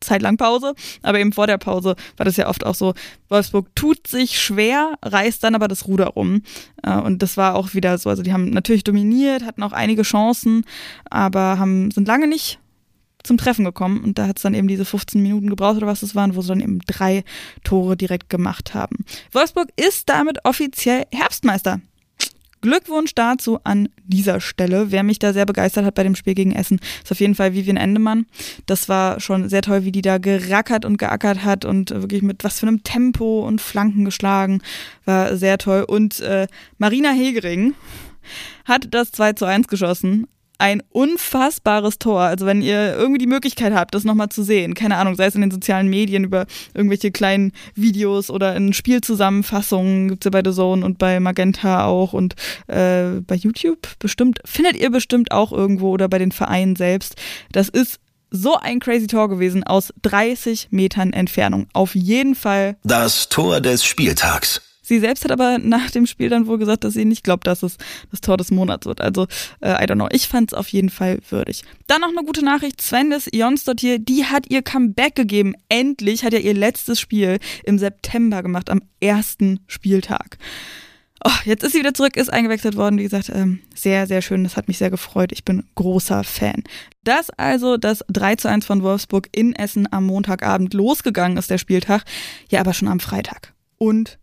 Zeit 0.00 0.22
lang 0.22 0.36
Pause, 0.36 0.74
aber 1.02 1.18
eben 1.18 1.32
vor 1.32 1.46
der 1.46 1.58
Pause 1.58 1.96
war 2.16 2.24
das 2.24 2.36
ja 2.36 2.48
oft 2.48 2.64
auch 2.64 2.74
so, 2.74 2.94
Wolfsburg 3.28 3.74
tut 3.74 4.06
sich 4.06 4.40
schwer, 4.40 4.94
reißt 5.02 5.42
dann 5.42 5.54
aber 5.54 5.68
das 5.68 5.86
Ruder 5.86 6.08
rum 6.08 6.42
äh, 6.82 6.96
und 6.96 7.22
das 7.22 7.36
war 7.36 7.54
auch 7.54 7.74
wieder 7.74 7.98
so, 7.98 8.10
also 8.10 8.22
die 8.22 8.32
haben 8.32 8.50
natürlich 8.50 8.84
dominiert, 8.84 9.44
hatten 9.44 9.62
auch 9.62 9.72
einige 9.72 10.02
Chancen, 10.02 10.64
aber 11.10 11.58
haben, 11.58 11.90
sind 11.90 12.06
lange 12.06 12.28
nicht 12.28 12.60
zum 13.28 13.38
Treffen 13.38 13.64
gekommen 13.64 14.02
und 14.02 14.18
da 14.18 14.26
hat 14.26 14.38
es 14.38 14.42
dann 14.42 14.54
eben 14.54 14.66
diese 14.66 14.84
15 14.84 15.22
Minuten 15.22 15.48
gebraucht 15.48 15.76
oder 15.76 15.86
was 15.86 16.02
es 16.02 16.16
waren, 16.16 16.34
wo 16.34 16.42
sie 16.42 16.48
dann 16.48 16.60
eben 16.60 16.80
drei 16.80 17.24
Tore 17.62 17.96
direkt 17.96 18.28
gemacht 18.28 18.74
haben. 18.74 19.04
Wolfsburg 19.32 19.68
ist 19.76 20.08
damit 20.08 20.44
offiziell 20.44 21.04
Herbstmeister. 21.12 21.80
Glückwunsch 22.60 23.14
dazu 23.14 23.60
an 23.62 23.88
dieser 24.04 24.40
Stelle. 24.40 24.90
Wer 24.90 25.04
mich 25.04 25.20
da 25.20 25.32
sehr 25.32 25.46
begeistert 25.46 25.84
hat 25.84 25.94
bei 25.94 26.02
dem 26.02 26.16
Spiel 26.16 26.34
gegen 26.34 26.52
Essen, 26.52 26.80
ist 27.02 27.12
auf 27.12 27.20
jeden 27.20 27.36
Fall 27.36 27.54
Vivian 27.54 27.76
Endemann. 27.76 28.26
Das 28.66 28.88
war 28.88 29.20
schon 29.20 29.48
sehr 29.48 29.62
toll, 29.62 29.84
wie 29.84 29.92
die 29.92 30.02
da 30.02 30.18
gerackert 30.18 30.84
und 30.84 30.98
geackert 30.98 31.44
hat 31.44 31.64
und 31.64 31.90
wirklich 31.90 32.22
mit 32.22 32.42
was 32.42 32.58
für 32.58 32.66
einem 32.66 32.82
Tempo 32.82 33.46
und 33.46 33.60
Flanken 33.60 34.04
geschlagen. 34.04 34.60
War 35.04 35.36
sehr 35.36 35.58
toll. 35.58 35.84
Und 35.86 36.18
äh, 36.20 36.48
Marina 36.78 37.10
Hegering 37.10 37.74
hat 38.64 38.88
das 38.90 39.12
2 39.12 39.34
zu 39.34 39.44
1 39.44 39.68
geschossen 39.68 40.26
ein 40.58 40.82
unfassbares 40.90 41.98
Tor. 41.98 42.20
Also 42.20 42.44
wenn 42.44 42.62
ihr 42.62 42.94
irgendwie 42.96 43.18
die 43.18 43.26
Möglichkeit 43.26 43.72
habt, 43.72 43.94
das 43.94 44.04
nochmal 44.04 44.28
zu 44.28 44.42
sehen, 44.42 44.74
keine 44.74 44.96
Ahnung, 44.96 45.14
sei 45.14 45.26
es 45.26 45.34
in 45.34 45.40
den 45.40 45.50
sozialen 45.50 45.88
Medien 45.88 46.24
über 46.24 46.46
irgendwelche 46.74 47.12
kleinen 47.12 47.52
Videos 47.74 48.28
oder 48.28 48.56
in 48.56 48.72
Spielzusammenfassungen, 48.72 50.08
gibt's 50.08 50.24
ja 50.24 50.30
bei 50.30 50.42
The 50.44 50.52
Zone 50.52 50.84
und 50.84 50.98
bei 50.98 51.20
Magenta 51.20 51.86
auch 51.86 52.12
und 52.12 52.34
äh, 52.66 53.20
bei 53.26 53.36
YouTube 53.36 53.88
bestimmt, 54.00 54.40
findet 54.44 54.76
ihr 54.76 54.90
bestimmt 54.90 55.30
auch 55.30 55.52
irgendwo 55.52 55.90
oder 55.90 56.08
bei 56.08 56.18
den 56.18 56.32
Vereinen 56.32 56.74
selbst. 56.74 57.14
Das 57.52 57.68
ist 57.68 58.00
so 58.30 58.56
ein 58.56 58.80
crazy 58.80 59.06
Tor 59.06 59.28
gewesen 59.28 59.64
aus 59.64 59.92
30 60.02 60.68
Metern 60.70 61.12
Entfernung. 61.12 61.68
Auf 61.72 61.94
jeden 61.94 62.34
Fall. 62.34 62.76
Das 62.84 63.28
Tor 63.28 63.60
des 63.60 63.84
Spieltags. 63.84 64.67
Sie 64.88 65.00
selbst 65.00 65.22
hat 65.24 65.30
aber 65.30 65.58
nach 65.58 65.90
dem 65.90 66.06
Spiel 66.06 66.30
dann 66.30 66.46
wohl 66.46 66.56
gesagt, 66.56 66.82
dass 66.82 66.94
sie 66.94 67.04
nicht 67.04 67.22
glaubt, 67.22 67.46
dass 67.46 67.62
es 67.62 67.76
das 68.10 68.22
Tor 68.22 68.38
des 68.38 68.50
Monats 68.50 68.86
wird. 68.86 69.02
Also, 69.02 69.26
äh, 69.60 69.72
I 69.72 69.86
don't 69.86 69.96
know. 69.96 70.08
Ich 70.10 70.28
fand 70.28 70.50
es 70.50 70.58
auf 70.58 70.68
jeden 70.68 70.88
Fall 70.88 71.18
würdig. 71.28 71.62
Dann 71.88 72.00
noch 72.00 72.08
eine 72.08 72.24
gute 72.24 72.42
Nachricht. 72.42 72.80
Svendes 72.80 73.28
Jonsdottir, 73.30 73.98
die 73.98 74.24
hat 74.24 74.50
ihr 74.50 74.62
Comeback 74.62 75.14
gegeben. 75.14 75.54
Endlich 75.68 76.24
hat 76.24 76.32
ja 76.32 76.38
ihr 76.38 76.54
letztes 76.54 77.00
Spiel 77.00 77.38
im 77.64 77.78
September 77.78 78.42
gemacht, 78.42 78.70
am 78.70 78.80
ersten 78.98 79.60
Spieltag. 79.66 80.38
Oh, 81.22 81.30
jetzt 81.44 81.64
ist 81.64 81.72
sie 81.72 81.80
wieder 81.80 81.92
zurück, 81.92 82.16
ist 82.16 82.32
eingewechselt 82.32 82.76
worden. 82.76 82.98
Wie 82.98 83.02
gesagt, 83.02 83.28
ähm, 83.34 83.60
sehr, 83.74 84.06
sehr 84.06 84.22
schön. 84.22 84.42
Das 84.44 84.56
hat 84.56 84.68
mich 84.68 84.78
sehr 84.78 84.88
gefreut. 84.88 85.32
Ich 85.32 85.44
bin 85.44 85.64
großer 85.74 86.24
Fan. 86.24 86.64
Das 87.04 87.28
also 87.30 87.76
das 87.76 88.04
3 88.08 88.36
zu 88.36 88.48
1 88.48 88.64
von 88.64 88.82
Wolfsburg 88.82 89.28
in 89.32 89.54
Essen 89.54 89.86
am 89.92 90.06
Montagabend 90.06 90.72
losgegangen 90.72 91.36
ist, 91.36 91.50
der 91.50 91.58
Spieltag. 91.58 92.04
Ja, 92.48 92.60
aber 92.60 92.72
schon 92.72 92.88
am 92.88 93.00
Freitag. 93.00 93.52
Und 93.76 94.18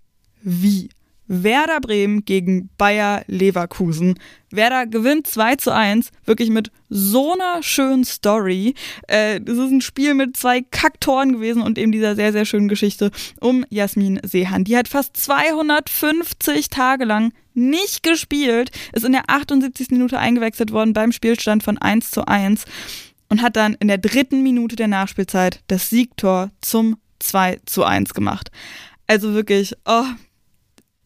wie. 0.46 0.90
Werder 1.28 1.80
Bremen 1.80 2.24
gegen 2.24 2.70
Bayer 2.78 3.24
Leverkusen. 3.28 4.20
Werder 4.52 4.86
gewinnt 4.86 5.26
2 5.26 5.56
zu 5.56 5.74
1, 5.74 6.12
wirklich 6.26 6.50
mit 6.50 6.72
so 6.90 7.34
einer 7.34 7.64
schönen 7.64 8.06
Story. 8.06 8.76
Äh, 9.10 9.40
ist 9.40 9.58
ein 9.58 9.82
Spiel 9.82 10.14
mit 10.14 10.38
zwei 10.38 10.62
Kacktoren 10.62 11.34
gewesen 11.34 11.64
und 11.64 11.80
eben 11.80 11.92
dieser 11.92 12.16
sehr, 12.16 12.32
sehr 12.32 12.46
schönen 12.46 12.68
Geschichte 12.68 13.10
um 13.42 13.66
Jasmin 13.70 14.20
Sehan. 14.24 14.66
Die 14.66 14.78
hat 14.78 14.88
fast 14.88 15.18
250 15.18 16.70
Tage 16.70 17.06
lang 17.06 17.34
nicht 17.56 18.04
gespielt, 18.04 18.70
ist 18.94 19.06
in 19.06 19.14
der 19.14 19.30
78. 19.30 19.90
Minute 19.90 20.20
eingewechselt 20.20 20.72
worden 20.72 20.94
beim 20.94 21.12
Spielstand 21.12 21.64
von 21.64 21.78
1 21.78 22.12
zu 22.12 22.28
1 22.28 22.66
und 23.30 23.42
hat 23.42 23.56
dann 23.56 23.76
in 23.80 23.88
der 23.88 23.98
dritten 23.98 24.44
Minute 24.44 24.76
der 24.76 24.88
Nachspielzeit 24.88 25.62
das 25.68 25.90
Siegtor 25.90 26.52
zum 26.62 26.98
2 27.20 27.62
zu 27.66 27.84
1 27.84 28.14
gemacht. 28.14 28.52
Also 29.08 29.34
wirklich, 29.34 29.74
oh, 29.86 30.04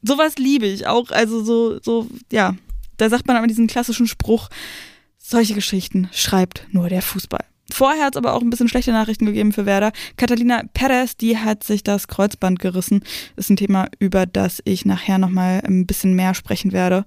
sowas 0.01 0.37
liebe 0.37 0.65
ich 0.65 0.87
auch. 0.87 1.11
Also 1.11 1.43
so, 1.43 1.79
so, 1.81 2.07
ja, 2.31 2.55
da 2.97 3.09
sagt 3.09 3.27
man 3.27 3.37
aber 3.37 3.47
diesen 3.47 3.67
klassischen 3.67 4.07
Spruch, 4.07 4.49
solche 5.17 5.53
Geschichten 5.53 6.09
schreibt 6.11 6.67
nur 6.71 6.89
der 6.89 7.01
Fußball. 7.01 7.45
Vorher 7.71 8.05
hat 8.05 8.15
es 8.15 8.17
aber 8.17 8.33
auch 8.33 8.41
ein 8.41 8.49
bisschen 8.49 8.67
schlechte 8.67 8.91
Nachrichten 8.91 9.25
gegeben 9.25 9.53
für 9.53 9.65
Werder. 9.65 9.91
Catalina 10.17 10.63
Perez, 10.73 11.15
die 11.17 11.37
hat 11.37 11.63
sich 11.63 11.83
das 11.83 12.07
Kreuzband 12.07 12.59
gerissen. 12.59 13.03
Ist 13.35 13.49
ein 13.49 13.57
Thema, 13.57 13.87
über 13.99 14.25
das 14.25 14.61
ich 14.65 14.85
nachher 14.85 15.19
nochmal 15.19 15.61
ein 15.65 15.85
bisschen 15.85 16.15
mehr 16.15 16.33
sprechen 16.33 16.71
werde. 16.71 17.05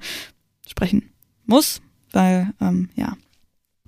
Sprechen 0.69 1.11
muss, 1.47 1.83
weil, 2.13 2.55
ähm, 2.61 2.91
ja, 2.95 3.17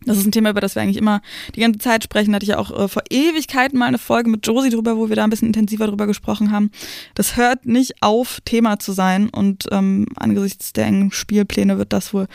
das 0.06 0.18
ist 0.18 0.26
ein 0.26 0.32
Thema, 0.32 0.50
über 0.50 0.60
das 0.60 0.74
wir 0.74 0.82
eigentlich 0.82 0.96
immer 0.96 1.20
die 1.54 1.60
ganze 1.60 1.78
Zeit 1.78 2.04
sprechen. 2.04 2.32
Da 2.32 2.36
hatte 2.36 2.44
ich 2.44 2.50
ja 2.50 2.58
auch 2.58 2.70
äh, 2.70 2.88
vor 2.88 3.02
Ewigkeiten 3.10 3.78
mal 3.78 3.86
eine 3.86 3.98
Folge 3.98 4.30
mit 4.30 4.46
Josie 4.46 4.70
drüber, 4.70 4.96
wo 4.96 5.08
wir 5.08 5.16
da 5.16 5.24
ein 5.24 5.30
bisschen 5.30 5.48
intensiver 5.48 5.86
drüber 5.86 6.06
gesprochen 6.06 6.50
haben. 6.50 6.70
Das 7.14 7.36
hört 7.36 7.66
nicht 7.66 8.02
auf, 8.02 8.40
Thema 8.44 8.78
zu 8.78 8.92
sein. 8.92 9.30
Und 9.30 9.66
ähm, 9.72 10.06
angesichts 10.16 10.72
der 10.72 10.86
engen 10.86 11.10
Spielpläne 11.10 11.78
wird 11.78 11.92
das 11.92 12.12
wohl 12.12 12.26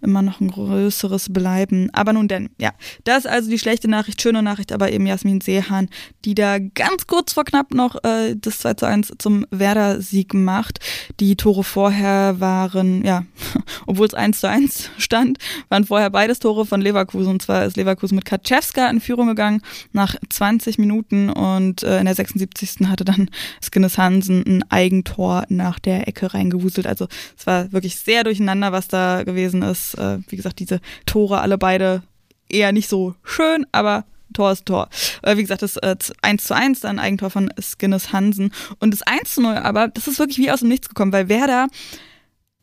immer 0.00 0.22
noch 0.22 0.40
ein 0.40 0.50
größeres 0.50 1.32
bleiben. 1.32 1.90
Aber 1.92 2.12
nun 2.12 2.28
denn, 2.28 2.50
ja. 2.58 2.72
Das 3.04 3.18
ist 3.18 3.26
also 3.26 3.50
die 3.50 3.58
schlechte 3.58 3.88
Nachricht, 3.88 4.22
schöne 4.22 4.42
Nachricht, 4.42 4.72
aber 4.72 4.90
eben 4.90 5.06
Jasmin 5.06 5.40
Seehan, 5.40 5.88
die 6.24 6.34
da 6.34 6.58
ganz 6.58 7.06
kurz 7.06 7.32
vor 7.32 7.44
knapp 7.44 7.74
noch 7.74 8.02
äh, 8.04 8.34
das 8.36 8.60
2 8.60 8.74
zu 8.74 8.86
1 8.86 9.12
zum 9.18 9.46
Werder-Sieg 9.50 10.34
macht. 10.34 10.80
Die 11.20 11.36
Tore 11.36 11.64
vorher 11.64 12.40
waren, 12.40 13.04
ja, 13.04 13.24
obwohl 13.86 14.06
es 14.06 14.14
1 14.14 14.40
zu 14.40 14.48
1 14.48 14.90
stand, 14.98 15.38
waren 15.68 15.84
vorher 15.84 16.10
beides 16.10 16.38
Tore 16.38 16.66
von 16.66 16.80
Leverkusen 16.80 17.17
Leverkusen. 17.18 17.32
Und 17.32 17.42
zwar 17.42 17.64
ist 17.64 17.76
Leverkusen 17.76 18.16
mit 18.16 18.24
Kaczewska 18.24 18.88
in 18.88 19.00
Führung 19.00 19.28
gegangen 19.28 19.62
nach 19.92 20.16
20 20.28 20.78
Minuten 20.78 21.30
und 21.30 21.82
äh, 21.82 21.98
in 21.98 22.06
der 22.06 22.14
76. 22.14 22.88
hatte 22.88 23.04
dann 23.04 23.30
Skinnes 23.62 23.98
Hansen 23.98 24.44
ein 24.46 24.70
Eigentor 24.70 25.44
nach 25.48 25.78
der 25.78 26.08
Ecke 26.08 26.32
reingewuselt. 26.32 26.86
Also 26.86 27.08
es 27.36 27.46
war 27.46 27.72
wirklich 27.72 27.96
sehr 27.96 28.24
durcheinander, 28.24 28.72
was 28.72 28.88
da 28.88 29.24
gewesen 29.24 29.62
ist. 29.62 29.94
Äh, 29.94 30.18
wie 30.28 30.36
gesagt, 30.36 30.58
diese 30.58 30.80
Tore 31.06 31.40
alle 31.40 31.58
beide 31.58 32.02
eher 32.48 32.72
nicht 32.72 32.88
so 32.88 33.14
schön, 33.22 33.66
aber 33.72 34.04
Tor 34.32 34.52
ist 34.52 34.66
Tor. 34.66 34.88
Äh, 35.22 35.36
wie 35.36 35.42
gesagt, 35.42 35.62
das 35.62 35.76
äh, 35.78 35.96
1 36.22 36.44
zu 36.44 36.54
1, 36.54 36.80
dann 36.80 36.98
Eigentor 36.98 37.30
von 37.30 37.50
Skinnes 37.60 38.12
Hansen. 38.12 38.52
Und 38.78 38.92
das 38.92 39.02
1 39.02 39.34
zu 39.34 39.42
0 39.42 39.56
aber, 39.56 39.88
das 39.88 40.06
ist 40.06 40.18
wirklich 40.18 40.38
wie 40.38 40.50
aus 40.50 40.60
dem 40.60 40.68
Nichts 40.68 40.88
gekommen, 40.88 41.12
weil 41.12 41.28
Werder, 41.28 41.68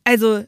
also 0.04 0.46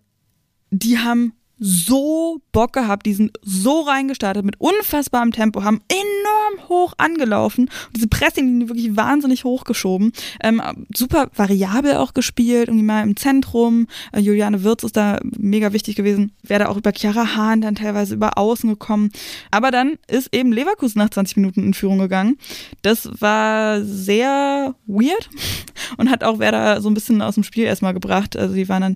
die 0.69 0.99
haben 0.99 1.33
so 1.59 2.41
Bock 2.51 2.73
gehabt, 2.73 3.05
die 3.05 3.13
sind 3.13 3.37
so 3.41 3.81
reingestartet 3.81 4.45
mit 4.45 4.59
unfassbarem 4.59 5.31
Tempo, 5.31 5.63
haben 5.63 5.81
enorm 5.87 6.69
hoch 6.69 6.93
angelaufen. 6.97 7.69
diese 7.95 8.07
Pressinglinie 8.07 8.69
wirklich 8.69 8.95
wahnsinnig 8.95 9.43
hochgeschoben. 9.43 10.11
Ähm, 10.43 10.61
super 10.95 11.29
variabel 11.35 11.95
auch 11.95 12.13
gespielt, 12.13 12.67
irgendwie 12.67 12.85
mal 12.85 13.03
im 13.03 13.15
Zentrum. 13.15 13.87
Äh, 14.11 14.19
Juliane 14.19 14.63
Wirz 14.63 14.83
ist 14.83 14.97
da 14.97 15.19
mega 15.37 15.73
wichtig 15.73 15.95
gewesen. 15.95 16.31
Wäre 16.43 16.65
da 16.65 16.69
auch 16.69 16.77
über 16.77 16.91
Chiara 16.95 17.35
Hahn 17.35 17.61
dann 17.61 17.75
teilweise 17.75 18.15
über 18.15 18.37
Außen 18.37 18.69
gekommen. 18.69 19.11
Aber 19.51 19.71
dann 19.71 19.97
ist 20.07 20.33
eben 20.33 20.51
Leverkusen 20.51 20.99
nach 20.99 21.09
20 21.09 21.37
Minuten 21.37 21.63
in 21.63 21.73
Führung 21.73 21.99
gegangen. 21.99 22.37
Das 22.81 23.09
war 23.19 23.83
sehr 23.83 24.75
weird 24.85 25.29
und 25.97 26.09
hat 26.09 26.23
auch 26.23 26.39
Werder 26.39 26.81
so 26.81 26.89
ein 26.89 26.93
bisschen 26.93 27.21
aus 27.21 27.35
dem 27.35 27.43
Spiel 27.43 27.65
erstmal 27.65 27.93
gebracht. 27.93 28.37
Also 28.37 28.53
die 28.53 28.69
waren 28.69 28.81
dann 28.81 28.95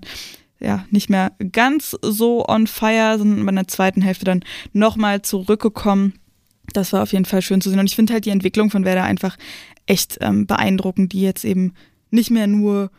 ja, 0.62 0.84
nicht 0.90 1.10
mehr 1.10 1.32
ganz 1.50 1.96
so 2.02 2.46
on 2.46 2.66
fire, 2.66 3.18
sondern 3.18 3.48
in 3.48 3.56
der 3.56 3.68
zweiten 3.68 4.02
Hälfte 4.02 4.24
dann 4.24 4.44
nochmal 4.72 5.22
zurückgekommen. 5.22 6.14
Das 6.72 6.92
war 6.92 7.02
auf 7.02 7.12
jeden 7.12 7.24
Fall 7.24 7.42
schön 7.42 7.60
zu 7.60 7.70
sehen. 7.70 7.80
Und 7.80 7.86
ich 7.86 7.96
finde 7.96 8.12
halt 8.12 8.24
die 8.24 8.30
Entwicklung 8.30 8.70
von 8.70 8.84
Werder 8.84 9.04
einfach 9.04 9.36
echt 9.86 10.18
ähm, 10.20 10.46
beeindruckend, 10.46 11.12
die 11.12 11.22
jetzt 11.22 11.44
eben 11.44 11.74
nicht 12.10 12.30
mehr 12.30 12.46
nur 12.46 12.90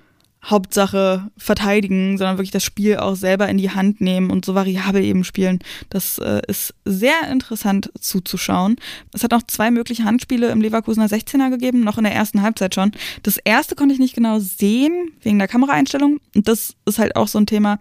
Hauptsache 0.45 1.31
verteidigen, 1.37 2.17
sondern 2.17 2.37
wirklich 2.37 2.51
das 2.51 2.63
Spiel 2.63 2.97
auch 2.97 3.15
selber 3.15 3.47
in 3.47 3.57
die 3.57 3.71
Hand 3.71 4.01
nehmen 4.01 4.29
und 4.29 4.43
so 4.43 4.55
variabel 4.55 5.03
eben 5.03 5.23
spielen. 5.23 5.59
Das 5.89 6.17
äh, 6.17 6.41
ist 6.47 6.73
sehr 6.83 7.29
interessant 7.31 7.91
zuzuschauen. 7.99 8.75
Es 9.13 9.23
hat 9.23 9.31
noch 9.31 9.43
zwei 9.43 9.71
mögliche 9.71 10.03
Handspiele 10.03 10.51
im 10.51 10.61
Leverkusener 10.61 11.07
16er 11.07 11.49
gegeben, 11.49 11.81
noch 11.81 11.97
in 11.97 12.03
der 12.03 12.13
ersten 12.13 12.41
Halbzeit 12.41 12.75
schon. 12.75 12.91
Das 13.23 13.37
erste 13.37 13.75
konnte 13.75 13.93
ich 13.93 13.99
nicht 13.99 14.15
genau 14.15 14.39
sehen, 14.39 15.11
wegen 15.21 15.39
der 15.39 15.47
Kameraeinstellung. 15.47 16.19
Und 16.35 16.47
das 16.47 16.75
ist 16.85 16.99
halt 16.99 17.15
auch 17.15 17.29
so 17.29 17.39
ein 17.39 17.45
Thema, 17.45 17.79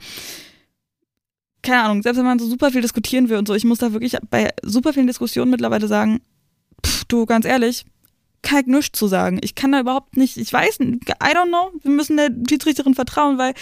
keine 1.63 1.83
Ahnung, 1.83 2.03
selbst 2.03 2.19
wenn 2.19 2.27
man 2.27 2.39
so 2.39 2.47
super 2.47 2.71
viel 2.71 2.83
diskutieren 2.83 3.29
will 3.29 3.39
und 3.39 3.49
so, 3.49 3.55
ich 3.55 3.65
muss 3.65 3.79
da 3.79 3.93
wirklich 3.93 4.17
bei 4.31 4.51
super 4.63 4.93
vielen 4.93 5.07
Diskussionen 5.07 5.51
mittlerweile 5.51 5.89
sagen, 5.89 6.21
pff, 6.85 7.05
du, 7.07 7.27
ganz 7.27 7.45
ehrlich, 7.45 7.85
kann 8.43 8.61
ich 8.61 8.67
nichts 8.67 8.99
zu 8.99 9.07
sagen. 9.07 9.39
Ich 9.43 9.55
kann 9.55 9.73
da 9.73 9.81
überhaupt 9.81 10.17
nicht, 10.17 10.37
ich 10.37 10.53
weiß, 10.53 10.81
I 10.81 10.99
don't 11.35 11.49
know, 11.49 11.71
wir 11.83 11.91
müssen 11.91 12.17
der 12.17 12.31
Schiedsrichterin 12.49 12.95
vertrauen, 12.95 13.39
weil 13.39 13.55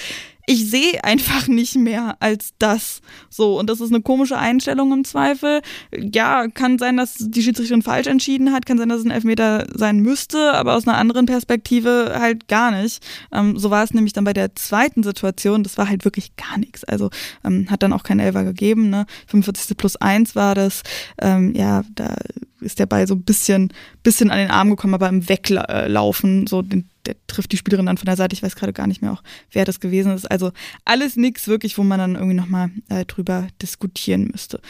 ich 0.50 0.68
sehe 0.68 1.04
einfach 1.04 1.46
nicht 1.46 1.76
mehr 1.76 2.16
als 2.18 2.54
das. 2.58 3.02
So, 3.28 3.56
und 3.56 3.70
das 3.70 3.80
ist 3.80 3.92
eine 3.92 4.02
komische 4.02 4.36
Einstellung 4.36 4.92
im 4.92 5.04
Zweifel. 5.04 5.60
Ja, 5.96 6.48
kann 6.48 6.76
sein, 6.76 6.96
dass 6.96 7.14
die 7.20 7.44
Schiedsrichterin 7.44 7.82
falsch 7.82 8.08
entschieden 8.08 8.52
hat, 8.52 8.66
kann 8.66 8.76
sein, 8.76 8.88
dass 8.88 8.98
es 8.98 9.04
ein 9.04 9.12
Elfmeter 9.12 9.68
sein 9.72 10.00
müsste, 10.00 10.54
aber 10.54 10.74
aus 10.74 10.88
einer 10.88 10.98
anderen 10.98 11.26
Perspektive 11.26 12.16
halt 12.18 12.48
gar 12.48 12.72
nicht. 12.72 13.00
Ähm, 13.30 13.60
so 13.60 13.70
war 13.70 13.84
es 13.84 13.94
nämlich 13.94 14.12
dann 14.12 14.24
bei 14.24 14.32
der 14.32 14.56
zweiten 14.56 15.04
Situation, 15.04 15.62
das 15.62 15.78
war 15.78 15.88
halt 15.88 16.04
wirklich 16.04 16.34
gar 16.34 16.58
nichts. 16.58 16.82
Also 16.82 17.10
ähm, 17.44 17.70
hat 17.70 17.84
dann 17.84 17.92
auch 17.92 18.02
kein 18.02 18.18
Elfer 18.18 18.42
gegeben, 18.42 18.90
ne? 18.90 19.06
45. 19.28 19.76
plus 19.76 19.94
1 19.94 20.34
war 20.34 20.56
das. 20.56 20.82
Ähm, 21.22 21.54
ja, 21.54 21.84
da 21.94 22.16
ist 22.60 22.80
der 22.80 22.86
Ball 22.86 23.06
so 23.06 23.14
ein 23.14 23.22
bisschen, 23.22 23.72
bisschen 24.02 24.32
an 24.32 24.38
den 24.38 24.50
Arm 24.50 24.70
gekommen, 24.70 24.94
aber 24.94 25.08
im 25.08 25.28
Weglaufen, 25.28 26.48
so 26.48 26.60
den, 26.62 26.89
der 27.06 27.16
trifft 27.26 27.52
die 27.52 27.56
Spielerin 27.56 27.86
dann 27.86 27.98
von 27.98 28.06
der 28.06 28.16
Seite. 28.16 28.34
Ich 28.34 28.42
weiß 28.42 28.56
gerade 28.56 28.72
gar 28.72 28.86
nicht 28.86 29.02
mehr 29.02 29.12
auch, 29.12 29.22
wer 29.52 29.64
das 29.64 29.80
gewesen 29.80 30.12
ist. 30.12 30.30
Also 30.30 30.52
alles 30.84 31.16
nichts 31.16 31.48
wirklich, 31.48 31.78
wo 31.78 31.82
man 31.82 31.98
dann 31.98 32.14
irgendwie 32.14 32.36
nochmal 32.36 32.70
äh, 32.88 33.04
drüber 33.04 33.48
diskutieren 33.62 34.28
müsste. 34.30 34.60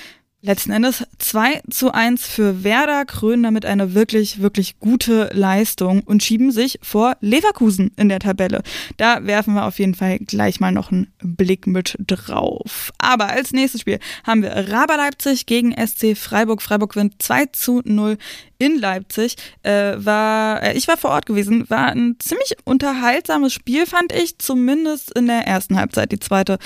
Letzten 0.42 0.72
Endes 0.72 1.04
2 1.18 1.60
zu 1.68 1.92
1 1.92 2.26
für 2.26 2.64
Werder, 2.64 3.04
krönen 3.04 3.42
damit 3.42 3.66
eine 3.66 3.92
wirklich, 3.92 4.40
wirklich 4.40 4.80
gute 4.80 5.28
Leistung 5.34 6.02
und 6.02 6.22
schieben 6.22 6.50
sich 6.50 6.78
vor 6.80 7.18
Leverkusen 7.20 7.90
in 7.98 8.08
der 8.08 8.20
Tabelle. 8.20 8.62
Da 8.96 9.26
werfen 9.26 9.52
wir 9.52 9.66
auf 9.66 9.78
jeden 9.78 9.94
Fall 9.94 10.18
gleich 10.18 10.58
mal 10.58 10.72
noch 10.72 10.90
einen 10.90 11.12
Blick 11.22 11.66
mit 11.66 11.94
drauf. 12.06 12.90
Aber 12.96 13.28
als 13.28 13.52
nächstes 13.52 13.82
Spiel 13.82 13.98
haben 14.24 14.40
wir 14.40 14.52
Raber 14.72 14.96
Leipzig 14.96 15.44
gegen 15.44 15.74
SC 15.74 16.16
Freiburg. 16.16 16.62
Freiburg 16.62 16.94
gewinnt 16.94 17.20
2 17.20 17.46
zu 17.52 17.82
0 17.84 18.16
in 18.56 18.78
Leipzig. 18.78 19.36
Äh, 19.62 19.96
war, 19.98 20.62
äh, 20.62 20.72
ich 20.72 20.88
war 20.88 20.96
vor 20.96 21.10
Ort 21.10 21.26
gewesen, 21.26 21.68
war 21.68 21.88
ein 21.88 22.16
ziemlich 22.18 22.56
unterhaltsames 22.64 23.52
Spiel, 23.52 23.84
fand 23.84 24.14
ich, 24.14 24.38
zumindest 24.38 25.14
in 25.14 25.26
der 25.26 25.46
ersten 25.46 25.76
Halbzeit. 25.76 26.12
Die 26.12 26.18
zweite, 26.18 26.58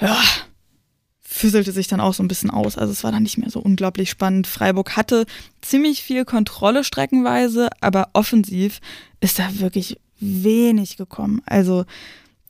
ja, 0.00 0.18
füsselte 1.32 1.72
sich 1.72 1.88
dann 1.88 2.00
auch 2.00 2.14
so 2.14 2.22
ein 2.22 2.28
bisschen 2.28 2.50
aus. 2.50 2.76
Also 2.76 2.92
es 2.92 3.04
war 3.04 3.12
dann 3.12 3.22
nicht 3.22 3.38
mehr 3.38 3.50
so 3.50 3.60
unglaublich 3.60 4.10
spannend. 4.10 4.46
Freiburg 4.46 4.96
hatte 4.96 5.24
ziemlich 5.60 6.02
viel 6.02 6.24
Kontrolle 6.24 6.84
streckenweise, 6.84 7.70
aber 7.80 8.10
offensiv 8.12 8.80
ist 9.20 9.38
da 9.38 9.48
wirklich 9.58 9.98
wenig 10.20 10.96
gekommen. 10.96 11.42
Also 11.46 11.84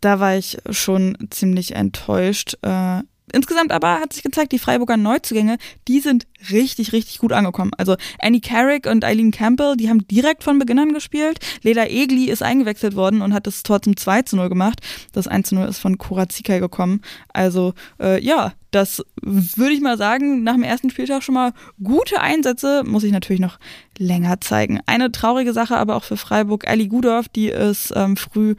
da 0.01 0.19
war 0.21 0.37
ich 0.37 0.59
schon 0.71 1.17
ziemlich 1.31 1.75
enttäuscht. 1.75 2.57
Äh, 2.63 3.03
Insgesamt 3.33 3.73
aber 3.73 4.01
hat 4.01 4.13
sich 4.13 4.23
gezeigt, 4.23 4.53
die 4.53 4.59
Freiburger 4.59 4.99
Neuzugänge, 4.99 5.57
die 5.89 6.01
sind 6.01 6.27
richtig, 6.51 6.93
richtig 6.93 7.19
gut 7.19 7.33
angekommen. 7.33 7.71
Also 7.79 7.97
Annie 8.21 8.43
Carrick 8.43 8.87
und 8.87 9.05
Eileen 9.05 9.31
Campbell, 9.31 9.77
die 9.77 9.89
haben 9.89 10.07
direkt 10.07 10.45
von 10.45 10.59
Beginn 10.59 10.79
an 10.79 10.93
gespielt. 10.93 11.39
Leda 11.63 11.85
Egli 11.85 12.31
ist 12.31 12.43
eingewechselt 12.43 12.95
worden 12.95 13.23
und 13.23 13.33
hat 13.33 13.47
das 13.47 13.63
Tor 13.63 13.81
zum 13.81 13.97
2 13.97 14.23
zu 14.23 14.37
0 14.37 14.51
gemacht. 14.51 14.81
Das 15.13 15.29
1 15.29 15.49
zu 15.49 15.55
0 15.55 15.69
ist 15.69 15.79
von 15.79 15.97
Korazikai 15.97 16.59
gekommen. 16.59 17.01
Also 17.33 17.73
äh, 17.99 18.23
ja, 18.23 18.53
das 18.73 19.05
würde 19.21 19.75
ich 19.75 19.81
mal 19.81 19.97
sagen, 19.97 20.43
nach 20.43 20.55
dem 20.55 20.63
ersten 20.63 20.91
Spieltag 20.91 21.23
schon 21.23 21.35
mal 21.35 21.53
gute 21.83 22.21
Einsätze, 22.21 22.83
muss 22.85 23.05
ich 23.05 23.13
natürlich 23.13 23.41
noch 23.41 23.59
länger 23.99 24.41
zeigen. 24.41 24.81
Eine 24.87 25.13
traurige 25.13 25.53
Sache 25.53 25.77
aber 25.77 25.95
auch 25.95 26.05
für 26.05 26.17
Freiburg. 26.17 26.67
Ali 26.67 26.89
Gudorf, 26.89 27.29
die 27.29 27.49
ist 27.49 27.93
ähm, 27.95 28.17
früh 28.17 28.57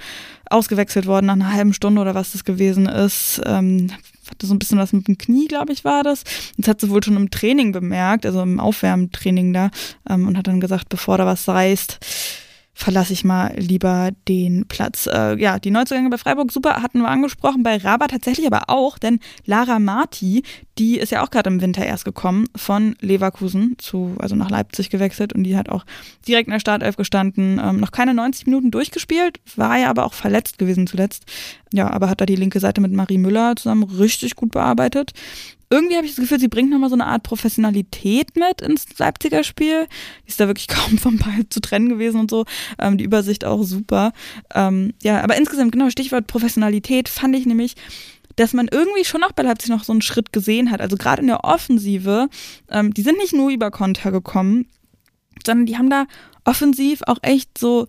ausgewechselt 0.49 1.08
worden, 1.08 1.26
nach 1.26 1.34
einer 1.34 1.52
halben 1.52 1.73
Stunde 1.73 1.99
oder 1.99 2.15
was 2.15 2.32
das 2.32 2.45
gewesen 2.45 2.86
ist. 2.86 3.41
Ähm, 3.45 3.89
hatte 4.30 4.47
so 4.47 4.54
ein 4.54 4.60
bisschen 4.60 4.78
was 4.78 4.93
mit 4.93 5.08
dem 5.08 5.17
Knie, 5.17 5.47
glaube 5.47 5.73
ich, 5.73 5.84
war 5.84 6.04
das. 6.04 6.23
Das 6.58 6.67
hat 6.67 6.82
sie 6.82 6.89
wohl 6.89 7.04
schon 7.04 7.17
im 7.17 7.32
Training 7.32 7.71
bemerkt, 7.71 8.26
also 8.26 8.41
im 8.41 8.60
Aufwärmtraining 8.60 9.53
da, 9.53 9.72
ähm, 10.09 10.28
und 10.28 10.38
hat 10.38 10.47
dann 10.47 10.59
gesagt, 10.59 10.89
bevor 10.89 11.18
da 11.18 11.26
was 11.26 11.47
reißt, 11.47 11.99
verlasse 12.74 13.13
ich 13.13 13.24
mal 13.24 13.53
lieber 13.55 14.09
den 14.28 14.65
Platz. 14.67 15.07
Äh, 15.07 15.39
ja, 15.39 15.59
die 15.59 15.71
Neuzugänge 15.71 16.09
bei 16.09 16.17
Freiburg, 16.17 16.51
super, 16.51 16.82
hatten 16.82 17.01
wir 17.01 17.07
angesprochen, 17.07 17.63
bei 17.63 17.78
Rabat 17.78 18.11
tatsächlich 18.11 18.47
aber 18.47 18.63
auch, 18.69 18.97
denn 18.97 19.19
Lara 19.45 19.80
Marti, 19.80 20.43
die 20.80 20.97
ist 20.97 21.11
ja 21.11 21.24
auch 21.24 21.30
gerade 21.30 21.49
im 21.49 21.61
Winter 21.61 21.86
erst 21.86 22.03
gekommen 22.03 22.47
von 22.55 22.95
Leverkusen 22.99 23.76
zu, 23.78 24.15
also 24.19 24.36
nach 24.36 24.49
Leipzig 24.49 24.89
gewechselt 24.89 25.34
und 25.34 25.43
die 25.43 25.55
hat 25.55 25.69
auch 25.69 25.86
direkt 26.28 26.47
in 26.47 26.53
der 26.53 26.59
Startelf 26.59 26.95
gestanden, 26.95 27.61
ähm, 27.63 27.80
noch 27.80 27.91
keine 27.91 28.13
90 28.15 28.47
Minuten 28.47 28.71
durchgespielt, 28.71 29.39
war 29.55 29.78
ja 29.78 29.89
aber 29.89 30.05
auch 30.05 30.13
verletzt 30.13 30.57
gewesen 30.57 30.88
zuletzt. 30.88 31.26
Ja, 31.71 31.89
aber 31.89 32.09
hat 32.09 32.21
da 32.21 32.26
die 32.26 32.36
linke 32.36 32.59
Seite 32.59 32.82
mit 32.82 32.91
Marie 32.91 33.17
Müller 33.17 33.55
zusammen 33.55 33.84
richtig 33.84 34.36
gut 34.36 34.51
bearbeitet 34.51 35.13
irgendwie 35.74 35.95
habe 35.95 36.05
ich 36.05 36.11
das 36.11 36.21
Gefühl, 36.21 36.39
sie 36.39 36.49
bringt 36.49 36.69
nochmal 36.69 36.89
so 36.89 36.95
eine 36.95 37.07
Art 37.07 37.24
Professionalität 37.24 38.36
mit 38.36 38.61
ins 38.61 38.86
Leipziger 38.99 39.43
Spiel. 39.43 39.88
Die 40.24 40.30
ist 40.30 40.39
da 40.39 40.45
wirklich 40.45 40.67
kaum 40.69 40.99
vom 40.99 41.17
Ball 41.17 41.49
zu 41.49 41.61
trennen 41.61 41.89
gewesen 41.89 42.19
und 42.19 42.30
so. 42.30 42.45
Ähm, 42.78 42.99
die 42.99 43.03
Übersicht 43.03 43.43
auch 43.43 43.63
super. 43.63 44.13
Ähm, 44.53 44.93
ja, 45.01 45.21
aber 45.21 45.36
insgesamt, 45.36 45.71
genau, 45.71 45.89
Stichwort 45.89 46.28
Professionalität 46.28 47.09
fand 47.09 47.36
ich 47.36 47.47
nämlich, 47.47 47.74
dass 48.36 48.53
man 48.53 48.67
irgendwie 48.71 49.03
schon 49.03 49.24
auch 49.24 49.32
bei 49.32 49.41
Leipzig 49.41 49.69
noch 49.69 49.84
so 49.84 49.93
einen 49.93 50.03
Schritt 50.03 50.32
gesehen 50.32 50.69
hat. 50.69 50.80
Also 50.80 50.95
gerade 50.95 51.21
in 51.21 51.28
der 51.28 51.43
Offensive, 51.43 52.30
ähm, 52.69 52.93
die 52.93 53.01
sind 53.01 53.17
nicht 53.17 53.34
nur 53.34 53.49
über 53.49 53.71
Konter 53.71 54.11
gekommen, 54.11 54.67
sondern 55.43 55.65
die 55.65 55.78
haben 55.78 55.89
da 55.89 56.05
offensiv 56.45 57.01
auch 57.07 57.17
echt 57.24 57.57
so 57.57 57.88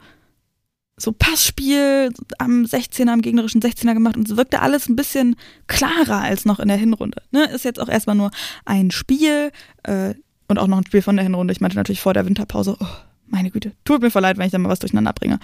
so 0.97 1.13
Passspiel 1.13 2.11
am 2.39 2.65
16er, 2.65 3.11
am 3.11 3.23
gegnerischen 3.23 3.61
16er 3.61 3.95
gemacht 3.95 4.17
und 4.17 4.29
es 4.29 4.37
wirkte 4.37 4.61
alles 4.61 4.89
ein 4.89 4.97
bisschen 4.97 5.37
klarer 5.67 6.21
als 6.21 6.45
noch 6.45 6.61
in 6.61 6.69
der 6.69 6.77
Hinrunde. 6.77 7.23
Ne? 7.33 7.45
Ist 7.47 7.65
jetzt 7.65 7.81
auch 7.81 7.89
erstmal 7.89 8.17
nur 8.17 8.31
ein 8.65 8.91
Spiel 8.91 9.51
äh, 9.83 10.15
und 10.47 10.59
auch 10.59 10.69
noch 10.69 10.79
ein 10.79 10.87
Spiel 10.87 11.03
von 11.03 11.17
der 11.17 11.25
Hinrunde. 11.25 11.53
Ich 11.53 11.61
meinte 11.61 11.77
natürlich 11.77 12.01
vor 12.01 12.15
der 12.15 12.27
Winterpause, 12.27 12.77
oh, 12.79 12.87
meine 13.27 13.51
Güte, 13.51 13.73
tut 13.85 14.03
mir 14.03 14.11
voll 14.11 14.23
leid, 14.23 14.39
wenn 14.39 14.47
ich 14.47 14.53
da 14.53 14.59
mal 14.59 14.69
was 14.69 14.79
durcheinander 14.79 15.13
bringe. 15.13 15.41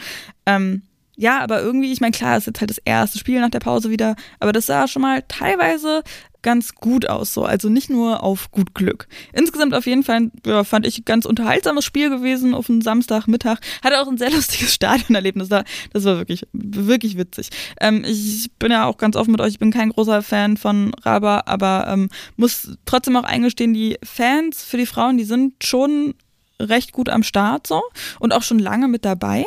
Ähm, 0.47 0.83
ja, 1.21 1.41
aber 1.41 1.61
irgendwie, 1.61 1.93
ich 1.93 2.01
meine, 2.01 2.13
klar, 2.13 2.39
ist 2.39 2.47
jetzt 2.47 2.61
halt 2.61 2.71
das 2.71 2.79
erste 2.79 3.19
Spiel 3.19 3.41
nach 3.41 3.51
der 3.51 3.59
Pause 3.59 3.91
wieder, 3.91 4.17
aber 4.39 4.55
das 4.55 4.65
sah 4.65 4.89
schon 4.89 5.03
mal 5.03 5.23
teilweise 5.29 6.03
ganz 6.41 6.75
gut 6.75 7.07
aus, 7.11 7.35
so. 7.35 7.45
Also 7.45 7.69
nicht 7.69 7.91
nur 7.91 8.23
auf 8.23 8.51
gut 8.51 8.75
Glück. 8.75 9.07
Insgesamt 9.35 9.75
auf 9.75 9.85
jeden 9.85 10.03
Fall, 10.03 10.31
ja, 10.47 10.65
fand 10.65 10.87
ich 10.87 11.05
ganz 11.05 11.27
unterhaltsames 11.27 11.85
Spiel 11.85 12.09
gewesen 12.09 12.55
auf 12.55 12.71
einen 12.71 12.81
Samstagmittag. 12.81 13.59
Hatte 13.85 14.01
auch 14.01 14.09
ein 14.09 14.17
sehr 14.17 14.31
lustiges 14.35 14.73
Stadionerlebnis 14.73 15.51
da. 15.51 15.65
Das 15.93 16.05
war 16.05 16.17
wirklich, 16.17 16.47
wirklich 16.55 17.19
witzig. 17.19 17.51
Ähm, 17.83 18.03
ich 18.07 18.51
bin 18.59 18.73
ja 18.73 18.87
auch 18.87 18.97
ganz 18.97 19.15
offen 19.15 19.33
mit 19.33 19.43
euch, 19.43 19.53
ich 19.53 19.59
bin 19.59 19.73
kein 19.73 19.91
großer 19.91 20.23
Fan 20.23 20.57
von 20.57 20.95
Raba, 21.03 21.43
aber 21.45 21.85
ähm, 21.89 22.09
muss 22.37 22.79
trotzdem 22.87 23.17
auch 23.17 23.25
eingestehen, 23.25 23.75
die 23.75 23.99
Fans 24.03 24.65
für 24.65 24.79
die 24.79 24.87
Frauen, 24.87 25.19
die 25.19 25.25
sind 25.25 25.63
schon 25.63 26.15
recht 26.59 26.93
gut 26.93 27.11
am 27.11 27.23
Start 27.23 27.67
so 27.67 27.83
und 28.21 28.33
auch 28.33 28.43
schon 28.43 28.59
lange 28.59 28.89
mit 28.89 29.05
dabei. 29.05 29.45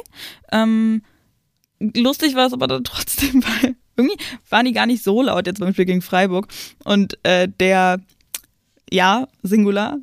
Ähm, 0.52 1.02
lustig 1.96 2.36
war 2.36 2.48
es 2.48 2.54
aber 2.54 2.68
dann 2.68 2.84
trotzdem, 2.84 3.44
weil 3.62 3.76
irgendwie 3.96 4.18
waren 4.50 4.66
die 4.66 4.72
gar 4.72 4.86
nicht 4.86 5.04
so 5.04 5.22
laut 5.22 5.48
jetzt 5.48 5.60
beim 5.60 5.74
Spiel 5.74 5.86
gegen 5.86 6.02
Freiburg. 6.02 6.48
Und 6.84 7.18
äh, 7.24 7.48
der, 7.48 8.00
ja, 8.90 9.28
Singular, 9.44 9.98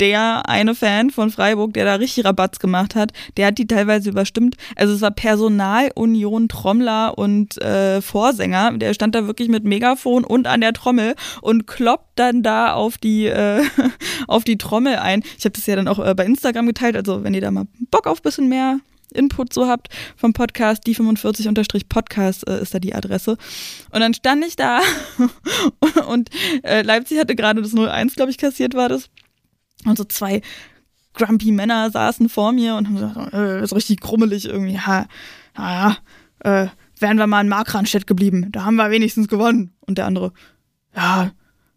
der 0.00 0.48
eine 0.48 0.74
Fan 0.74 1.10
von 1.10 1.30
Freiburg, 1.30 1.72
der 1.72 1.84
da 1.84 1.94
richtig 1.94 2.24
Rabatz 2.24 2.58
gemacht 2.58 2.94
hat, 2.94 3.12
der 3.36 3.46
hat 3.46 3.58
die 3.58 3.66
teilweise 3.66 4.10
überstimmt. 4.10 4.56
Also 4.74 4.94
es 4.94 5.00
war 5.00 5.10
Personalunion 5.10 6.48
Trommler 6.48 7.16
und 7.16 7.60
äh, 7.62 8.02
Vorsänger. 8.02 8.72
Der 8.76 8.92
stand 8.92 9.14
da 9.14 9.26
wirklich 9.26 9.48
mit 9.48 9.64
Megafon 9.64 10.24
und 10.24 10.46
an 10.46 10.60
der 10.60 10.74
Trommel 10.74 11.14
und 11.40 11.66
kloppt 11.66 12.18
dann 12.18 12.42
da 12.42 12.74
auf 12.74 12.98
die 12.98 13.26
äh, 13.26 13.62
auf 14.28 14.44
die 14.44 14.58
Trommel 14.58 14.96
ein. 14.96 15.22
Ich 15.38 15.44
habe 15.44 15.52
das 15.52 15.66
ja 15.66 15.76
dann 15.76 15.88
auch 15.88 15.98
äh, 15.98 16.14
bei 16.14 16.26
Instagram 16.26 16.66
geteilt. 16.66 16.96
Also 16.96 17.24
wenn 17.24 17.34
ihr 17.34 17.40
da 17.40 17.50
mal 17.50 17.66
Bock 17.90 18.06
auf 18.06 18.20
bisschen 18.20 18.48
mehr 18.48 18.78
Input 19.16 19.52
so 19.52 19.66
habt 19.66 19.88
vom 20.16 20.32
Podcast, 20.32 20.86
die 20.86 20.94
45-Podcast 20.94 22.48
äh, 22.48 22.62
ist 22.62 22.74
da 22.74 22.78
die 22.78 22.94
Adresse. 22.94 23.36
Und 23.90 24.00
dann 24.00 24.14
stand 24.14 24.44
ich 24.44 24.56
da 24.56 24.80
und 26.08 26.30
äh, 26.62 26.82
Leipzig 26.82 27.18
hatte 27.18 27.34
gerade 27.34 27.62
das 27.62 27.72
0-1, 27.72 28.14
glaube 28.14 28.30
ich, 28.30 28.38
kassiert 28.38 28.74
war 28.74 28.88
das. 28.88 29.10
Und 29.84 29.98
so 29.98 30.04
zwei 30.04 30.42
grumpy 31.14 31.50
Männer 31.50 31.90
saßen 31.90 32.28
vor 32.28 32.52
mir 32.52 32.76
und 32.76 32.86
haben 32.86 32.94
gesagt, 32.94 33.34
äh, 33.34 33.62
ist 33.62 33.74
richtig 33.74 34.00
krummelig 34.00 34.46
irgendwie. 34.46 34.74
Ja, 34.74 35.06
naja, 35.56 35.96
äh, 36.40 36.68
wären 36.98 37.18
wir 37.18 37.26
mal 37.26 37.40
in 37.40 37.48
Markranstädt 37.48 38.06
geblieben. 38.06 38.52
Da 38.52 38.64
haben 38.64 38.76
wir 38.76 38.90
wenigstens 38.90 39.28
gewonnen. 39.28 39.72
Und 39.80 39.98
der 39.98 40.06
andere, 40.06 40.32
ja, 40.94 41.32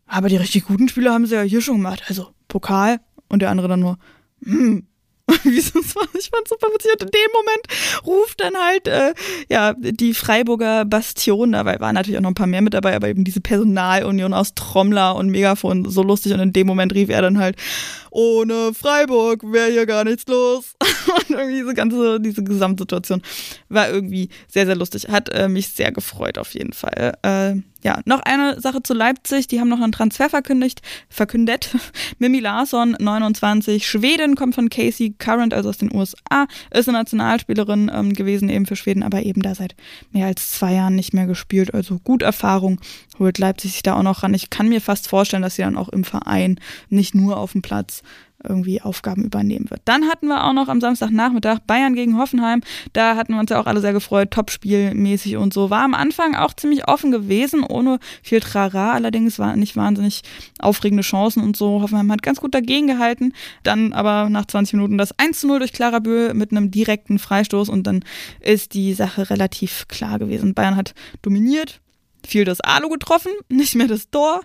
aber 0.06 0.30
die 0.30 0.38
richtig 0.38 0.66
guten 0.66 0.90
Spiele 0.90 1.12
haben 1.12 1.26
sie 1.26 1.36
ja 1.36 1.42
hier 1.42 1.62
schon 1.62 1.78
gemacht. 1.78 2.04
Also 2.08 2.34
Pokal. 2.48 3.00
Und 3.28 3.42
der 3.42 3.52
andere 3.52 3.68
dann 3.68 3.80
nur, 3.80 3.98
hm. 4.44 4.88
Ich 6.20 6.30
fand 6.30 6.48
super 6.48 6.68
witzig. 6.74 6.92
Und 6.94 7.04
in 7.04 7.12
dem 7.12 7.32
Moment 7.34 8.06
ruft 8.06 8.40
dann 8.42 8.56
halt 8.56 8.88
äh, 8.88 9.14
ja 9.50 9.74
die 9.78 10.14
Freiburger 10.14 10.86
Bastion, 10.86 11.52
dabei 11.52 11.80
waren 11.80 11.96
natürlich 11.96 12.18
auch 12.18 12.22
noch 12.22 12.32
ein 12.32 12.36
paar 12.36 12.48
mehr 12.48 12.62
mit 12.62 12.74
dabei, 12.74 12.96
aber 12.96 13.08
eben 13.08 13.24
diese 13.24 13.42
Personalunion 13.42 14.34
aus 14.34 14.54
Trommler 14.56 15.16
und 15.16 15.30
Megafon 15.30 15.86
so 15.90 16.04
lustig. 16.04 16.34
Und 16.34 16.40
in 16.40 16.54
dem 16.54 16.68
Moment 16.68 16.94
rief 16.94 17.10
er 17.10 17.22
dann 17.22 17.40
halt, 17.40 17.56
ohne 18.12 18.74
Freiburg 18.74 19.44
wäre 19.44 19.72
hier 19.72 19.86
gar 19.86 20.04
nichts 20.04 20.28
los. 20.28 20.76
und 21.16 21.30
irgendwie 21.30 21.60
diese 21.60 21.74
ganze, 21.74 22.20
diese 22.20 22.44
Gesamtsituation 22.44 23.22
war 23.70 23.90
irgendwie 23.90 24.30
sehr, 24.48 24.66
sehr 24.66 24.76
lustig. 24.76 25.08
Hat 25.10 25.30
äh, 25.30 25.48
mich 25.48 25.70
sehr 25.70 25.92
gefreut 25.92 26.38
auf 26.38 26.54
jeden 26.54 26.74
Fall. 26.74 27.18
Äh, 27.22 27.56
ja, 27.82 28.02
noch 28.06 28.20
eine 28.20 28.60
Sache 28.60 28.84
zu 28.84 28.94
Leipzig. 28.94 29.48
Die 29.48 29.60
haben 29.60 29.70
noch 29.70 29.82
einen 29.82 29.92
Transfer 29.92 30.30
verkündigt, 30.30 30.82
verkündet. 31.10 31.76
Mimi 32.20 32.40
Larsson, 32.40 32.96
29, 33.00 33.88
Schweden, 33.88 34.36
kommt 34.36 34.56
von 34.56 34.70
Casey 34.70 35.16
Current, 35.18 35.54
also 35.54 35.70
aus 35.70 35.78
den 35.78 35.94
USA, 35.94 36.48
ist 36.72 36.90
eine 36.90 36.98
Nationalspielerin 36.98 37.92
ähm, 37.94 38.14
gewesen 38.14 38.50
eben 38.50 38.66
für 38.66 38.76
Schweden, 38.76 39.04
aber 39.04 39.24
eben 39.24 39.42
da 39.42 39.56
seit 39.56 39.76
mehr 40.12 40.28
als 40.28 40.52
zwei 40.52 40.74
Jahren 40.74 40.96
nicht 40.96 41.14
mehr 41.14 41.26
gespielt. 41.26 41.74
Also 41.74 42.00
gut 42.00 42.22
Erfahrung 42.22 42.80
holt 43.18 43.38
Leipzig 43.38 43.72
sich 43.72 43.84
da 43.84 43.96
auch 43.96 44.04
noch 44.04 44.24
ran. 44.24 44.34
Ich 44.34 44.50
kann 44.50 44.70
mir 44.70 44.82
fast 44.82 45.08
vorstellen, 45.08 45.44
dass 45.44 45.56
sie 45.56 45.62
dann 45.62 45.78
auch 45.78 45.90
im 45.90 46.04
Verein, 46.04 46.60
nicht 46.90 47.16
nur 47.16 47.38
auf 47.38 47.54
dem 47.54 47.62
Platz, 47.62 48.04
irgendwie 48.44 48.82
Aufgaben 48.82 49.24
übernehmen 49.24 49.70
wird. 49.70 49.82
Dann 49.86 50.08
hatten 50.08 50.28
wir 50.28 50.46
auch 50.46 50.54
noch 50.54 50.70
am 50.70 50.80
Samstagnachmittag 50.80 51.60
Bayern 51.68 51.94
gegen 51.94 52.18
Hoffenheim. 52.18 52.62
Da 52.94 53.16
hatten 53.16 53.34
wir 53.34 53.40
uns 53.40 53.50
ja 53.50 53.60
auch 53.60 53.66
alle 53.66 53.82
sehr 53.82 53.94
gefreut, 53.94 54.32
Topspielmäßig 54.32 55.38
und 55.38 55.54
so. 55.54 55.70
War 55.70 55.84
am 55.84 55.94
Anfang 55.94 56.36
auch 56.36 56.54
ziemlich 56.54 56.88
offen 56.88 57.12
gewesen, 57.12 57.64
ohne 57.64 58.00
viel 58.24 58.40
Trara. 58.40 58.94
Allerdings 58.94 59.40
waren 59.40 59.60
nicht 59.60 59.76
wahnsinnig 59.76 60.22
aufregende 60.60 61.04
Chancen 61.04 61.44
und 61.44 61.58
so. 61.58 61.82
Hoffenheim 61.82 62.12
hat 62.12 62.24
ganz 62.24 62.40
gut 62.40 62.54
dagegen 62.54 62.88
gehalten. 62.88 63.34
Dann 63.64 63.94
aber 63.94 64.30
nach 64.30 64.46
20 64.46 64.76
Minuten 64.76 64.98
das 64.98 65.18
1 65.18 65.42
zu 65.42 65.48
0 65.48 65.60
durch 65.60 65.74
Clara 65.74 66.00
Bö 66.00 66.34
mit 66.34 66.52
einem 66.52 66.72
direkten 66.72 67.20
Freistoß 67.20 67.70
und 67.70 67.84
dann 67.84 68.04
ist 68.40 68.74
die 68.74 68.94
Sache 68.94 69.30
relativ 69.30 69.88
klar 69.88 70.20
gewesen. 70.20 70.54
Bayern 70.54 70.76
hat 70.76 70.94
dominiert, 71.22 71.82
viel 72.26 72.46
das 72.46 72.62
Alu 72.62 72.90
getroffen, 72.90 73.32
nicht 73.50 73.76
mehr 73.76 73.88
das 73.88 74.10
Tor. 74.10 74.42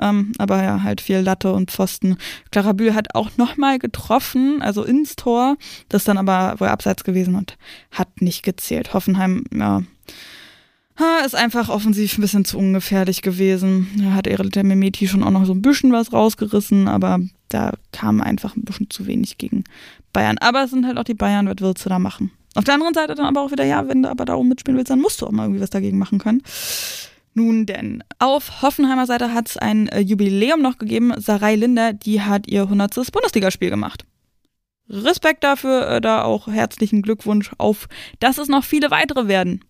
Ähm, 0.00 0.32
aber 0.38 0.62
ja, 0.62 0.82
halt 0.82 1.00
viel 1.00 1.18
Latte 1.18 1.52
und 1.52 1.70
Pfosten. 1.70 2.16
Clara 2.50 2.72
Bühl 2.72 2.94
hat 2.94 3.14
auch 3.14 3.30
nochmal 3.36 3.78
getroffen, 3.78 4.62
also 4.62 4.84
ins 4.84 5.16
Tor. 5.16 5.56
Das 5.88 6.04
dann 6.04 6.18
aber 6.18 6.58
wohl 6.58 6.68
abseits 6.68 7.04
gewesen 7.04 7.34
und 7.34 7.56
hat 7.90 8.20
nicht 8.20 8.42
gezählt. 8.42 8.94
Hoffenheim, 8.94 9.44
ja, 9.54 9.82
ist 11.24 11.34
einfach 11.34 11.68
offensiv 11.68 12.16
ein 12.16 12.22
bisschen 12.22 12.44
zu 12.44 12.58
ungefährlich 12.58 13.20
gewesen. 13.20 13.88
Da 13.98 14.14
hat 14.14 14.26
der 14.26 14.64
Memeti 14.64 15.08
schon 15.08 15.22
auch 15.22 15.30
noch 15.30 15.44
so 15.44 15.52
ein 15.52 15.62
bisschen 15.62 15.92
was 15.92 16.12
rausgerissen, 16.12 16.88
aber 16.88 17.20
da 17.48 17.72
kam 17.92 18.20
einfach 18.20 18.56
ein 18.56 18.64
bisschen 18.64 18.88
zu 18.90 19.06
wenig 19.06 19.38
gegen 19.38 19.64
Bayern. 20.12 20.38
Aber 20.38 20.64
es 20.64 20.70
sind 20.70 20.86
halt 20.86 20.98
auch 20.98 21.04
die 21.04 21.14
Bayern, 21.14 21.46
was 21.46 21.56
willst 21.60 21.84
du 21.84 21.88
da 21.88 21.98
machen? 21.98 22.30
Auf 22.54 22.64
der 22.64 22.74
anderen 22.74 22.94
Seite 22.94 23.14
dann 23.14 23.26
aber 23.26 23.42
auch 23.42 23.50
wieder, 23.50 23.64
ja, 23.64 23.86
wenn 23.88 24.02
du 24.02 24.08
aber 24.08 24.24
da 24.24 24.34
oben 24.34 24.48
mitspielen 24.48 24.78
willst, 24.78 24.90
dann 24.90 25.00
musst 25.00 25.20
du 25.20 25.26
auch 25.26 25.32
mal 25.32 25.44
irgendwie 25.44 25.60
was 25.60 25.70
dagegen 25.70 25.98
machen 25.98 26.18
können. 26.18 26.42
Nun 27.36 27.66
denn, 27.66 28.02
auf 28.18 28.62
Hoffenheimer 28.62 29.04
Seite 29.04 29.34
hat 29.34 29.50
es 29.50 29.58
ein 29.58 29.88
äh, 29.88 30.00
Jubiläum 30.00 30.62
noch 30.62 30.78
gegeben. 30.78 31.12
Sarai 31.18 31.54
Linder, 31.54 31.92
die 31.92 32.22
hat 32.22 32.46
ihr 32.46 32.62
100. 32.62 33.12
Bundesligaspiel 33.12 33.68
gemacht. 33.68 34.06
Respekt 34.88 35.44
dafür, 35.44 35.86
äh, 35.86 36.00
da 36.00 36.22
auch 36.22 36.48
herzlichen 36.48 37.02
Glückwunsch 37.02 37.50
auf, 37.58 37.88
dass 38.20 38.38
es 38.38 38.48
noch 38.48 38.64
viele 38.64 38.90
weitere 38.90 39.28
werden. 39.28 39.62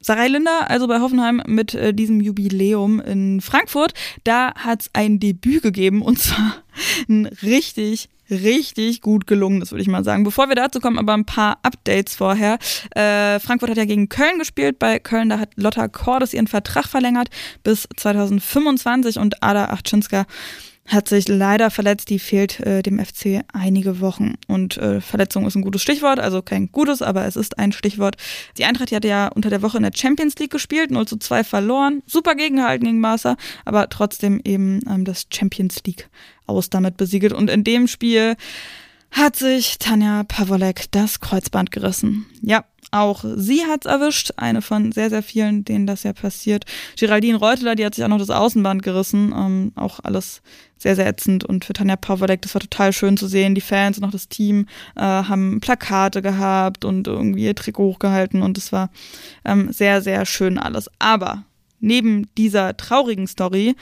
Sarai 0.00 0.26
Linder, 0.26 0.68
also 0.68 0.88
bei 0.88 0.98
Hoffenheim 0.98 1.44
mit 1.46 1.74
äh, 1.74 1.94
diesem 1.94 2.20
Jubiläum 2.20 2.98
in 2.98 3.40
Frankfurt, 3.40 3.94
da 4.24 4.52
hat 4.56 4.82
es 4.82 4.90
ein 4.92 5.20
Debüt 5.20 5.62
gegeben 5.62 6.02
und 6.02 6.18
zwar 6.18 6.64
ein 7.08 7.26
richtig, 7.42 8.08
richtig 8.30 9.00
gut 9.00 9.26
gelungenes, 9.26 9.70
würde 9.70 9.82
ich 9.82 9.88
mal 9.88 10.04
sagen. 10.04 10.24
Bevor 10.24 10.48
wir 10.48 10.54
dazu 10.56 10.80
kommen, 10.80 10.98
aber 10.98 11.14
ein 11.14 11.24
paar 11.24 11.58
Updates 11.62 12.16
vorher. 12.16 12.58
Äh, 12.94 13.38
Frankfurt 13.40 13.70
hat 13.70 13.76
ja 13.76 13.84
gegen 13.84 14.08
Köln 14.08 14.38
gespielt. 14.38 14.78
Bei 14.78 14.98
Köln, 14.98 15.28
da 15.28 15.38
hat 15.38 15.50
Lotta 15.56 15.88
Cordes 15.88 16.34
ihren 16.34 16.46
Vertrag 16.46 16.86
verlängert 16.86 17.28
bis 17.62 17.88
2025 17.96 19.18
und 19.18 19.42
Ada 19.42 19.66
Achtschinska 19.66 20.26
hat 20.86 21.08
sich 21.08 21.28
leider 21.28 21.70
verletzt. 21.70 22.10
Die 22.10 22.18
fehlt 22.18 22.60
äh, 22.60 22.82
dem 22.82 23.04
FC 23.04 23.44
einige 23.52 24.00
Wochen. 24.00 24.34
Und 24.46 24.76
äh, 24.78 25.00
Verletzung 25.00 25.46
ist 25.46 25.54
ein 25.54 25.62
gutes 25.62 25.82
Stichwort, 25.82 26.18
also 26.18 26.42
kein 26.42 26.70
gutes, 26.72 27.02
aber 27.02 27.24
es 27.24 27.36
ist 27.36 27.58
ein 27.58 27.72
Stichwort. 27.72 28.16
Die 28.58 28.64
Eintracht 28.64 28.90
die 28.90 28.96
hatte 28.96 29.08
ja 29.08 29.28
unter 29.28 29.50
der 29.50 29.62
Woche 29.62 29.76
in 29.76 29.82
der 29.82 29.92
Champions 29.94 30.36
League 30.38 30.50
gespielt, 30.50 30.90
0 30.90 31.06
zu 31.06 31.16
2 31.16 31.44
verloren. 31.44 32.02
Super 32.06 32.34
gegengehalten 32.34 32.86
gegen 32.86 33.02
Barca, 33.02 33.36
aber 33.64 33.88
trotzdem 33.88 34.40
eben 34.44 34.80
ähm, 34.88 35.04
das 35.04 35.26
Champions 35.32 35.82
League 35.84 36.08
aus 36.46 36.70
damit 36.70 36.96
besiegelt. 36.96 37.32
Und 37.32 37.50
in 37.50 37.64
dem 37.64 37.88
Spiel 37.88 38.36
hat 39.10 39.36
sich 39.36 39.78
Tanja 39.78 40.24
Pavolek 40.24 40.90
das 40.90 41.20
Kreuzband 41.20 41.70
gerissen. 41.70 42.26
Ja, 42.42 42.64
auch 42.90 43.24
sie 43.36 43.64
hat's 43.64 43.86
erwischt, 43.86 44.32
eine 44.36 44.62
von 44.62 44.92
sehr, 44.92 45.10
sehr 45.10 45.22
vielen, 45.22 45.64
denen 45.64 45.86
das 45.86 46.02
ja 46.02 46.12
passiert. 46.12 46.64
Geraldine 46.98 47.38
Reuteler, 47.38 47.74
die 47.74 47.84
hat 47.84 47.94
sich 47.94 48.04
auch 48.04 48.08
noch 48.08 48.18
das 48.18 48.30
Außenband 48.30 48.82
gerissen. 48.82 49.34
Ähm, 49.36 49.72
auch 49.74 50.00
alles 50.02 50.42
sehr, 50.78 50.96
sehr 50.96 51.06
ätzend. 51.06 51.44
Und 51.44 51.64
für 51.64 51.72
Tanja 51.72 51.96
Pawalek, 51.96 52.42
das 52.42 52.54
war 52.54 52.60
total 52.60 52.92
schön 52.92 53.16
zu 53.16 53.26
sehen. 53.26 53.54
Die 53.54 53.60
Fans 53.60 53.98
und 53.98 54.04
auch 54.04 54.10
das 54.10 54.28
Team 54.28 54.66
äh, 54.96 55.00
haben 55.00 55.60
Plakate 55.60 56.22
gehabt 56.22 56.84
und 56.84 57.06
irgendwie 57.06 57.44
ihr 57.44 57.54
Trikot 57.54 57.94
hochgehalten. 57.94 58.42
Und 58.42 58.58
es 58.58 58.72
war 58.72 58.90
ähm, 59.44 59.72
sehr, 59.72 60.02
sehr 60.02 60.26
schön 60.26 60.58
alles. 60.58 60.90
Aber 60.98 61.44
neben 61.80 62.28
dieser 62.36 62.76
traurigen 62.76 63.26
Story 63.26 63.74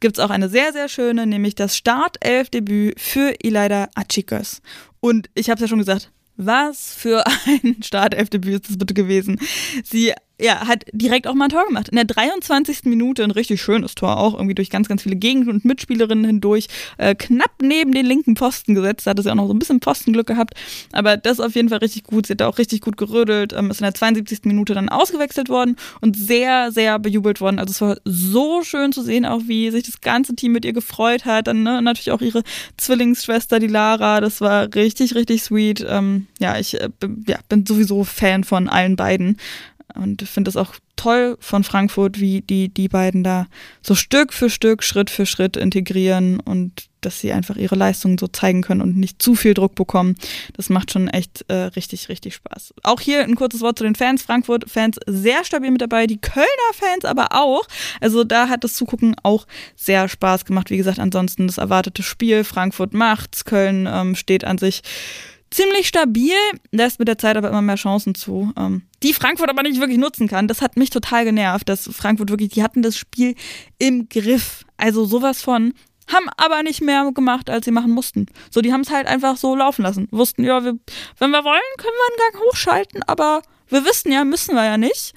gibt 0.00 0.18
es 0.18 0.24
auch 0.24 0.30
eine 0.30 0.48
sehr, 0.48 0.72
sehr 0.72 0.88
schöne, 0.88 1.26
nämlich 1.26 1.54
das 1.54 1.76
Startelf-Debüt 1.76 2.98
für 2.98 3.34
Elida 3.42 3.88
Achikos. 3.94 4.62
Und 5.00 5.28
ich 5.34 5.50
habe 5.50 5.56
es 5.56 5.62
ja 5.62 5.68
schon 5.68 5.78
gesagt, 5.78 6.10
was 6.36 6.94
für 6.94 7.22
ein 7.64 7.82
Startelfdebüt 7.82 8.62
ist 8.62 8.70
das 8.70 8.78
bitte 8.78 8.94
gewesen? 8.94 9.38
Sie 9.84 10.14
ja, 10.40 10.66
hat 10.66 10.84
direkt 10.92 11.26
auch 11.26 11.34
mal 11.34 11.44
ein 11.44 11.50
Tor 11.50 11.66
gemacht. 11.66 11.88
In 11.88 11.96
der 11.96 12.04
23. 12.04 12.84
Minute 12.84 13.22
ein 13.24 13.30
richtig 13.30 13.60
schönes 13.60 13.94
Tor, 13.94 14.18
auch 14.18 14.34
irgendwie 14.34 14.54
durch 14.54 14.70
ganz, 14.70 14.88
ganz 14.88 15.02
viele 15.02 15.16
Gegenden 15.16 15.50
und 15.50 15.64
Mitspielerinnen 15.64 16.24
hindurch. 16.24 16.66
Äh, 16.98 17.14
knapp 17.14 17.52
neben 17.62 17.92
den 17.92 18.06
linken 18.06 18.36
Pfosten 18.36 18.74
gesetzt. 18.74 19.06
Da 19.06 19.10
hat 19.10 19.22
sie 19.22 19.30
auch 19.30 19.34
noch 19.34 19.46
so 19.46 19.54
ein 19.54 19.58
bisschen 19.58 19.80
Pfostenglück 19.80 20.26
gehabt. 20.26 20.54
Aber 20.92 21.16
das 21.16 21.34
ist 21.34 21.40
auf 21.40 21.54
jeden 21.54 21.68
Fall 21.68 21.78
richtig 21.78 22.04
gut. 22.04 22.26
Sie 22.26 22.32
hat 22.32 22.40
da 22.40 22.48
auch 22.48 22.58
richtig 22.58 22.80
gut 22.80 22.96
gerödelt. 22.96 23.52
Ähm, 23.52 23.70
ist 23.70 23.80
in 23.80 23.84
der 23.84 23.94
72. 23.94 24.40
Minute 24.44 24.74
dann 24.74 24.88
ausgewechselt 24.88 25.48
worden 25.48 25.76
und 26.00 26.16
sehr, 26.16 26.72
sehr 26.72 26.98
bejubelt 26.98 27.40
worden. 27.40 27.58
Also 27.58 27.72
es 27.72 27.80
war 27.80 27.96
so 28.04 28.62
schön 28.62 28.92
zu 28.92 29.02
sehen, 29.02 29.26
auch 29.26 29.42
wie 29.46 29.70
sich 29.70 29.84
das 29.84 30.00
ganze 30.00 30.34
Team 30.34 30.52
mit 30.52 30.64
ihr 30.64 30.72
gefreut 30.72 31.24
hat. 31.24 31.46
Dann 31.46 31.62
ne, 31.62 31.82
natürlich 31.82 32.10
auch 32.10 32.22
ihre 32.22 32.42
Zwillingsschwester, 32.76 33.58
die 33.58 33.66
Lara. 33.66 34.20
Das 34.20 34.40
war 34.40 34.74
richtig, 34.74 35.14
richtig 35.14 35.42
sweet. 35.42 35.84
Ähm, 35.88 36.26
ja, 36.38 36.58
ich 36.58 36.80
äh, 36.80 36.88
ja, 37.26 37.38
bin 37.48 37.66
sowieso 37.66 38.04
Fan 38.04 38.44
von 38.44 38.68
allen 38.68 38.96
beiden. 38.96 39.36
Und 39.94 40.22
finde 40.22 40.48
es 40.48 40.56
auch 40.56 40.74
toll 40.96 41.36
von 41.40 41.64
Frankfurt, 41.64 42.20
wie 42.20 42.42
die, 42.42 42.68
die 42.68 42.88
beiden 42.88 43.24
da 43.24 43.46
so 43.82 43.94
Stück 43.94 44.32
für 44.32 44.50
Stück, 44.50 44.82
Schritt 44.82 45.10
für 45.10 45.26
Schritt 45.26 45.56
integrieren 45.56 46.40
und 46.40 46.90
dass 47.00 47.20
sie 47.20 47.32
einfach 47.32 47.56
ihre 47.56 47.76
Leistungen 47.76 48.18
so 48.18 48.28
zeigen 48.28 48.60
können 48.60 48.82
und 48.82 48.96
nicht 48.96 49.22
zu 49.22 49.34
viel 49.34 49.54
Druck 49.54 49.74
bekommen. 49.74 50.16
Das 50.54 50.68
macht 50.68 50.92
schon 50.92 51.08
echt 51.08 51.44
äh, 51.48 51.54
richtig, 51.54 52.08
richtig 52.10 52.34
Spaß. 52.34 52.74
Auch 52.82 53.00
hier 53.00 53.22
ein 53.22 53.36
kurzes 53.36 53.62
Wort 53.62 53.78
zu 53.78 53.84
den 53.84 53.94
Fans. 53.94 54.22
Frankfurt-Fans 54.22 54.98
sehr 55.06 55.44
stabil 55.44 55.70
mit 55.70 55.80
dabei, 55.80 56.06
die 56.06 56.20
Kölner 56.20 56.46
Fans 56.74 57.06
aber 57.06 57.28
auch. 57.30 57.66
Also 58.00 58.24
da 58.24 58.48
hat 58.48 58.64
das 58.64 58.74
Zugucken 58.74 59.16
auch 59.22 59.46
sehr 59.76 60.08
Spaß 60.08 60.44
gemacht. 60.44 60.70
Wie 60.70 60.76
gesagt, 60.76 60.98
ansonsten 60.98 61.46
das 61.46 61.58
erwartete 61.58 62.02
Spiel. 62.02 62.44
Frankfurt 62.44 62.92
macht's, 62.92 63.46
Köln 63.46 63.88
ähm, 63.90 64.14
steht 64.14 64.44
an 64.44 64.58
sich 64.58 64.82
ziemlich 65.50 65.88
stabil, 65.88 66.34
lässt 66.70 66.98
mit 66.98 67.08
der 67.08 67.18
Zeit 67.18 67.36
aber 67.36 67.48
immer 67.48 67.62
mehr 67.62 67.76
Chancen 67.76 68.14
zu, 68.14 68.52
ähm, 68.56 68.82
die 69.02 69.12
Frankfurt 69.12 69.50
aber 69.50 69.62
nicht 69.62 69.80
wirklich 69.80 69.98
nutzen 69.98 70.28
kann. 70.28 70.48
Das 70.48 70.62
hat 70.62 70.76
mich 70.76 70.90
total 70.90 71.24
genervt, 71.24 71.68
dass 71.68 71.88
Frankfurt 71.92 72.30
wirklich, 72.30 72.50
die 72.50 72.62
hatten 72.62 72.82
das 72.82 72.96
Spiel 72.96 73.34
im 73.78 74.08
Griff. 74.08 74.64
Also 74.76 75.04
sowas 75.04 75.42
von, 75.42 75.74
haben 76.12 76.28
aber 76.36 76.62
nicht 76.62 76.80
mehr 76.80 77.10
gemacht, 77.12 77.50
als 77.50 77.64
sie 77.64 77.70
machen 77.70 77.92
mussten. 77.92 78.26
So, 78.50 78.60
die 78.60 78.72
haben 78.72 78.82
es 78.82 78.90
halt 78.90 79.06
einfach 79.06 79.36
so 79.36 79.54
laufen 79.56 79.82
lassen. 79.82 80.08
Wussten, 80.10 80.44
ja, 80.44 80.62
wir, 80.64 80.78
wenn 81.18 81.30
wir 81.30 81.44
wollen, 81.44 81.60
können 81.78 81.96
wir 81.96 82.24
einen 82.24 82.32
Gang 82.32 82.44
hochschalten, 82.46 83.02
aber 83.04 83.42
wir 83.68 83.84
wissen 83.84 84.12
ja, 84.12 84.24
müssen 84.24 84.54
wir 84.54 84.64
ja 84.64 84.76
nicht. 84.76 85.14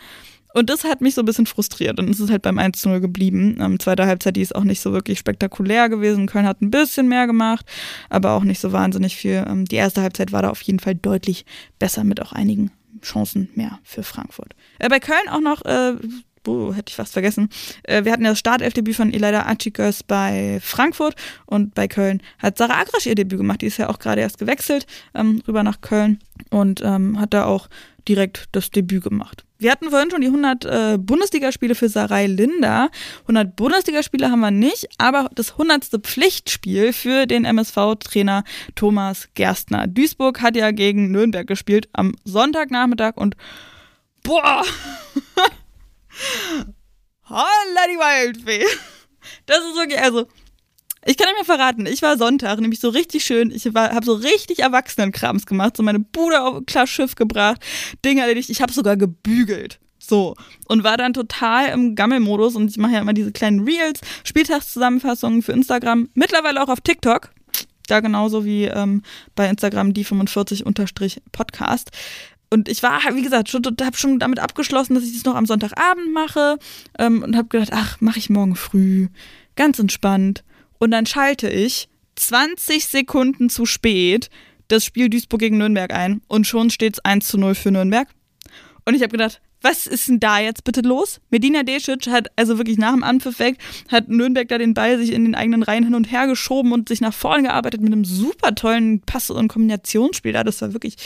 Und 0.54 0.70
das 0.70 0.84
hat 0.84 1.02
mich 1.02 1.16
so 1.16 1.22
ein 1.22 1.26
bisschen 1.26 1.48
frustriert. 1.48 2.00
Und 2.00 2.10
es 2.10 2.20
ist 2.20 2.30
halt 2.30 2.44
beim 2.44 2.60
1-0 2.60 3.00
geblieben. 3.00 3.58
Ähm, 3.60 3.80
zweite 3.80 4.06
Halbzeit, 4.06 4.36
die 4.36 4.42
ist 4.42 4.56
auch 4.56 4.64
nicht 4.64 4.82
so 4.82 4.94
wirklich 4.94 5.20
spektakulär 5.20 5.90
gewesen. 5.90 6.28
Köln 6.28 6.46
hat 6.46 6.62
ein 6.62 6.72
bisschen 6.72 7.08
mehr 7.08 7.26
gemacht, 7.26 7.66
aber 8.10 8.32
auch 8.32 8.44
nicht 8.44 8.60
so 8.60 8.72
wahnsinnig 8.72 9.16
viel. 9.16 9.44
Ähm, 9.48 9.66
die 9.66 9.76
erste 9.78 10.02
Halbzeit 10.02 10.32
war 10.32 10.44
da 10.44 10.50
auf 10.50 10.62
jeden 10.62 10.80
Fall 10.80 10.96
deutlich 10.96 11.46
besser 11.80 12.04
mit 12.04 12.22
auch 12.22 12.34
einigen 12.34 12.72
Chancen 13.02 13.50
mehr 13.56 13.80
für 13.84 14.04
Frankfurt. 14.04 14.56
Äh, 14.80 14.90
bei 14.90 15.00
Köln 15.00 15.28
auch 15.30 15.42
noch, 15.42 15.66
äh, 15.66 15.96
oh, 16.48 16.74
hätte 16.74 16.90
ich 16.90 16.96
fast 16.96 17.14
vergessen. 17.14 17.50
Äh, 17.84 18.06
wir 18.06 18.12
hatten 18.12 18.24
ja 18.24 18.30
das 18.30 18.40
Startelfdebüt 18.40 18.96
von 18.96 19.12
Elida 19.12 19.48
Achikers 19.48 20.04
bei 20.04 20.60
Frankfurt 20.62 21.16
und 21.46 21.74
bei 21.74 21.88
Köln 21.88 22.22
hat 22.40 22.58
Sarah 22.58 22.82
Agrasch 22.82 23.08
ihr 23.08 23.16
Debüt 23.16 23.40
gemacht. 23.40 23.62
Die 23.62 23.68
ist 23.68 23.78
ja 23.78 23.90
auch 23.90 24.00
gerade 24.00 24.22
erst 24.22 24.38
gewechselt 24.38 24.86
ähm, 25.16 25.42
rüber 25.48 25.64
nach 25.64 25.82
Köln 25.82 26.20
und 26.50 26.82
ähm, 26.84 27.20
hat 27.20 27.34
da 27.34 27.46
auch 27.46 27.68
direkt 28.08 28.46
das 28.52 28.72
Debüt 28.72 29.04
gemacht. 29.04 29.46
Wir 29.58 29.72
hatten 29.72 29.90
vorhin 29.90 30.12
schon 30.12 30.22
die 30.22 30.28
100 30.28 30.66
äh, 30.66 30.98
Bundesligaspiele 30.98 31.74
für 31.74 31.88
Sarai 31.88 32.28
Linda. 32.28 32.90
100 33.22 33.56
Bundesligaspiele 33.56 34.30
haben 34.30 34.42
wir 34.42 34.52
nicht, 34.52 34.90
aber 34.98 35.30
das 35.36 35.54
100. 35.54 35.86
Pflichtspiel 36.02 36.92
für 36.92 37.26
den 37.26 37.46
MSV-Trainer 37.46 38.44
Thomas 38.76 39.30
Gerstner. 39.36 39.88
Duisburg 39.88 40.42
hat 40.42 40.58
ja 40.58 40.72
gegen 40.72 41.12
Nürnberg 41.12 41.48
gespielt 41.48 41.88
am 41.94 42.14
Sonntagnachmittag 42.26 43.16
und 43.16 43.38
boah, 44.24 44.64
holla 47.30 47.88
die 47.90 48.00
Waldfee. 48.00 48.66
Das 49.46 49.60
ist 49.60 49.76
wirklich, 49.76 50.02
also 50.02 50.28
ich 51.06 51.18
kann 51.18 51.30
mir 51.38 51.46
verraten, 51.46 51.86
ich 51.86 52.02
war 52.02 52.18
Sonntag, 52.18 52.60
nämlich 52.60 52.80
so 52.80 52.90
richtig 52.90 53.24
schön, 53.26 53.52
ich 53.52 53.66
habe 53.66 54.06
so 54.06 54.14
richtig 54.14 54.60
Erwachsenenkrams 54.60 55.46
gemacht, 55.46 55.78
so 55.78 55.84
meine 55.84 56.00
Bude 56.00 56.42
auf 56.42 56.66
klar 56.66 56.88
Schiff 56.88 57.16
gebracht, 57.16 57.62
Dinge 58.06 58.22
erledigt, 58.22 58.50
ich 58.50 58.62
habe 58.62 58.72
sogar 58.74 58.98
gebügelt. 58.98 59.80
So. 60.00 60.36
Und 60.68 60.84
war 60.84 60.98
dann 60.98 61.14
total 61.14 61.70
im 61.70 61.96
Gammelmodus 61.96 62.56
und 62.56 62.70
ich 62.70 62.78
mache 62.78 62.94
ja 62.94 63.00
immer 63.00 63.14
diese 63.14 63.32
kleinen 63.32 63.62
Reels, 63.62 64.02
Spieltagszusammenfassungen 64.26 65.42
für 65.42 65.54
Instagram, 65.54 66.10
mittlerweile 66.14 66.62
auch 66.62 66.70
auf 66.70 66.82
TikTok. 66.82 67.32
Da 67.88 68.00
genauso 68.00 68.46
wie 68.46 68.66
ähm, 68.66 69.02
bei 69.36 69.48
Instagram 69.50 69.94
die 69.94 70.06
45-Podcast. 70.06 71.92
Und 72.50 72.70
ich 72.70 72.84
war, 72.84 73.00
wie 73.14 73.24
gesagt, 73.24 73.50
schon, 73.50 73.64
habe 73.82 73.98
schon 73.98 74.20
damit 74.20 74.40
abgeschlossen, 74.40 74.94
dass 74.96 75.04
ich 75.04 75.14
das 75.14 75.26
noch 75.26 75.36
am 75.36 75.46
Sonntagabend 75.46 76.14
mache 76.14 76.58
ähm, 77.00 77.24
und 77.24 77.36
habe 77.36 77.48
gedacht, 77.48 77.72
ach, 77.74 78.00
mache 78.00 78.20
ich 78.20 78.30
morgen 78.30 78.56
früh. 78.56 79.08
Ganz 79.56 79.80
entspannt. 79.80 80.44
Und 80.84 80.92
dann 80.92 81.06
schalte 81.06 81.50
ich 81.50 81.88
20 82.16 82.86
Sekunden 82.86 83.50
zu 83.50 83.66
spät 83.66 84.30
das 84.68 84.84
Spiel 84.84 85.08
Duisburg 85.10 85.40
gegen 85.40 85.58
Nürnberg 85.58 85.94
ein. 85.94 86.22
Und 86.28 86.46
schon 86.46 86.70
steht 86.72 86.96
es 86.96 87.06
1 87.06 87.26
zu 87.26 87.38
0 87.38 87.56
für 87.56 87.72
Nürnberg. 87.72 88.10
Und 88.84 88.94
ich 88.94 89.02
habe 89.02 89.14
gedacht, 89.14 89.40
was 89.62 89.88
ist 89.88 90.10
denn 90.10 90.20
da 90.20 90.40
jetzt 90.40 90.66
bitte 90.66 90.82
los? 90.82 91.22
Medina 91.30 91.64
Desic 91.64 92.08
hat 92.08 92.28
also 92.36 92.58
wirklich 92.58 92.78
nach 92.78 92.92
dem 92.92 93.02
Anpfiff 93.02 93.40
weg, 93.40 93.60
hat 93.90 94.10
Nürnberg 94.10 94.50
da 94.50 94.58
den 94.58 94.74
Ball 94.74 94.98
sich 94.98 95.14
in 95.14 95.24
den 95.24 95.36
eigenen 95.36 95.64
Reihen 95.64 95.86
hin 95.86 95.96
und 95.96 96.12
her 96.12 96.28
geschoben 96.28 96.74
und 96.74 96.90
sich 96.90 97.00
nach 97.00 97.14
vorne 97.14 97.44
gearbeitet 97.44 97.80
mit 97.80 97.94
einem 97.94 98.04
super 98.04 98.54
tollen 98.54 99.00
Pass- 99.00 99.30
und 99.30 99.48
Kombinationsspiel. 99.48 100.34
Da, 100.34 100.44
das 100.44 100.62
war 100.62 100.74
wirklich 100.74 100.98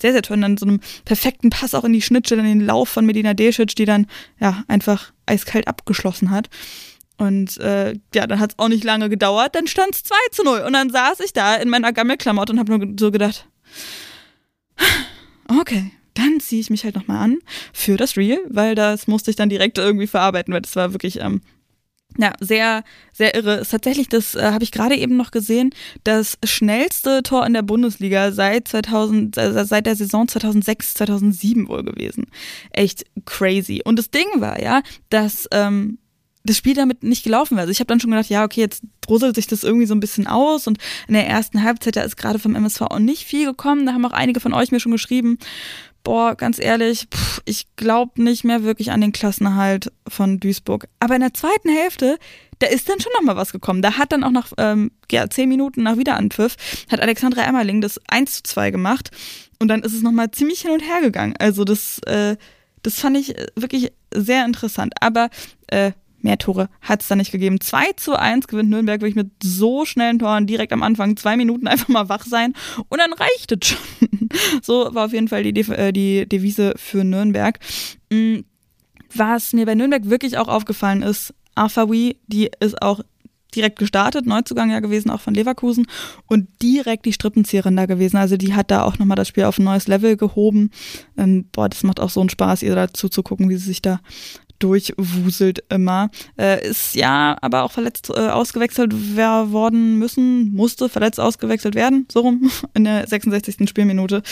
sehr, 0.00 0.12
sehr 0.12 0.22
toll. 0.22 0.36
Und 0.36 0.42
dann 0.42 0.58
so 0.58 0.66
einem 0.66 0.78
perfekten 1.04 1.50
Pass 1.50 1.74
auch 1.74 1.82
in 1.82 1.92
die 1.92 2.02
Schnittstelle, 2.02 2.42
in 2.42 2.60
den 2.60 2.66
Lauf 2.66 2.88
von 2.88 3.04
Medina 3.04 3.34
Desic, 3.34 3.74
die 3.74 3.84
dann 3.84 4.06
ja 4.38 4.62
einfach 4.68 5.12
eiskalt 5.26 5.66
abgeschlossen 5.66 6.30
hat. 6.30 6.48
Und 7.16 7.58
äh, 7.58 7.94
ja, 8.14 8.26
dann 8.26 8.40
hat 8.40 8.52
es 8.52 8.58
auch 8.58 8.68
nicht 8.68 8.84
lange 8.84 9.08
gedauert, 9.08 9.54
dann 9.54 9.66
stand 9.66 9.94
es 9.94 10.02
2 10.02 10.14
zu 10.32 10.44
0. 10.44 10.60
Und 10.60 10.72
dann 10.72 10.90
saß 10.90 11.20
ich 11.20 11.32
da 11.32 11.54
in 11.54 11.68
meiner 11.68 11.92
Gammelklamotte 11.92 12.52
und 12.52 12.58
habe 12.58 12.76
nur 12.76 12.94
so 12.98 13.10
gedacht, 13.10 13.46
okay, 15.60 15.92
dann 16.14 16.40
ziehe 16.40 16.60
ich 16.60 16.70
mich 16.70 16.84
halt 16.84 16.94
nochmal 16.94 17.18
an 17.18 17.38
für 17.72 17.96
das 17.96 18.16
Reel, 18.16 18.40
weil 18.48 18.74
das 18.74 19.06
musste 19.06 19.30
ich 19.30 19.36
dann 19.36 19.48
direkt 19.48 19.78
irgendwie 19.78 20.06
verarbeiten, 20.06 20.52
weil 20.54 20.62
das 20.62 20.76
war 20.76 20.92
wirklich 20.92 21.20
ähm, 21.20 21.40
ja, 22.16 22.32
sehr, 22.40 22.84
sehr 23.12 23.34
irre. 23.34 23.56
Ist 23.56 23.70
tatsächlich, 23.70 24.08
das 24.08 24.34
äh, 24.34 24.52
habe 24.52 24.62
ich 24.62 24.70
gerade 24.70 24.96
eben 24.96 25.16
noch 25.16 25.30
gesehen, 25.30 25.70
das 26.04 26.38
schnellste 26.44 27.22
Tor 27.22 27.46
in 27.46 27.54
der 27.54 27.62
Bundesliga 27.62 28.30
seit 28.30 28.68
2000, 28.68 29.36
äh, 29.36 29.64
seit 29.64 29.86
der 29.86 29.96
Saison 29.96 30.28
2006, 30.28 30.94
2007 30.94 31.68
wohl 31.68 31.82
gewesen. 31.82 32.26
Echt 32.70 33.04
crazy. 33.24 33.82
Und 33.84 33.98
das 33.98 34.10
Ding 34.10 34.26
war 34.36 34.62
ja, 34.62 34.82
dass 35.10 35.48
ähm, 35.50 35.98
das 36.44 36.58
Spiel 36.58 36.74
damit 36.74 37.02
nicht 37.02 37.24
gelaufen 37.24 37.56
wäre. 37.56 37.62
Also 37.62 37.72
ich 37.72 37.80
habe 37.80 37.88
dann 37.88 38.00
schon 38.00 38.10
gedacht, 38.10 38.28
ja, 38.28 38.44
okay, 38.44 38.60
jetzt 38.60 38.82
druselt 39.00 39.34
sich 39.34 39.46
das 39.46 39.64
irgendwie 39.64 39.86
so 39.86 39.94
ein 39.94 40.00
bisschen 40.00 40.26
aus 40.26 40.66
und 40.66 40.78
in 41.08 41.14
der 41.14 41.26
ersten 41.26 41.62
Halbzeit, 41.62 41.96
da 41.96 42.02
ist 42.02 42.16
gerade 42.16 42.38
vom 42.38 42.54
MSV 42.54 42.82
auch 42.82 42.98
nicht 42.98 43.24
viel 43.24 43.46
gekommen. 43.46 43.86
Da 43.86 43.92
haben 43.92 44.04
auch 44.04 44.12
einige 44.12 44.40
von 44.40 44.52
euch 44.52 44.70
mir 44.70 44.80
schon 44.80 44.92
geschrieben, 44.92 45.38
boah, 46.04 46.34
ganz 46.34 46.58
ehrlich, 46.58 47.08
pff, 47.12 47.40
ich 47.46 47.66
glaube 47.76 48.22
nicht 48.22 48.44
mehr 48.44 48.62
wirklich 48.62 48.92
an 48.92 49.00
den 49.00 49.12
Klassenerhalt 49.12 49.90
von 50.06 50.38
Duisburg. 50.38 50.86
Aber 51.00 51.14
in 51.14 51.22
der 51.22 51.32
zweiten 51.32 51.70
Hälfte, 51.70 52.18
da 52.58 52.66
ist 52.66 52.90
dann 52.90 53.00
schon 53.00 53.12
noch 53.14 53.22
mal 53.22 53.36
was 53.36 53.52
gekommen. 53.52 53.80
Da 53.80 53.96
hat 53.96 54.12
dann 54.12 54.22
auch 54.22 54.30
nach 54.30 54.52
ähm, 54.58 54.90
ja, 55.10 55.28
zehn 55.30 55.48
Minuten 55.48 55.82
nach 55.82 55.96
Wiederanpfiff, 55.96 56.56
hat 56.90 57.00
Alexandra 57.00 57.42
Emmerling 57.42 57.80
das 57.80 57.98
1 58.08 58.36
zu 58.36 58.42
2 58.44 58.70
gemacht 58.70 59.10
und 59.58 59.68
dann 59.68 59.82
ist 59.82 59.94
es 59.94 60.02
noch 60.02 60.12
mal 60.12 60.30
ziemlich 60.30 60.60
hin 60.60 60.72
und 60.72 60.80
her 60.80 61.00
gegangen. 61.00 61.34
Also 61.38 61.64
das, 61.64 61.98
äh, 62.00 62.36
das 62.82 63.00
fand 63.00 63.16
ich 63.16 63.34
wirklich 63.56 63.92
sehr 64.14 64.44
interessant. 64.44 64.92
Aber 65.00 65.30
äh, 65.68 65.92
Mehr 66.24 66.38
Tore 66.38 66.70
hat 66.80 67.02
es 67.02 67.08
da 67.08 67.16
nicht 67.16 67.32
gegeben. 67.32 67.60
2 67.60 67.92
zu 67.96 68.18
1 68.18 68.48
gewinnt 68.48 68.70
Nürnberg 68.70 69.02
wirklich 69.02 69.14
mit 69.14 69.30
so 69.42 69.84
schnellen 69.84 70.18
Toren 70.18 70.46
direkt 70.46 70.72
am 70.72 70.82
Anfang. 70.82 71.18
Zwei 71.18 71.36
Minuten 71.36 71.68
einfach 71.68 71.88
mal 71.88 72.08
wach 72.08 72.24
sein 72.24 72.54
und 72.88 72.98
dann 72.98 73.12
reicht 73.12 73.52
es 73.52 73.68
schon. 73.68 73.78
So 74.62 74.88
war 74.92 75.04
auf 75.04 75.12
jeden 75.12 75.28
Fall 75.28 75.44
die, 75.44 75.52
De 75.52 75.70
äh, 75.74 75.92
die 75.92 76.28
Devise 76.28 76.74
für 76.76 77.04
Nürnberg. 77.04 77.60
Mhm. 78.10 78.44
Was 79.14 79.52
mir 79.52 79.64
bei 79.64 79.76
Nürnberg 79.76 80.10
wirklich 80.10 80.38
auch 80.38 80.48
aufgefallen 80.48 81.02
ist, 81.02 81.34
Afawi, 81.54 82.18
die 82.26 82.50
ist 82.58 82.82
auch 82.82 83.00
direkt 83.54 83.78
gestartet, 83.78 84.26
Neuzugang 84.26 84.70
ja 84.70 84.80
gewesen, 84.80 85.10
auch 85.10 85.20
von 85.20 85.34
Leverkusen 85.34 85.86
und 86.26 86.48
direkt 86.60 87.06
die 87.06 87.12
Strippenzieherin 87.12 87.76
da 87.76 87.86
gewesen. 87.86 88.16
Also 88.16 88.36
die 88.36 88.54
hat 88.54 88.72
da 88.72 88.82
auch 88.82 88.98
nochmal 88.98 89.14
das 89.14 89.28
Spiel 89.28 89.44
auf 89.44 89.58
ein 89.58 89.64
neues 89.64 89.86
Level 89.86 90.16
gehoben. 90.16 90.70
Ähm, 91.16 91.46
boah, 91.52 91.68
das 91.68 91.84
macht 91.84 92.00
auch 92.00 92.10
so 92.10 92.18
einen 92.20 92.30
Spaß, 92.30 92.62
ihr 92.62 92.74
dazu 92.74 93.08
zu 93.08 93.22
gucken, 93.22 93.48
wie 93.48 93.56
sie 93.56 93.66
sich 93.66 93.82
da 93.82 94.00
durchwuselt 94.64 95.62
immer. 95.68 96.10
Äh, 96.38 96.66
ist 96.66 96.94
ja 96.94 97.36
aber 97.42 97.64
auch 97.64 97.72
verletzt 97.72 98.10
äh, 98.10 98.28
ausgewechselt 98.28 98.94
worden 99.16 99.98
müssen, 99.98 100.54
musste 100.54 100.88
verletzt 100.88 101.20
ausgewechselt 101.20 101.74
werden, 101.74 102.06
so 102.10 102.20
rum, 102.20 102.50
in 102.74 102.84
der 102.84 103.06
66. 103.06 103.68
Spielminute. 103.68 104.22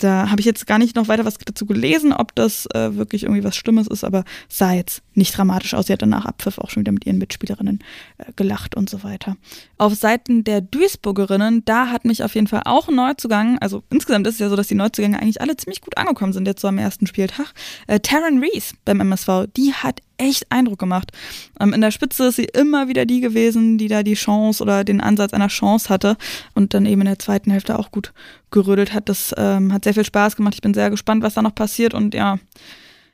Da 0.00 0.30
habe 0.30 0.40
ich 0.40 0.46
jetzt 0.46 0.66
gar 0.66 0.78
nicht 0.78 0.96
noch 0.96 1.08
weiter 1.08 1.24
was 1.24 1.38
dazu 1.38 1.66
gelesen, 1.66 2.12
ob 2.12 2.34
das 2.34 2.66
äh, 2.74 2.96
wirklich 2.96 3.24
irgendwie 3.24 3.44
was 3.44 3.56
Schlimmes 3.56 3.86
ist, 3.86 4.04
aber 4.04 4.24
sah 4.48 4.72
jetzt 4.72 5.02
nicht 5.14 5.36
dramatisch 5.36 5.74
aus. 5.74 5.86
Sie 5.86 5.92
hat 5.92 6.02
danach 6.02 6.24
Abpfiff 6.24 6.58
auch 6.58 6.70
schon 6.70 6.82
wieder 6.82 6.92
mit 6.92 7.06
ihren 7.06 7.18
Mitspielerinnen 7.18 7.80
äh, 8.18 8.32
gelacht 8.36 8.76
und 8.76 8.90
so 8.90 9.02
weiter. 9.02 9.36
Auf 9.78 9.94
Seiten 9.94 10.44
der 10.44 10.60
Duisburgerinnen, 10.60 11.64
da 11.64 11.88
hat 11.88 12.04
mich 12.04 12.22
auf 12.24 12.34
jeden 12.34 12.46
Fall 12.46 12.62
auch 12.64 12.88
ein 12.88 12.94
Neuzugang, 12.94 13.58
also 13.58 13.82
insgesamt 13.90 14.26
ist 14.26 14.34
es 14.34 14.40
ja 14.40 14.48
so, 14.48 14.56
dass 14.56 14.68
die 14.68 14.74
Neuzugänge 14.74 15.20
eigentlich 15.20 15.40
alle 15.40 15.56
ziemlich 15.56 15.80
gut 15.80 15.96
angekommen 15.96 16.32
sind 16.32 16.46
jetzt 16.46 16.60
so 16.60 16.68
am 16.68 16.78
ersten 16.78 17.06
Spieltag. 17.06 17.52
Äh, 17.86 18.00
Taryn 18.00 18.38
Rees 18.38 18.74
beim 18.84 19.00
MSV, 19.00 19.46
die 19.56 19.72
hat 19.72 20.00
echt 20.20 20.46
Eindruck 20.50 20.78
gemacht. 20.78 21.12
Ähm, 21.58 21.72
in 21.72 21.80
der 21.80 21.90
Spitze 21.90 22.28
ist 22.28 22.36
sie 22.36 22.44
immer 22.44 22.88
wieder 22.88 23.06
die 23.06 23.20
gewesen, 23.20 23.78
die 23.78 23.88
da 23.88 24.02
die 24.02 24.14
Chance 24.14 24.62
oder 24.62 24.84
den 24.84 25.00
Ansatz 25.00 25.32
einer 25.32 25.48
Chance 25.48 25.88
hatte 25.88 26.16
und 26.54 26.74
dann 26.74 26.86
eben 26.86 27.00
in 27.00 27.06
der 27.06 27.18
zweiten 27.18 27.50
Hälfte 27.50 27.78
auch 27.78 27.90
gut 27.90 28.12
gerödelt 28.50 28.92
hat. 28.92 29.08
Das 29.08 29.34
ähm, 29.36 29.72
hat 29.72 29.84
sehr 29.84 29.94
viel 29.94 30.04
Spaß 30.04 30.36
gemacht. 30.36 30.54
Ich 30.54 30.62
bin 30.62 30.74
sehr 30.74 30.90
gespannt, 30.90 31.22
was 31.22 31.34
da 31.34 31.42
noch 31.42 31.54
passiert 31.54 31.94
und 31.94 32.14
ja, 32.14 32.38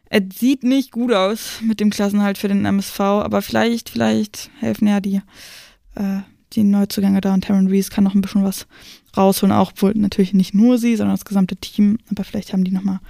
es 0.09 0.39
sieht 0.39 0.63
nicht 0.63 0.93
gut 0.93 1.13
aus 1.13 1.61
mit 1.63 1.81
dem 1.81 1.91
Klassenhalt 1.91 2.39
für 2.39 2.49
den 2.49 2.65
MSV, 2.65 3.01
aber 3.01 3.43
vielleicht, 3.43 3.91
vielleicht 3.91 4.51
helfen 4.61 4.87
ja 4.87 5.01
die, 5.01 5.21
äh, 5.97 6.21
die 6.53 6.63
Neuzugänge 6.63 7.21
da 7.21 7.35
und 7.35 7.45
Taryn 7.45 7.67
Rees 7.67 7.91
kann 7.91 8.05
noch 8.05 8.15
ein 8.15 8.21
bisschen 8.21 8.45
was 8.45 8.67
rausholen, 9.17 9.55
auch 9.55 9.73
wohl 9.77 9.93
natürlich 9.97 10.33
nicht 10.33 10.55
nur 10.55 10.79
sie, 10.79 10.97
sondern 10.97 11.17
das 11.17 11.25
gesamte 11.25 11.57
Team, 11.57 11.99
aber 12.11 12.23
vielleicht 12.23 12.53
haben 12.53 12.65
die 12.65 12.71
nochmal 12.71 13.01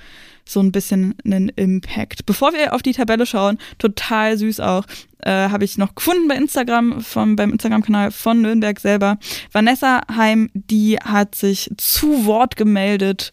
so 0.47 0.61
ein 0.61 0.73
bisschen 0.73 1.15
einen 1.25 1.49
Impact. 1.51 2.25
Bevor 2.25 2.53
wir 2.53 2.75
auf 2.75 2.83
die 2.83 2.93
Tabelle 2.93 3.27
schauen, 3.27 3.59
total 3.79 4.39
süß 4.39 4.61
auch, 4.61 4.85
äh, 5.23 5.31
habe 5.31 5.65
ich 5.65 5.77
noch 5.77 5.95
gefunden 5.95 6.29
bei 6.29 6.37
Instagram, 6.37 7.01
vom, 7.01 7.37
beim 7.37 7.51
Instagram-Kanal 7.51 8.13
von 8.13 8.43
Nürnberg 8.43 8.79
selber. 8.79 9.19
Vanessa 9.53 10.03
Heim, 10.15 10.51
die 10.55 10.99
hat 10.99 11.35
sich 11.35 11.71
zu 11.77 12.27
Wort 12.27 12.57
gemeldet 12.57 13.33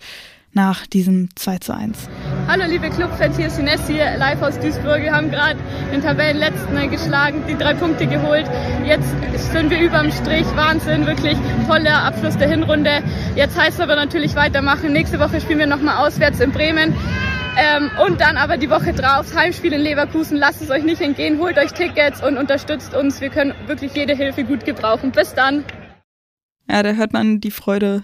nach 0.54 0.86
diesem 0.88 1.30
2 1.36 1.58
zu 1.60 1.76
1. 1.76 2.10
Hallo 2.48 2.64
liebe 2.68 2.90
Clubfans, 2.90 3.38
hier 3.38 3.48
ist 3.48 3.60
Ines 3.60 3.88
hier 3.88 4.18
live 4.18 4.42
aus 4.42 4.60
Duisburg. 4.60 5.02
Wir 5.02 5.14
haben 5.14 5.32
gerade 5.32 5.60
den 5.92 6.02
Tabellenletzten 6.02 6.90
geschlagen, 6.90 7.44
die 7.48 7.56
drei 7.56 7.74
Punkte 7.74 8.08
geholt. 8.08 8.46
Jetzt 8.86 9.10
sind 9.52 9.70
wir 9.70 9.80
überm 9.80 10.12
Strich, 10.12 10.46
Wahnsinn, 10.56 11.06
wirklich 11.06 11.38
toller 11.68 12.04
Abschluss 12.04 12.38
der 12.38 12.50
Hinrunde. 12.50 13.02
Jetzt 13.36 13.60
heißt 13.60 13.76
es 13.76 13.80
aber 13.80 13.96
natürlich 13.96 14.36
weitermachen. 14.36 14.94
Nächste 14.94 15.20
Woche 15.20 15.42
spielen 15.42 15.60
wir 15.60 15.68
nochmal 15.68 16.06
auswärts 16.06 16.40
in 16.40 16.52
Bremen. 16.52 16.94
Ähm, 17.56 17.92
und 18.06 18.20
dann 18.20 18.38
aber 18.38 18.58
die 18.58 18.70
Woche 18.70 18.94
drauf 18.94 19.36
Heimspiel 19.36 19.74
in 19.74 19.82
Leverkusen. 19.82 20.38
Lasst 20.38 20.62
es 20.62 20.72
euch 20.72 20.84
nicht 20.84 21.02
entgehen, 21.02 21.38
holt 21.40 21.58
euch 21.58 21.72
Tickets 21.72 22.24
und 22.24 22.38
unterstützt 22.38 22.96
uns. 22.96 23.22
Wir 23.22 23.30
können 23.30 23.54
wirklich 23.68 23.94
jede 23.94 24.16
Hilfe 24.16 24.44
gut 24.44 24.66
gebrauchen. 24.66 25.12
Bis 25.12 25.36
dann. 25.36 25.64
Ja, 26.68 26.82
da 26.82 26.94
hört 26.94 27.14
man 27.14 27.42
die 27.42 27.52
Freude 27.52 28.04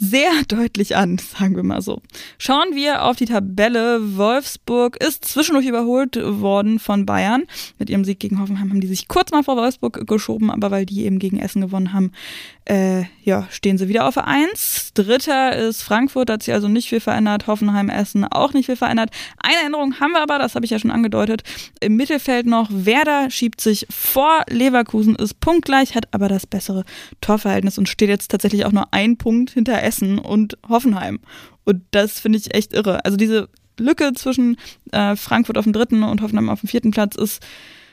sehr 0.00 0.30
deutlich 0.48 0.96
an, 0.96 1.18
sagen 1.18 1.54
wir 1.54 1.62
mal 1.62 1.82
so. 1.82 2.00
Schauen 2.38 2.74
wir 2.74 3.04
auf 3.04 3.16
die 3.16 3.26
Tabelle. 3.26 4.16
Wolfsburg 4.16 4.96
ist 4.96 5.24
zwischendurch 5.24 5.66
überholt 5.66 6.16
worden 6.16 6.78
von 6.78 7.06
Bayern. 7.06 7.44
Mit 7.78 7.90
ihrem 7.90 8.04
Sieg 8.04 8.18
gegen 8.18 8.40
Hoffenheim 8.40 8.70
haben 8.70 8.80
die 8.80 8.88
sich 8.88 9.06
kurz 9.06 9.30
mal 9.30 9.44
vor 9.44 9.56
Wolfsburg 9.56 10.06
geschoben, 10.06 10.50
aber 10.50 10.70
weil 10.70 10.86
die 10.86 11.04
eben 11.04 11.18
gegen 11.18 11.38
Essen 11.38 11.60
gewonnen 11.60 11.92
haben, 11.92 12.12
äh, 12.70 13.06
ja, 13.24 13.48
stehen 13.50 13.78
sie 13.78 13.88
wieder 13.88 14.06
auf 14.06 14.16
1. 14.16 14.92
Dritter 14.94 15.56
ist 15.56 15.82
Frankfurt, 15.82 16.30
hat 16.30 16.44
sich 16.44 16.54
also 16.54 16.68
nicht 16.68 16.88
viel 16.88 17.00
verändert. 17.00 17.48
Hoffenheim, 17.48 17.88
Essen 17.88 18.24
auch 18.24 18.52
nicht 18.52 18.66
viel 18.66 18.76
verändert. 18.76 19.10
Eine 19.38 19.66
Änderung 19.66 19.98
haben 19.98 20.12
wir 20.12 20.22
aber, 20.22 20.38
das 20.38 20.54
habe 20.54 20.64
ich 20.64 20.70
ja 20.70 20.78
schon 20.78 20.92
angedeutet. 20.92 21.42
Im 21.80 21.96
Mittelfeld 21.96 22.46
noch 22.46 22.68
Werder 22.70 23.28
schiebt 23.28 23.60
sich 23.60 23.88
vor 23.90 24.44
Leverkusen, 24.48 25.16
ist 25.16 25.40
punktgleich, 25.40 25.96
hat 25.96 26.14
aber 26.14 26.28
das 26.28 26.46
bessere 26.46 26.84
Torverhältnis 27.20 27.76
und 27.76 27.88
steht 27.88 28.08
jetzt 28.08 28.30
tatsächlich 28.30 28.64
auch 28.64 28.72
nur 28.72 28.86
ein 28.92 29.16
Punkt 29.16 29.50
hinter 29.50 29.82
Essen 29.82 30.20
und 30.20 30.56
Hoffenheim. 30.68 31.18
Und 31.64 31.82
das 31.90 32.20
finde 32.20 32.38
ich 32.38 32.54
echt 32.54 32.72
irre. 32.72 33.04
Also 33.04 33.16
diese 33.16 33.48
Lücke 33.80 34.12
zwischen 34.14 34.56
äh, 34.92 35.16
Frankfurt 35.16 35.58
auf 35.58 35.64
dem 35.64 35.72
dritten 35.72 36.04
und 36.04 36.22
Hoffenheim 36.22 36.48
auf 36.48 36.60
dem 36.60 36.68
vierten 36.68 36.92
Platz 36.92 37.16
ist 37.16 37.42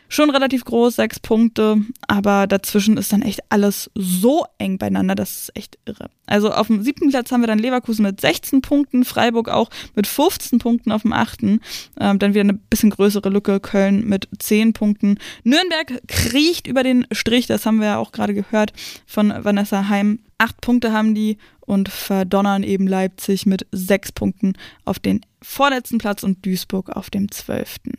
schon 0.09 0.29
relativ 0.29 0.65
groß, 0.65 0.95
sechs 0.95 1.19
Punkte, 1.19 1.81
aber 2.07 2.47
dazwischen 2.47 2.97
ist 2.97 3.11
dann 3.11 3.21
echt 3.21 3.41
alles 3.49 3.89
so 3.95 4.45
eng 4.57 4.77
beieinander, 4.77 5.15
das 5.15 5.31
ist 5.31 5.55
echt 5.55 5.77
irre. 5.85 6.09
Also 6.25 6.51
auf 6.51 6.67
dem 6.67 6.83
siebten 6.83 7.09
Platz 7.09 7.31
haben 7.31 7.41
wir 7.41 7.47
dann 7.47 7.59
Leverkusen 7.59 8.03
mit 8.03 8.19
16 8.19 8.61
Punkten, 8.61 9.05
Freiburg 9.05 9.49
auch 9.49 9.69
mit 9.95 10.07
15 10.07 10.59
Punkten 10.59 10.91
auf 10.91 11.03
dem 11.03 11.13
achten, 11.13 11.61
ähm, 11.99 12.19
dann 12.19 12.33
wieder 12.33 12.41
eine 12.41 12.53
bisschen 12.53 12.89
größere 12.89 13.29
Lücke, 13.29 13.59
Köln 13.59 14.07
mit 14.07 14.27
10 14.39 14.73
Punkten. 14.73 15.19
Nürnberg 15.43 16.01
kriecht 16.07 16.67
über 16.67 16.83
den 16.83 17.07
Strich, 17.11 17.47
das 17.47 17.65
haben 17.65 17.79
wir 17.79 17.87
ja 17.87 17.97
auch 17.97 18.11
gerade 18.11 18.33
gehört 18.33 18.73
von 19.05 19.33
Vanessa 19.43 19.89
Heim. 19.89 20.19
Acht 20.37 20.61
Punkte 20.61 20.91
haben 20.91 21.15
die 21.15 21.37
und 21.61 21.89
verdonnern 21.89 22.63
eben 22.63 22.87
Leipzig 22.87 23.45
mit 23.45 23.65
sechs 23.71 24.11
Punkten 24.11 24.53
auf 24.85 24.99
den 24.99 25.21
vorletzten 25.41 25.97
Platz 25.97 26.23
und 26.23 26.45
Duisburg 26.45 26.89
auf 26.89 27.09
dem 27.09 27.31
zwölften. 27.31 27.96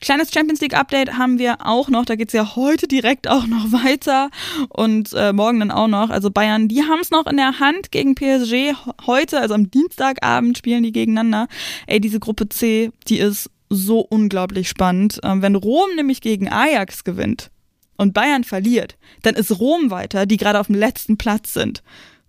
Kleines 0.00 0.32
Champions 0.32 0.60
League 0.60 0.74
Update 0.74 1.18
haben 1.18 1.38
wir 1.38 1.66
auch 1.66 1.88
noch. 1.90 2.06
Da 2.06 2.16
geht's 2.16 2.32
ja 2.32 2.56
heute 2.56 2.88
direkt 2.88 3.28
auch 3.28 3.46
noch 3.46 3.72
weiter 3.72 4.30
und 4.70 5.12
äh, 5.12 5.32
morgen 5.32 5.60
dann 5.60 5.70
auch 5.70 5.88
noch. 5.88 6.10
Also 6.10 6.30
Bayern, 6.30 6.68
die 6.68 6.82
haben 6.84 7.00
es 7.00 7.10
noch 7.10 7.26
in 7.26 7.36
der 7.36 7.60
Hand 7.60 7.92
gegen 7.92 8.14
PSG. 8.14 8.74
Heute, 9.06 9.40
also 9.40 9.54
am 9.54 9.70
Dienstagabend, 9.70 10.56
spielen 10.56 10.82
die 10.82 10.92
gegeneinander. 10.92 11.48
Ey, 11.86 12.00
diese 12.00 12.18
Gruppe 12.18 12.48
C, 12.48 12.90
die 13.08 13.18
ist 13.18 13.50
so 13.68 14.00
unglaublich 14.00 14.68
spannend. 14.68 15.20
Ähm, 15.22 15.42
wenn 15.42 15.54
Rom 15.54 15.90
nämlich 15.96 16.20
gegen 16.22 16.48
Ajax 16.48 17.04
gewinnt 17.04 17.50
und 17.96 18.14
Bayern 18.14 18.44
verliert, 18.44 18.96
dann 19.22 19.34
ist 19.34 19.60
Rom 19.60 19.90
weiter, 19.90 20.24
die 20.24 20.38
gerade 20.38 20.58
auf 20.58 20.66
dem 20.66 20.76
letzten 20.76 21.18
Platz 21.18 21.52
sind. 21.52 21.82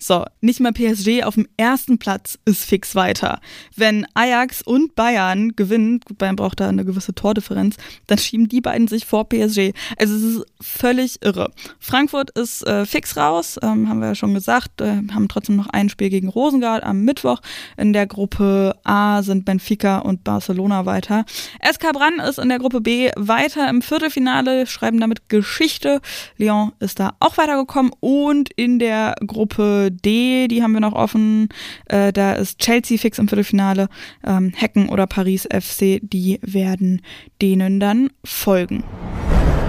So, 0.03 0.25
nicht 0.41 0.59
mal 0.59 0.71
PSG 0.71 1.23
auf 1.25 1.35
dem 1.35 1.47
ersten 1.57 1.99
Platz 1.99 2.39
ist 2.45 2.65
fix 2.65 2.95
weiter. 2.95 3.39
Wenn 3.75 4.07
Ajax 4.15 4.63
und 4.63 4.95
Bayern 4.95 5.55
gewinnen, 5.55 5.99
gut, 5.99 6.17
Bayern 6.17 6.35
braucht 6.35 6.59
da 6.59 6.69
eine 6.69 6.83
gewisse 6.83 7.13
Tordifferenz, 7.13 7.75
dann 8.07 8.17
schieben 8.17 8.47
die 8.47 8.61
beiden 8.61 8.87
sich 8.87 9.05
vor 9.05 9.29
PSG. 9.29 9.73
Also 9.99 10.15
es 10.15 10.23
ist 10.23 10.45
völlig 10.59 11.21
irre. 11.23 11.51
Frankfurt 11.79 12.31
ist 12.31 12.65
äh, 12.65 12.87
fix 12.87 13.15
raus, 13.15 13.59
ähm, 13.61 13.87
haben 13.89 13.99
wir 13.99 14.07
ja 14.07 14.15
schon 14.15 14.33
gesagt, 14.33 14.81
äh, 14.81 15.03
haben 15.13 15.27
trotzdem 15.27 15.55
noch 15.55 15.67
ein 15.67 15.87
Spiel 15.87 16.09
gegen 16.09 16.29
Rosengard 16.29 16.83
am 16.83 17.03
Mittwoch. 17.03 17.39
In 17.77 17.93
der 17.93 18.07
Gruppe 18.07 18.75
A 18.83 19.21
sind 19.21 19.45
Benfica 19.45 19.99
und 19.99 20.23
Barcelona 20.23 20.87
weiter. 20.87 21.25
SK 21.63 21.93
Brann 21.93 22.19
ist 22.19 22.39
in 22.39 22.49
der 22.49 22.57
Gruppe 22.57 22.81
B 22.81 23.11
weiter 23.17 23.69
im 23.69 23.83
Viertelfinale, 23.83 24.65
schreiben 24.65 24.99
damit 24.99 25.29
Geschichte. 25.29 26.01
Lyon 26.37 26.71
ist 26.79 26.99
da 26.99 27.13
auch 27.19 27.37
weitergekommen 27.37 27.91
und 27.99 28.49
in 28.55 28.79
der 28.79 29.13
Gruppe 29.27 29.90
D, 29.91 30.47
die 30.47 30.63
haben 30.63 30.73
wir 30.73 30.79
noch 30.79 30.93
offen. 30.93 31.49
Äh, 31.85 32.13
da 32.13 32.33
ist 32.33 32.59
Chelsea 32.59 32.97
fix 32.97 33.19
im 33.19 33.27
Viertelfinale. 33.27 33.89
Ähm, 34.25 34.51
Hecken 34.55 34.89
oder 34.89 35.07
Paris 35.07 35.47
FC, 35.51 35.99
die 36.01 36.39
werden 36.41 37.01
denen 37.41 37.79
dann 37.79 38.09
folgen. 38.23 38.83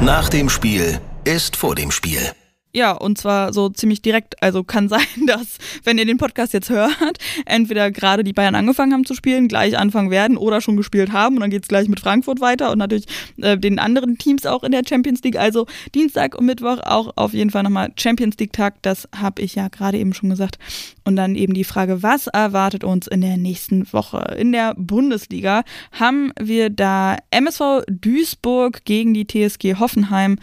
Nach 0.01 0.29
dem 0.29 0.49
Spiel 0.49 1.01
ist 1.25 1.57
vor 1.57 1.75
dem 1.75 1.91
Spiel. 1.91 2.33
Ja, 2.75 2.93
und 2.93 3.19
zwar 3.19 3.53
so 3.53 3.69
ziemlich 3.69 4.01
direkt. 4.01 4.43
Also 4.43 4.65
kann 4.65 4.89
sein, 4.89 5.01
dass, 5.27 5.59
wenn 5.85 5.99
ihr 5.99 6.07
den 6.07 6.17
Podcast 6.17 6.55
jetzt 6.55 6.71
hört, 6.71 7.19
entweder 7.45 7.91
gerade 7.91 8.25
die 8.25 8.33
Bayern 8.33 8.55
angefangen 8.55 8.95
haben 8.95 9.05
zu 9.05 9.15
spielen, 9.15 9.49
gleich 9.49 9.77
anfangen 9.77 10.11
werden 10.11 10.39
oder 10.39 10.61
schon 10.63 10.77
gespielt 10.79 11.13
haben. 11.13 11.37
Und 11.37 11.43
dann 11.43 11.51
geht's 11.51 11.69
gleich 11.69 11.89
mit 11.89 12.01
Frankfurt 12.01 12.41
weiter 12.41 12.73
und 12.73 12.79
natürlich 12.79 13.07
äh, 13.37 13.59
den 13.59 13.79
anderen 13.79 14.17
Teams 14.17 14.47
auch 14.47 14.63
in 14.63 14.73
der 14.73 14.83
Champions 14.89 15.23
League. 15.23 15.37
Also 15.37 15.67
Dienstag 15.95 16.35
und 16.35 16.47
Mittwoch 16.47 16.79
auch 16.85 17.13
auf 17.17 17.35
jeden 17.35 17.51
Fall 17.51 17.63
nochmal 17.63 17.93
Champions 17.97 18.39
League-Tag. 18.39 18.77
Das 18.81 19.07
habe 19.15 19.43
ich 19.43 19.55
ja 19.55 19.69
gerade 19.69 19.99
eben 19.99 20.15
schon 20.15 20.31
gesagt. 20.31 20.59
Und 21.05 21.17
dann 21.17 21.35
eben 21.35 21.53
die 21.53 21.65
Frage, 21.65 22.03
was 22.03 22.27
erwartet 22.27 22.85
uns 22.85 23.07
in 23.07 23.21
der 23.21 23.37
nächsten 23.37 23.93
Woche? 23.93 24.35
In 24.39 24.53
der 24.53 24.75
Bundesliga 24.77 25.65
haben 25.93 26.33
wir 26.41 26.71
da 26.71 27.19
MSV 27.31 27.83
Duisburg 27.91 28.85
gegen 28.85 29.13
die 29.13 29.27
TSG 29.27 29.79
Hoffenheim 29.79 30.39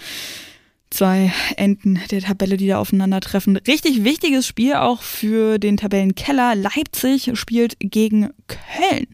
zwei 0.90 1.32
Enden 1.56 2.00
der 2.12 2.22
Tabelle, 2.22 2.58
die 2.58 2.68
da 2.68 2.80
aufeinandertreffen. 2.80 3.58
Richtig 3.58 4.04
wichtiges 4.04 4.48
Spiel 4.48 4.74
auch 4.74 5.02
für 5.02 5.60
den 5.60 5.78
Tabellenkeller. 5.78 6.56
Leipzig 6.56 7.32
spielt 7.34 7.78
gegen 7.80 8.30
Köln. 8.48 9.08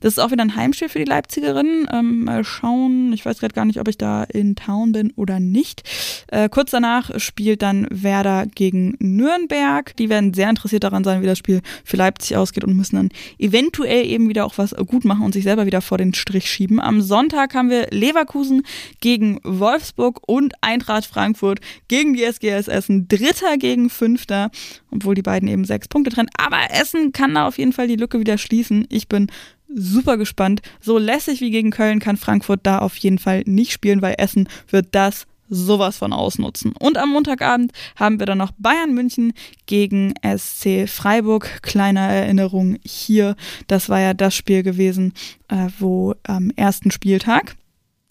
Das 0.00 0.14
ist 0.14 0.18
auch 0.18 0.30
wieder 0.30 0.42
ein 0.42 0.56
Heimspiel 0.56 0.88
für 0.88 0.98
die 0.98 1.04
Leipzigerinnen. 1.04 1.88
Ähm, 1.92 2.24
mal 2.24 2.44
schauen. 2.44 3.12
Ich 3.12 3.24
weiß 3.24 3.38
gerade 3.38 3.54
gar 3.54 3.64
nicht, 3.64 3.80
ob 3.80 3.88
ich 3.88 3.98
da 3.98 4.24
in 4.24 4.56
Town 4.56 4.92
bin 4.92 5.12
oder 5.16 5.40
nicht. 5.40 5.82
Äh, 6.30 6.48
kurz 6.48 6.70
danach 6.70 7.10
spielt 7.18 7.62
dann 7.62 7.86
Werder 7.90 8.46
gegen 8.46 8.96
Nürnberg. 9.00 9.96
Die 9.96 10.08
werden 10.08 10.32
sehr 10.32 10.48
interessiert 10.48 10.84
daran 10.84 11.04
sein, 11.04 11.22
wie 11.22 11.26
das 11.26 11.38
Spiel 11.38 11.60
für 11.84 11.96
Leipzig 11.96 12.36
ausgeht 12.36 12.64
und 12.64 12.76
müssen 12.76 12.96
dann 12.96 13.08
eventuell 13.38 14.06
eben 14.06 14.28
wieder 14.28 14.46
auch 14.46 14.56
was 14.56 14.74
gut 14.86 15.04
machen 15.04 15.24
und 15.24 15.32
sich 15.32 15.44
selber 15.44 15.66
wieder 15.66 15.80
vor 15.80 15.98
den 15.98 16.14
Strich 16.14 16.48
schieben. 16.48 16.80
Am 16.80 17.00
Sonntag 17.00 17.54
haben 17.54 17.68
wir 17.68 17.88
Leverkusen 17.90 18.62
gegen 19.00 19.40
Wolfsburg 19.42 20.20
und 20.26 20.54
Eintracht 20.60 21.06
Frankfurt 21.06 21.60
gegen 21.88 22.14
die 22.14 22.22
SGS 22.22 22.68
Essen. 22.68 23.08
Dritter 23.08 23.56
gegen 23.58 23.90
Fünfter, 23.90 24.50
obwohl 24.90 25.14
die 25.14 25.22
beiden 25.22 25.48
eben 25.48 25.64
sechs 25.64 25.88
Punkte 25.88 26.10
trennen. 26.12 26.30
Aber 26.38 26.58
Essen 26.70 27.12
kann 27.12 27.34
da 27.34 27.48
auf 27.48 27.58
jeden 27.58 27.72
Fall 27.72 27.88
die 27.88 27.96
Lücke 27.96 28.20
wieder 28.20 28.38
schließen. 28.38 28.86
Ich 28.88 29.08
bin 29.08 29.26
super 29.74 30.16
gespannt. 30.16 30.62
So 30.80 30.98
lässig 30.98 31.40
wie 31.40 31.50
gegen 31.50 31.70
Köln 31.70 32.00
kann 32.00 32.16
Frankfurt 32.16 32.60
da 32.64 32.78
auf 32.78 32.96
jeden 32.96 33.18
Fall 33.18 33.42
nicht 33.46 33.72
spielen, 33.72 34.02
weil 34.02 34.14
Essen 34.18 34.48
wird 34.68 34.88
das 34.92 35.26
sowas 35.50 35.98
von 35.98 36.12
ausnutzen. 36.12 36.72
Und 36.78 36.96
am 36.96 37.10
Montagabend 37.10 37.72
haben 37.96 38.18
wir 38.18 38.26
dann 38.26 38.38
noch 38.38 38.52
Bayern 38.56 38.94
München 38.94 39.32
gegen 39.66 40.14
SC 40.24 40.88
Freiburg. 40.88 41.62
Kleine 41.62 42.00
Erinnerung 42.00 42.78
hier, 42.84 43.36
das 43.66 43.88
war 43.88 44.00
ja 44.00 44.14
das 44.14 44.34
Spiel 44.34 44.62
gewesen, 44.62 45.12
äh, 45.48 45.66
wo 45.78 46.14
am 46.22 46.50
ersten 46.56 46.90
Spieltag 46.90 47.56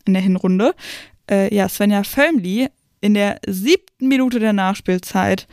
in 0.06 0.14
der 0.14 0.22
Hinrunde, 0.22 0.76
äh, 1.30 1.54
ja, 1.54 1.70
Svenja 1.70 2.04
Völmli 2.04 2.68
in 3.02 3.14
der 3.14 3.40
siebten 3.48 4.08
Minute 4.08 4.40
der 4.40 4.54
Nachspielzeit 4.54 5.48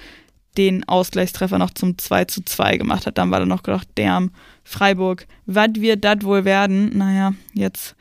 den 0.57 0.89
Ausgleichstreffer 0.89 1.59
noch 1.59 1.70
zum 1.70 1.99
2 1.99 2.24
zu 2.26 2.43
2 2.43 2.78
gemacht 2.78 3.07
hat. 3.07 3.18
Dann 3.18 3.30
war 3.30 3.41
da 3.41 3.47
noch 3.47 3.62
gedacht, 3.62 3.89
der 3.97 4.28
Freiburg, 4.64 5.26
was 5.45 5.74
wird 5.76 6.05
das 6.05 6.22
wohl 6.22 6.45
werden? 6.45 6.97
Naja, 6.97 7.34
jetzt 7.53 7.95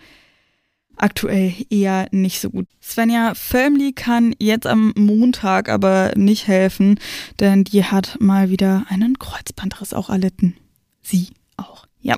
aktuell 0.97 1.53
eher 1.69 2.07
nicht 2.11 2.39
so 2.39 2.49
gut. 2.49 2.67
Svenja 2.81 3.33
Völmli 3.35 3.93
kann 3.93 4.35
jetzt 4.39 4.67
am 4.67 4.93
Montag 4.95 5.69
aber 5.69 6.13
nicht 6.15 6.47
helfen, 6.47 6.99
denn 7.39 7.63
die 7.63 7.83
hat 7.83 8.17
mal 8.19 8.49
wieder 8.49 8.85
einen 8.89 9.19
Kreuzbandriss 9.19 9.93
auch 9.93 10.09
erlitten. 10.09 10.55
Sie 11.01 11.29
auch. 11.57 11.85
Ja. 12.01 12.15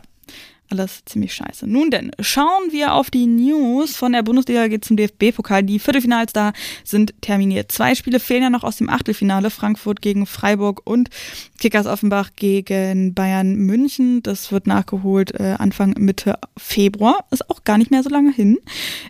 Alles 0.70 1.06
ziemlich 1.06 1.34
scheiße. 1.34 1.66
Nun 1.66 1.92
denn, 1.92 2.12
schauen 2.20 2.72
wir 2.72 2.94
auf 2.94 3.10
die 3.10 3.26
News. 3.26 3.96
Von 3.96 4.12
der 4.12 4.22
Bundesliga 4.22 4.68
geht 4.68 4.84
zum 4.84 4.98
DFB-Pokal. 4.98 5.64
Die 5.64 5.80
Viertelfinals 5.80 6.34
da 6.34 6.52
sind 6.84 7.14
terminiert. 7.22 7.72
Zwei 7.72 7.96
Spiele 7.96 8.20
fehlen 8.20 8.44
ja 8.44 8.50
noch 8.50 8.66
aus 8.66 8.76
dem 8.76 8.90
Achtelfinale. 8.90 9.50
Frankfurt 9.50 10.02
gegen 10.02 10.26
Freiburg 10.26 10.82
und 10.84 11.10
Kickers 11.58 11.86
Offenbach 11.86 12.32
gegen 12.36 13.14
Bayern 13.14 13.56
München. 13.56 14.22
Das 14.24 14.52
wird 14.52 14.68
nachgeholt 14.68 15.40
äh, 15.40 15.56
Anfang 15.58 15.94
Mitte 15.98 16.38
Februar. 16.58 17.26
Ist 17.32 17.50
auch 17.50 17.64
gar 17.64 17.78
nicht 17.78 17.92
mehr 17.92 18.04
so 18.04 18.10
lange 18.10 18.34
hin. 18.34 18.58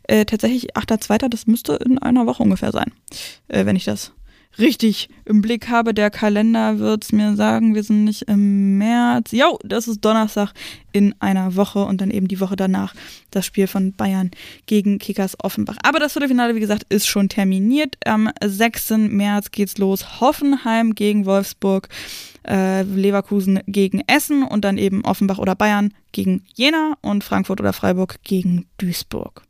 Äh, 0.04 0.26
tatsächlich 0.26 0.76
8.2. 0.76 1.28
Das 1.28 1.48
müsste 1.48 1.74
in 1.74 1.98
einer 1.98 2.28
Woche 2.28 2.44
ungefähr 2.44 2.72
sein, 2.72 2.92
äh, 3.48 3.66
wenn 3.66 3.76
ich 3.76 3.86
das 3.86 4.12
richtig 4.60 5.10
im 5.26 5.42
Blick 5.42 5.70
habe. 5.70 5.94
Der 5.94 6.10
Kalender 6.10 6.80
wird 6.80 7.04
es 7.04 7.12
mir 7.12 7.36
sagen, 7.36 7.76
wir 7.76 7.84
sind 7.84 8.04
nicht 8.04 8.24
im 8.24 8.78
März. 8.78 9.32
Jo, 9.32 9.60
das 9.64 9.88
ist 9.88 10.04
Donnerstag 10.04 10.54
in 10.92 11.14
einer 11.20 11.56
Woche 11.56 11.84
und 11.86 12.02
dann 12.02 12.12
eben 12.12 12.28
die 12.28 12.40
Woche 12.40 12.56
danach 12.56 12.94
das 13.32 13.46
Spiel 13.46 13.68
von 13.68 13.94
Bayern 13.94 14.32
gegen 14.66 15.00
Kickers 15.00 15.36
Offenbach. 15.44 15.78
Aber 15.84 16.00
das 16.00 16.14
Viertelfinale, 16.14 16.56
wie 16.56 16.60
gesagt, 16.60 16.86
ist 16.90 17.08
schon 17.08 17.30
terminiert. 17.30 17.98
Am 18.06 18.30
6. 18.44 18.92
März 18.98 19.52
geht's 19.52 19.78
los. 19.78 20.22
Hoffenheim 20.22 20.96
gegen 20.96 21.26
Wolfsburg, 21.26 21.90
äh, 22.48 22.84
Leverkusen 22.84 23.60
gegen 23.68 24.02
Essen 24.08 24.44
und 24.44 24.66
dann 24.66 24.78
eben 24.78 25.06
Offenbach 25.06 25.38
oder 25.38 25.56
Bayern 25.56 25.94
gegen 26.12 26.44
Jena 26.56 26.98
und 27.02 27.24
Frankfurt 27.24 27.60
oder 27.60 27.74
Freiburg 27.74 28.18
gegen 28.24 28.66
Duisburg. 28.78 29.44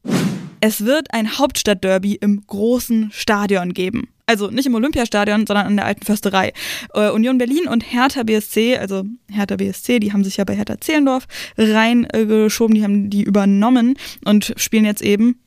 Es 0.59 0.85
wird 0.85 1.13
ein 1.13 1.37
Hauptstadtderby 1.37 2.15
im 2.15 2.43
großen 2.45 3.11
Stadion 3.11 3.73
geben 3.73 4.09
also 4.27 4.49
nicht 4.51 4.65
im 4.65 4.75
Olympiastadion, 4.75 5.47
sondern 5.47 5.67
an 5.67 5.77
der 5.77 5.85
alten 5.85 6.05
Försterei. 6.05 6.51
Äh, 6.93 7.09
Union 7.09 7.37
Berlin 7.37 7.67
und 7.67 7.81
Hertha 7.81 8.23
BSC, 8.23 8.77
also 8.77 9.05
Hertha 9.31 9.55
BSC, 9.55 9.99
die 9.99 10.11
haben 10.13 10.23
sich 10.23 10.37
ja 10.37 10.43
bei 10.43 10.55
Hertha 10.55 10.79
Zehlendorf 10.79 11.27
reingeschoben, 11.57 12.75
die 12.75 12.83
haben 12.83 13.09
die 13.09 13.23
übernommen 13.23 13.97
und 14.25 14.53
spielen 14.57 14.85
jetzt 14.85 15.01
eben 15.01 15.39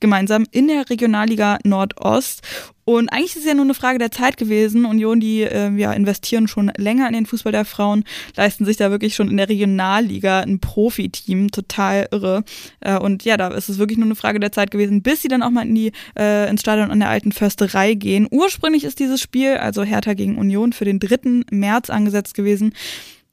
gemeinsam 0.00 0.46
in 0.50 0.68
der 0.68 0.88
Regionalliga 0.88 1.58
Nordost. 1.64 2.42
Und 2.84 3.10
eigentlich 3.10 3.36
ist 3.36 3.42
es 3.42 3.44
ja 3.44 3.52
nur 3.52 3.66
eine 3.66 3.74
Frage 3.74 3.98
der 3.98 4.10
Zeit 4.10 4.38
gewesen. 4.38 4.86
Union, 4.86 5.20
die 5.20 5.42
äh, 5.42 5.70
ja, 5.76 5.92
investieren 5.92 6.48
schon 6.48 6.72
länger 6.78 7.06
in 7.06 7.12
den 7.12 7.26
Fußball 7.26 7.52
der 7.52 7.66
Frauen, 7.66 8.04
leisten 8.34 8.64
sich 8.64 8.78
da 8.78 8.90
wirklich 8.90 9.14
schon 9.14 9.30
in 9.30 9.36
der 9.36 9.50
Regionalliga 9.50 10.40
ein 10.40 10.58
Profiteam. 10.58 11.50
Total 11.50 12.08
irre. 12.10 12.44
Äh, 12.80 12.96
und 12.98 13.24
ja, 13.24 13.36
da 13.36 13.48
ist 13.48 13.68
es 13.68 13.76
wirklich 13.76 13.98
nur 13.98 14.06
eine 14.06 14.14
Frage 14.14 14.40
der 14.40 14.52
Zeit 14.52 14.70
gewesen, 14.70 15.02
bis 15.02 15.20
sie 15.20 15.28
dann 15.28 15.42
auch 15.42 15.50
mal 15.50 15.66
in 15.66 15.74
die, 15.74 15.92
äh, 16.18 16.48
ins 16.48 16.62
Stadion 16.62 16.90
an 16.90 17.00
der 17.00 17.10
alten 17.10 17.32
Försterei 17.32 17.92
gehen. 17.92 18.26
Ursprünglich 18.30 18.84
ist 18.84 19.00
dieses 19.00 19.20
Spiel, 19.20 19.58
also 19.58 19.82
Hertha 19.82 20.14
gegen 20.14 20.38
Union, 20.38 20.72
für 20.72 20.86
den 20.86 20.98
3. 20.98 21.44
März 21.50 21.90
angesetzt 21.90 22.32
gewesen. 22.32 22.72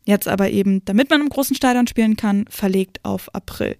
Jetzt 0.04 0.28
aber 0.28 0.50
eben, 0.50 0.84
damit 0.84 1.10
man 1.10 1.22
im 1.22 1.30
großen 1.30 1.56
Stadion 1.56 1.88
spielen 1.88 2.18
kann, 2.18 2.46
verlegt 2.50 3.00
auf 3.04 3.34
April 3.34 3.78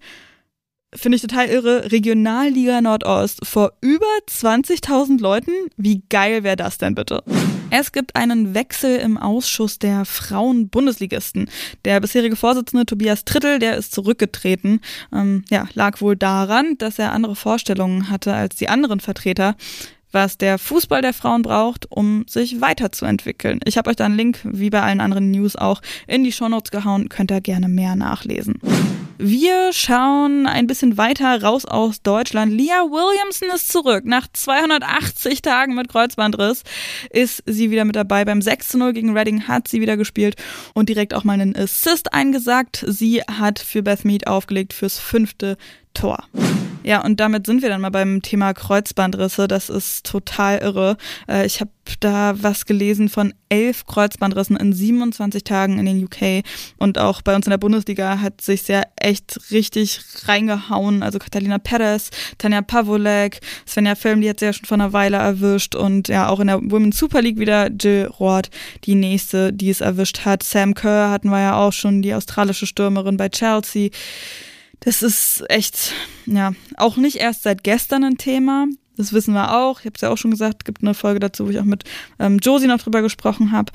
finde 0.94 1.16
ich 1.16 1.22
total 1.22 1.48
irre, 1.48 1.90
Regionalliga 1.92 2.80
Nordost 2.80 3.44
vor 3.44 3.72
über 3.80 4.06
20.000 4.28 5.20
Leuten. 5.20 5.50
Wie 5.76 6.02
geil 6.08 6.42
wäre 6.42 6.56
das 6.56 6.78
denn 6.78 6.94
bitte? 6.94 7.22
Es 7.70 7.90
gibt 7.90 8.14
einen 8.14 8.54
Wechsel 8.54 8.98
im 8.98 9.18
Ausschuss 9.18 9.78
der 9.78 10.04
Frauen-Bundesligisten. 10.04 11.50
Der 11.84 12.00
bisherige 12.00 12.36
Vorsitzende 12.36 12.86
Tobias 12.86 13.24
Trittel, 13.24 13.58
der 13.58 13.76
ist 13.76 13.92
zurückgetreten. 13.92 14.80
Ähm, 15.12 15.44
ja, 15.50 15.66
lag 15.74 16.00
wohl 16.00 16.16
daran, 16.16 16.78
dass 16.78 16.98
er 16.98 17.12
andere 17.12 17.34
Vorstellungen 17.34 18.08
hatte 18.08 18.32
als 18.34 18.54
die 18.56 18.68
anderen 18.68 19.00
Vertreter 19.00 19.56
was 20.12 20.38
der 20.38 20.58
Fußball 20.58 21.02
der 21.02 21.12
Frauen 21.12 21.42
braucht, 21.42 21.90
um 21.90 22.24
sich 22.28 22.60
weiterzuentwickeln. 22.60 23.60
Ich 23.64 23.76
habe 23.76 23.90
euch 23.90 23.96
da 23.96 24.04
einen 24.04 24.16
Link, 24.16 24.40
wie 24.44 24.70
bei 24.70 24.82
allen 24.82 25.00
anderen 25.00 25.30
News 25.30 25.56
auch, 25.56 25.82
in 26.06 26.24
die 26.24 26.32
Shownotes 26.32 26.70
gehauen, 26.70 27.08
könnt 27.08 27.30
ihr 27.30 27.40
gerne 27.40 27.68
mehr 27.68 27.96
nachlesen. 27.96 28.60
Wir 29.18 29.72
schauen 29.72 30.46
ein 30.46 30.66
bisschen 30.66 30.98
weiter 30.98 31.42
raus 31.42 31.64
aus 31.64 32.02
Deutschland. 32.02 32.52
Leah 32.52 32.84
Williamson 32.90 33.48
ist 33.54 33.72
zurück. 33.72 34.04
Nach 34.04 34.26
280 34.30 35.40
Tagen 35.40 35.74
mit 35.74 35.88
Kreuzbandriss 35.88 36.64
ist 37.08 37.42
sie 37.46 37.70
wieder 37.70 37.86
mit 37.86 37.96
dabei. 37.96 38.26
Beim 38.26 38.42
6 38.42 38.74
0 38.74 38.92
gegen 38.92 39.16
Reading 39.16 39.48
hat 39.48 39.68
sie 39.68 39.80
wieder 39.80 39.96
gespielt 39.96 40.36
und 40.74 40.90
direkt 40.90 41.14
auch 41.14 41.24
mal 41.24 41.32
einen 41.32 41.56
Assist 41.56 42.12
eingesagt. 42.12 42.84
Sie 42.86 43.22
hat 43.22 43.58
für 43.58 43.82
Beth 43.82 44.04
Mead 44.04 44.26
aufgelegt 44.26 44.74
fürs 44.74 44.98
fünfte 44.98 45.56
Tor. 45.96 46.18
Ja, 46.86 47.04
und 47.04 47.18
damit 47.18 47.46
sind 47.46 47.62
wir 47.62 47.68
dann 47.68 47.80
mal 47.80 47.90
beim 47.90 48.22
Thema 48.22 48.54
Kreuzbandrisse. 48.54 49.48
Das 49.48 49.70
ist 49.70 50.06
total 50.06 50.58
irre. 50.58 50.96
Äh, 51.28 51.44
ich 51.44 51.60
habe 51.60 51.70
da 51.98 52.34
was 52.40 52.64
gelesen 52.64 53.08
von 53.08 53.34
elf 53.48 53.86
Kreuzbandrissen 53.86 54.56
in 54.56 54.72
27 54.72 55.42
Tagen 55.42 55.80
in 55.80 55.86
den 55.86 56.04
UK. 56.04 56.44
Und 56.76 56.98
auch 56.98 57.22
bei 57.22 57.34
uns 57.34 57.46
in 57.46 57.50
der 57.50 57.58
Bundesliga 57.58 58.20
hat 58.20 58.40
sich 58.40 58.68
ja 58.68 58.82
echt 58.94 59.50
richtig 59.50 59.98
reingehauen. 60.26 61.02
Also 61.02 61.18
Catalina 61.18 61.58
Perez, 61.58 62.10
Tanja 62.38 62.62
Pavolek, 62.62 63.40
Svenja 63.66 63.96
Film, 63.96 64.20
die 64.20 64.30
hat 64.30 64.38
sie 64.38 64.46
ja 64.46 64.52
schon 64.52 64.66
vor 64.66 64.76
einer 64.76 64.92
Weile 64.92 65.16
erwischt. 65.16 65.74
Und 65.74 66.06
ja, 66.06 66.28
auch 66.28 66.38
in 66.38 66.46
der 66.46 66.60
Women's 66.62 66.98
Super 66.98 67.20
League 67.20 67.40
wieder 67.40 67.68
Jill 67.68 68.12
Roth, 68.20 68.48
die 68.84 68.94
nächste, 68.94 69.52
die 69.52 69.70
es 69.70 69.80
erwischt 69.80 70.24
hat. 70.24 70.44
Sam 70.44 70.74
Kerr 70.74 71.10
hatten 71.10 71.30
wir 71.30 71.40
ja 71.40 71.56
auch 71.56 71.72
schon, 71.72 72.00
die 72.00 72.14
australische 72.14 72.66
Stürmerin 72.66 73.16
bei 73.16 73.28
Chelsea. 73.28 73.90
Das 74.80 75.02
ist 75.02 75.44
echt, 75.48 75.92
ja, 76.26 76.52
auch 76.76 76.96
nicht 76.96 77.16
erst 77.16 77.42
seit 77.42 77.64
gestern 77.64 78.04
ein 78.04 78.18
Thema. 78.18 78.66
Das 78.96 79.12
wissen 79.12 79.34
wir 79.34 79.56
auch. 79.56 79.80
Ich 79.80 79.86
habe 79.86 79.96
es 79.96 80.00
ja 80.00 80.10
auch 80.10 80.18
schon 80.18 80.30
gesagt, 80.30 80.64
gibt 80.64 80.82
eine 80.82 80.94
Folge 80.94 81.20
dazu, 81.20 81.46
wo 81.46 81.50
ich 81.50 81.58
auch 81.58 81.64
mit 81.64 81.84
ähm, 82.18 82.38
Josie 82.38 82.66
noch 82.66 82.80
drüber 82.80 83.02
gesprochen 83.02 83.52
habe. 83.52 83.72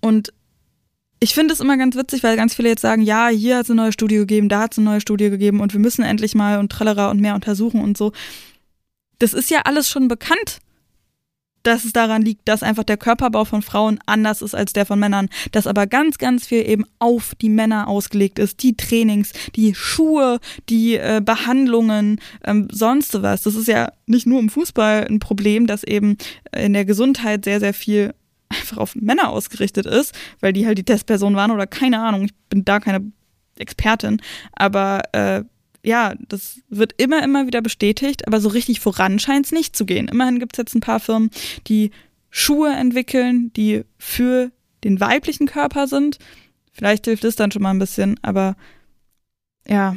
Und 0.00 0.32
ich 1.20 1.34
finde 1.34 1.52
es 1.52 1.60
immer 1.60 1.76
ganz 1.76 1.96
witzig, 1.96 2.22
weil 2.22 2.36
ganz 2.36 2.54
viele 2.54 2.68
jetzt 2.68 2.82
sagen, 2.82 3.02
ja, 3.02 3.28
hier 3.28 3.56
hat 3.56 3.64
es 3.64 3.70
eine 3.70 3.82
neue 3.82 3.92
Studie 3.92 4.16
gegeben, 4.16 4.48
da 4.48 4.60
hat 4.60 4.72
es 4.72 4.78
eine 4.78 4.84
neue 4.88 5.00
Studie 5.00 5.30
gegeben 5.30 5.60
und 5.60 5.72
wir 5.72 5.80
müssen 5.80 6.04
endlich 6.04 6.34
mal 6.34 6.58
und 6.58 6.70
trallera 6.70 7.10
und 7.10 7.20
mehr 7.20 7.34
untersuchen 7.34 7.80
und 7.80 7.96
so. 7.96 8.12
Das 9.18 9.32
ist 9.32 9.50
ja 9.50 9.62
alles 9.64 9.90
schon 9.90 10.06
bekannt 10.06 10.60
dass 11.68 11.84
es 11.84 11.92
daran 11.92 12.22
liegt, 12.22 12.48
dass 12.48 12.62
einfach 12.62 12.84
der 12.84 12.96
Körperbau 12.96 13.44
von 13.44 13.62
Frauen 13.62 13.98
anders 14.06 14.42
ist 14.42 14.54
als 14.54 14.72
der 14.72 14.86
von 14.86 14.98
Männern, 14.98 15.28
dass 15.52 15.66
aber 15.66 15.86
ganz, 15.86 16.18
ganz 16.18 16.46
viel 16.46 16.68
eben 16.68 16.84
auf 16.98 17.34
die 17.34 17.48
Männer 17.48 17.88
ausgelegt 17.88 18.38
ist, 18.38 18.62
die 18.62 18.76
Trainings, 18.76 19.32
die 19.54 19.74
Schuhe, 19.74 20.40
die 20.68 20.96
äh, 20.96 21.20
Behandlungen, 21.24 22.20
ähm, 22.44 22.68
sonst 22.72 23.22
was. 23.22 23.42
Das 23.42 23.54
ist 23.54 23.68
ja 23.68 23.92
nicht 24.06 24.26
nur 24.26 24.40
im 24.40 24.48
Fußball 24.48 25.06
ein 25.08 25.18
Problem, 25.18 25.66
dass 25.66 25.84
eben 25.84 26.16
in 26.56 26.72
der 26.72 26.84
Gesundheit 26.84 27.44
sehr, 27.44 27.60
sehr 27.60 27.74
viel 27.74 28.14
einfach 28.48 28.78
auf 28.78 28.94
Männer 28.94 29.28
ausgerichtet 29.28 29.86
ist, 29.86 30.14
weil 30.40 30.52
die 30.52 30.66
halt 30.66 30.78
die 30.78 30.84
Testperson 30.84 31.36
waren 31.36 31.50
oder 31.50 31.66
keine 31.66 32.00
Ahnung, 32.00 32.24
ich 32.24 32.34
bin 32.48 32.64
da 32.64 32.80
keine 32.80 33.12
Expertin, 33.58 34.22
aber 34.52 35.02
äh, 35.12 35.44
ja, 35.88 36.14
das 36.28 36.60
wird 36.68 36.92
immer, 36.98 37.22
immer 37.22 37.46
wieder 37.46 37.62
bestätigt, 37.62 38.26
aber 38.26 38.42
so 38.42 38.50
richtig 38.50 38.78
voran 38.78 39.18
scheint 39.18 39.46
es 39.46 39.52
nicht 39.52 39.74
zu 39.74 39.86
gehen. 39.86 40.06
Immerhin 40.06 40.38
gibt 40.38 40.54
es 40.54 40.58
jetzt 40.58 40.74
ein 40.74 40.82
paar 40.82 41.00
Firmen, 41.00 41.30
die 41.66 41.92
Schuhe 42.28 42.68
entwickeln, 42.72 43.50
die 43.54 43.84
für 43.96 44.50
den 44.84 45.00
weiblichen 45.00 45.46
Körper 45.46 45.86
sind. 45.86 46.18
Vielleicht 46.72 47.06
hilft 47.06 47.24
es 47.24 47.36
dann 47.36 47.50
schon 47.50 47.62
mal 47.62 47.70
ein 47.70 47.78
bisschen, 47.78 48.20
aber 48.20 48.54
ja, 49.66 49.96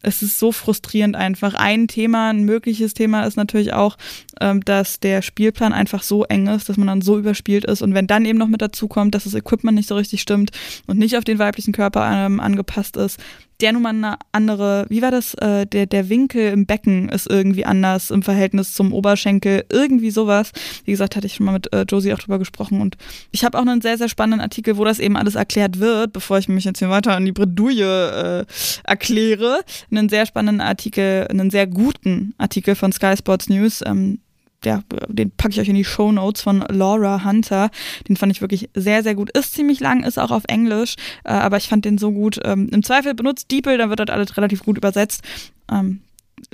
es 0.00 0.22
ist 0.22 0.38
so 0.38 0.52
frustrierend 0.52 1.16
einfach. 1.16 1.54
Ein 1.54 1.88
Thema, 1.88 2.30
ein 2.30 2.44
mögliches 2.44 2.94
Thema 2.94 3.24
ist 3.24 3.36
natürlich 3.36 3.72
auch, 3.72 3.96
ähm, 4.40 4.60
dass 4.64 5.00
der 5.00 5.22
Spielplan 5.22 5.72
einfach 5.72 6.04
so 6.04 6.22
eng 6.24 6.46
ist, 6.46 6.68
dass 6.68 6.76
man 6.76 6.86
dann 6.86 7.02
so 7.02 7.18
überspielt 7.18 7.64
ist. 7.64 7.82
Und 7.82 7.94
wenn 7.94 8.06
dann 8.06 8.24
eben 8.24 8.38
noch 8.38 8.48
mit 8.48 8.62
dazu 8.62 8.86
kommt, 8.86 9.16
dass 9.16 9.24
das 9.24 9.34
Equipment 9.34 9.74
nicht 9.74 9.88
so 9.88 9.96
richtig 9.96 10.20
stimmt 10.22 10.52
und 10.86 10.98
nicht 10.98 11.16
auf 11.16 11.24
den 11.24 11.40
weiblichen 11.40 11.72
Körper 11.72 12.08
ähm, 12.26 12.38
angepasst 12.38 12.96
ist, 12.96 13.18
der 13.60 13.72
nun 13.72 13.82
mal 13.82 13.90
eine 13.90 14.18
andere, 14.32 14.86
wie 14.88 15.02
war 15.02 15.10
das, 15.10 15.34
äh, 15.34 15.66
der, 15.66 15.86
der 15.86 16.08
Winkel 16.08 16.52
im 16.52 16.66
Becken 16.66 17.08
ist 17.08 17.30
irgendwie 17.30 17.64
anders 17.64 18.10
im 18.10 18.22
Verhältnis 18.22 18.72
zum 18.72 18.92
Oberschenkel, 18.92 19.64
irgendwie 19.70 20.10
sowas. 20.10 20.52
Wie 20.84 20.90
gesagt, 20.90 21.16
hatte 21.16 21.26
ich 21.26 21.34
schon 21.34 21.46
mal 21.46 21.52
mit 21.52 21.72
äh, 21.72 21.84
Josie 21.88 22.12
auch 22.12 22.18
drüber 22.18 22.38
gesprochen 22.38 22.80
und 22.80 22.96
ich 23.30 23.44
habe 23.44 23.58
auch 23.58 23.62
einen 23.62 23.80
sehr, 23.80 23.98
sehr 23.98 24.08
spannenden 24.08 24.40
Artikel, 24.40 24.76
wo 24.76 24.84
das 24.84 24.98
eben 24.98 25.16
alles 25.16 25.34
erklärt 25.34 25.78
wird, 25.78 26.12
bevor 26.12 26.38
ich 26.38 26.48
mich 26.48 26.64
jetzt 26.64 26.78
hier 26.78 26.90
weiter 26.90 27.14
an 27.14 27.24
die 27.24 27.32
Bredouille 27.32 28.46
äh, 28.46 28.52
erkläre. 28.84 29.60
Einen 29.90 30.08
sehr 30.08 30.26
spannenden 30.26 30.60
Artikel, 30.60 31.26
einen 31.28 31.50
sehr 31.50 31.66
guten 31.66 32.34
Artikel 32.38 32.74
von 32.74 32.92
Sky 32.92 33.16
Sports 33.16 33.48
News, 33.48 33.82
ähm, 33.84 34.18
ja, 34.64 34.82
den 35.08 35.30
packe 35.30 35.54
ich 35.54 35.60
euch 35.60 35.68
in 35.68 35.74
die 35.74 35.84
Show 35.84 36.12
Notes 36.12 36.42
von 36.42 36.64
Laura 36.68 37.24
Hunter. 37.24 37.70
Den 38.08 38.16
fand 38.16 38.32
ich 38.32 38.40
wirklich 38.40 38.70
sehr, 38.74 39.02
sehr 39.02 39.14
gut. 39.14 39.30
Ist 39.36 39.54
ziemlich 39.54 39.80
lang, 39.80 40.04
ist 40.04 40.18
auch 40.18 40.30
auf 40.30 40.44
Englisch, 40.48 40.96
äh, 41.24 41.30
aber 41.30 41.56
ich 41.56 41.68
fand 41.68 41.84
den 41.84 41.98
so 41.98 42.12
gut. 42.12 42.38
Ähm, 42.44 42.68
Im 42.72 42.82
Zweifel 42.82 43.14
benutzt 43.14 43.50
DeepL, 43.50 43.78
dann 43.78 43.90
wird 43.90 44.00
das 44.00 44.10
alles 44.10 44.36
relativ 44.36 44.62
gut 44.62 44.76
übersetzt. 44.76 45.22
Ähm, 45.70 46.00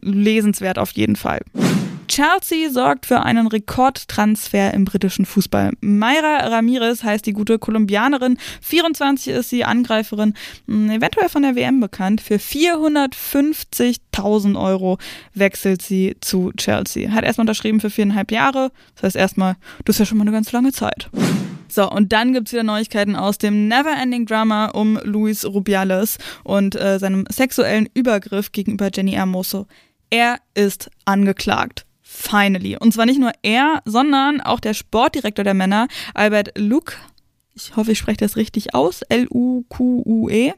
lesenswert 0.00 0.78
auf 0.78 0.92
jeden 0.92 1.16
Fall. 1.16 1.40
Chelsea 2.08 2.70
sorgt 2.70 3.06
für 3.06 3.22
einen 3.22 3.46
Rekordtransfer 3.46 4.74
im 4.74 4.84
britischen 4.84 5.24
Fußball. 5.26 5.70
Mayra 5.80 6.48
Ramirez 6.48 7.04
heißt 7.04 7.24
die 7.26 7.32
gute 7.32 7.58
Kolumbianerin. 7.58 8.38
24 8.62 9.34
ist 9.34 9.50
sie, 9.50 9.64
Angreiferin, 9.64 10.34
hm, 10.66 10.90
eventuell 10.90 11.28
von 11.28 11.42
der 11.42 11.54
WM 11.54 11.78
bekannt. 11.80 12.20
Für 12.20 12.36
450.000 12.36 14.60
Euro 14.60 14.98
wechselt 15.34 15.82
sie 15.82 16.16
zu 16.20 16.50
Chelsea. 16.56 17.10
Hat 17.10 17.24
erstmal 17.24 17.44
unterschrieben 17.44 17.80
für 17.80 17.90
viereinhalb 17.90 18.32
Jahre. 18.32 18.72
Das 18.94 19.02
heißt 19.04 19.16
erstmal, 19.16 19.56
das 19.84 19.96
ist 19.96 20.00
ja 20.00 20.06
schon 20.06 20.18
mal 20.18 20.24
eine 20.24 20.32
ganz 20.32 20.50
lange 20.52 20.72
Zeit. 20.72 21.10
So, 21.68 21.90
und 21.90 22.12
dann 22.12 22.32
gibt 22.32 22.48
es 22.48 22.54
wieder 22.54 22.62
Neuigkeiten 22.62 23.14
aus 23.14 23.38
dem 23.38 23.68
Neverending 23.68 24.26
Drama 24.26 24.66
um 24.66 24.98
Luis 25.04 25.44
Rubiales 25.44 26.18
und 26.42 26.74
äh, 26.74 26.98
seinem 26.98 27.26
sexuellen 27.30 27.88
Übergriff 27.92 28.52
gegenüber 28.52 28.88
Jenny 28.92 29.12
Hermoso. 29.12 29.66
Er 30.10 30.38
ist 30.54 30.90
angeklagt. 31.04 31.84
Finally. 32.18 32.76
Und 32.76 32.92
zwar 32.92 33.06
nicht 33.06 33.20
nur 33.20 33.32
er, 33.42 33.80
sondern 33.84 34.40
auch 34.40 34.58
der 34.58 34.74
Sportdirektor 34.74 35.44
der 35.44 35.54
Männer, 35.54 35.86
Albert 36.14 36.58
Luke. 36.58 36.94
Ich 37.54 37.76
hoffe, 37.76 37.92
ich 37.92 37.98
spreche 37.98 38.18
das 38.18 38.36
richtig 38.36 38.74
aus. 38.74 39.02
L-U-Q-U-E. 39.02 40.52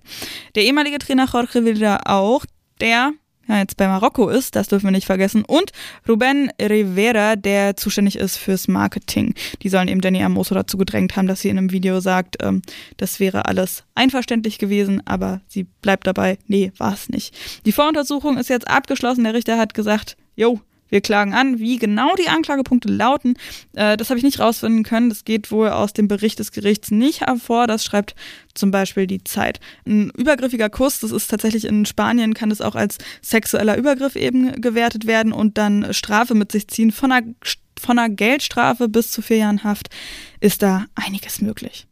Der 0.54 0.62
ehemalige 0.62 0.98
Trainer 0.98 1.28
Jorge 1.30 1.64
Vilda 1.64 2.00
auch. 2.06 2.44
Der 2.80 3.12
ja, 3.48 3.58
jetzt 3.58 3.76
bei 3.76 3.88
Marokko 3.88 4.28
ist, 4.28 4.54
das 4.54 4.68
dürfen 4.68 4.86
wir 4.86 4.90
nicht 4.92 5.06
vergessen. 5.06 5.44
Und 5.44 5.72
Ruben 6.08 6.50
Rivera, 6.61 7.34
der 7.34 7.76
zuständig 7.76 8.16
ist 8.16 8.36
fürs 8.36 8.68
Marketing. 8.68 9.34
Die 9.62 9.68
sollen 9.68 9.88
eben 9.88 10.00
Jenny 10.00 10.18
Hermoso 10.18 10.54
dazu 10.54 10.78
gedrängt 10.78 11.16
haben, 11.16 11.26
dass 11.26 11.40
sie 11.40 11.48
in 11.48 11.58
einem 11.58 11.72
Video 11.72 11.98
sagt, 12.00 12.36
ähm, 12.42 12.62
das 12.96 13.18
wäre 13.18 13.46
alles 13.46 13.82
einverständlich 13.96 14.58
gewesen, 14.58 15.02
aber 15.04 15.40
sie 15.48 15.64
bleibt 15.64 16.06
dabei, 16.06 16.38
nee, 16.46 16.72
war 16.78 16.94
es 16.94 17.08
nicht. 17.08 17.34
Die 17.66 17.72
Voruntersuchung 17.72 18.38
ist 18.38 18.50
jetzt 18.50 18.68
abgeschlossen. 18.68 19.24
Der 19.24 19.34
Richter 19.34 19.58
hat 19.58 19.74
gesagt, 19.74 20.16
jo, 20.36 20.61
wir 20.91 21.01
klagen 21.01 21.32
an. 21.32 21.59
Wie 21.59 21.78
genau 21.78 22.14
die 22.14 22.28
Anklagepunkte 22.28 22.88
lauten, 22.88 23.34
äh, 23.74 23.97
das 23.97 24.11
habe 24.11 24.18
ich 24.18 24.24
nicht 24.24 24.41
rausfinden 24.41 24.82
können. 24.82 25.09
Das 25.09 25.24
geht 25.24 25.51
wohl 25.51 25.70
aus 25.70 25.93
dem 25.93 26.09
Bericht 26.09 26.38
des 26.38 26.53
Gerichts 26.53 26.91
nicht 26.91 27.22
hervor. 27.22 27.66
Das 27.66 27.84
schreibt 27.84 28.14
zum 28.55 28.70
Beispiel 28.70 29.07
die 29.07 29.24
Zeit. 29.24 29.61
Ein 29.86 30.11
übergriffiger 30.11 30.68
Kuss, 30.70 31.01
das 31.01 31.12
ist 31.12 31.28
tatsächlich 31.28 31.64
in 31.64 31.86
Spanien, 31.86 32.34
kann 32.34 32.51
das 32.51 32.61
auch 32.61 32.74
als 32.74 32.99
sexueller 33.22 33.76
Übergriff 33.76 34.16
eben 34.16 34.61
gewertet 34.61 35.07
werden 35.07 35.32
und 35.32 35.57
dann 35.57 35.95
Strafe 35.95 36.34
mit 36.34 36.53
sich 36.53 36.68
ziehen. 36.68 36.93
Von 36.93 37.12
einer, 37.12 37.26
von 37.78 37.99
einer 37.99 38.14
Geldstrafe 38.14 38.88
bis 38.88 39.12
zu 39.12 39.22
vier 39.22 39.38
Jahren 39.38 39.64
Haft 39.64 39.88
ist 40.41 40.62
da 40.62 40.86
einiges 40.95 41.41
möglich. 41.41 41.86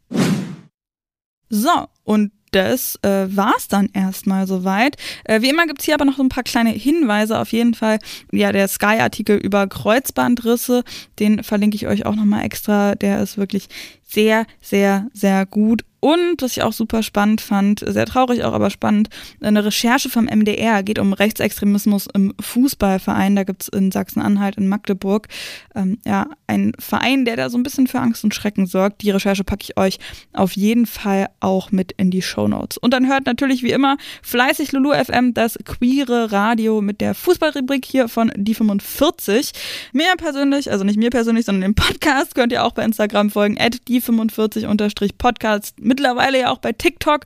So, 1.49 1.87
und 2.03 2.31
das 2.51 2.99
äh, 3.01 3.27
war's 3.35 3.67
dann 3.67 3.89
erstmal 3.93 4.47
soweit. 4.47 4.97
Äh, 5.23 5.41
wie 5.41 5.49
immer 5.49 5.67
gibt's 5.67 5.85
hier 5.85 5.95
aber 5.95 6.05
noch 6.05 6.17
so 6.17 6.23
ein 6.23 6.29
paar 6.29 6.43
kleine 6.43 6.71
Hinweise. 6.71 7.39
Auf 7.39 7.51
jeden 7.51 7.73
Fall, 7.73 7.99
ja, 8.31 8.51
der 8.51 8.67
Sky-Artikel 8.67 9.37
über 9.37 9.67
Kreuzbandrisse, 9.67 10.83
den 11.19 11.43
verlinke 11.43 11.75
ich 11.75 11.87
euch 11.87 12.05
auch 12.05 12.15
nochmal 12.15 12.45
extra. 12.45 12.95
Der 12.95 13.21
ist 13.21 13.37
wirklich 13.37 13.67
sehr, 14.05 14.45
sehr, 14.61 15.07
sehr 15.13 15.45
gut. 15.45 15.83
Und 15.99 16.41
was 16.41 16.51
ich 16.51 16.63
auch 16.63 16.73
super 16.73 17.03
spannend 17.03 17.41
fand, 17.41 17.83
sehr 17.85 18.05
traurig 18.05 18.43
auch, 18.43 18.53
aber 18.53 18.69
spannend, 18.69 19.09
eine 19.41 19.65
Recherche 19.65 20.09
vom 20.09 20.25
MDR 20.25 20.83
geht 20.83 20.99
um 20.99 21.13
Rechtsextremismus 21.13 22.07
im 22.13 22.33
Fußballverein. 22.39 23.35
Da 23.35 23.43
gibt's 23.43 23.67
in 23.67 23.91
Sachsen-Anhalt, 23.91 24.55
in 24.57 24.67
Magdeburg, 24.67 25.27
ähm, 25.75 25.97
ja, 26.05 26.27
einen 26.47 26.73
Verein, 26.79 27.25
der 27.25 27.35
da 27.35 27.49
so 27.49 27.57
ein 27.57 27.63
bisschen 27.63 27.87
für 27.87 27.99
Angst 27.99 28.23
und 28.23 28.33
Schrecken 28.33 28.65
sorgt. 28.65 29.01
Die 29.01 29.11
Recherche 29.11 29.43
packe 29.43 29.63
ich 29.63 29.77
euch 29.77 29.99
auf 30.33 30.53
jeden 30.53 30.85
Fall 30.85 31.29
auch 31.39 31.71
mit 31.71 31.91
in 31.93 32.11
die 32.11 32.21
Show 32.21 32.47
Notes. 32.47 32.77
Und 32.77 32.93
dann 32.93 33.07
hört 33.07 33.25
natürlich 33.25 33.63
wie 33.63 33.71
immer 33.71 33.97
fleißig 34.21 34.71
Lulu 34.71 34.93
FM 34.93 35.33
das 35.33 35.57
queere 35.65 36.31
Radio 36.31 36.81
mit 36.81 37.01
der 37.01 37.13
Fußballrubrik 37.13 37.85
hier 37.85 38.07
von 38.07 38.31
die 38.35 38.55
45. 38.55 39.51
Mir 39.93 40.15
persönlich, 40.17 40.71
also 40.71 40.83
nicht 40.83 40.97
mir 40.97 41.09
persönlich, 41.09 41.45
sondern 41.45 41.61
dem 41.61 41.75
Podcast 41.75 42.35
könnt 42.35 42.51
ihr 42.51 42.63
auch 42.63 42.71
bei 42.71 42.83
Instagram 42.83 43.29
folgen, 43.29 43.59
at 43.59 43.87
die 43.87 44.01
45 44.01 44.65
Podcast 45.17 45.79
mittlerweile 45.89 46.39
ja 46.39 46.51
auch 46.51 46.59
bei 46.59 46.71
TikTok. 46.71 47.25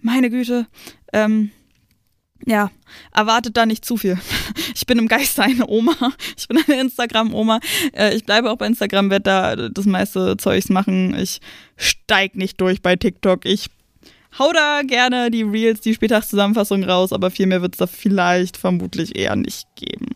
Meine 0.00 0.30
Güte. 0.30 0.66
Ähm, 1.12 1.50
ja, 2.46 2.70
erwartet 3.12 3.56
da 3.56 3.66
nicht 3.66 3.84
zu 3.84 3.96
viel. 3.96 4.18
Ich 4.76 4.86
bin 4.86 4.98
im 4.98 5.08
Geiste 5.08 5.42
eine 5.42 5.66
Oma. 5.68 5.94
Ich 6.36 6.48
bin 6.48 6.58
eine 6.58 6.80
Instagram-Oma. 6.80 7.60
Äh, 7.92 8.16
ich 8.16 8.24
bleibe 8.24 8.50
auch 8.50 8.56
bei 8.56 8.66
Instagram, 8.66 9.08
werde 9.10 9.22
da 9.22 9.56
das 9.68 9.86
meiste 9.86 10.36
Zeugs 10.36 10.68
machen. 10.68 11.16
Ich 11.18 11.40
steig 11.76 12.34
nicht 12.34 12.60
durch 12.60 12.82
bei 12.82 12.96
TikTok. 12.96 13.46
Ich 13.46 13.68
hau 14.38 14.52
da 14.52 14.82
gerne 14.82 15.30
die 15.30 15.42
Reels, 15.42 15.80
die 15.80 15.94
Spieltagszusammenfassung 15.94 16.82
raus, 16.84 17.12
aber 17.12 17.30
viel 17.30 17.46
mehr 17.46 17.62
wird 17.62 17.74
es 17.74 17.78
da 17.78 17.86
vielleicht 17.86 18.56
vermutlich 18.56 19.16
eher 19.16 19.36
nicht 19.36 19.66
geben. 19.84 20.06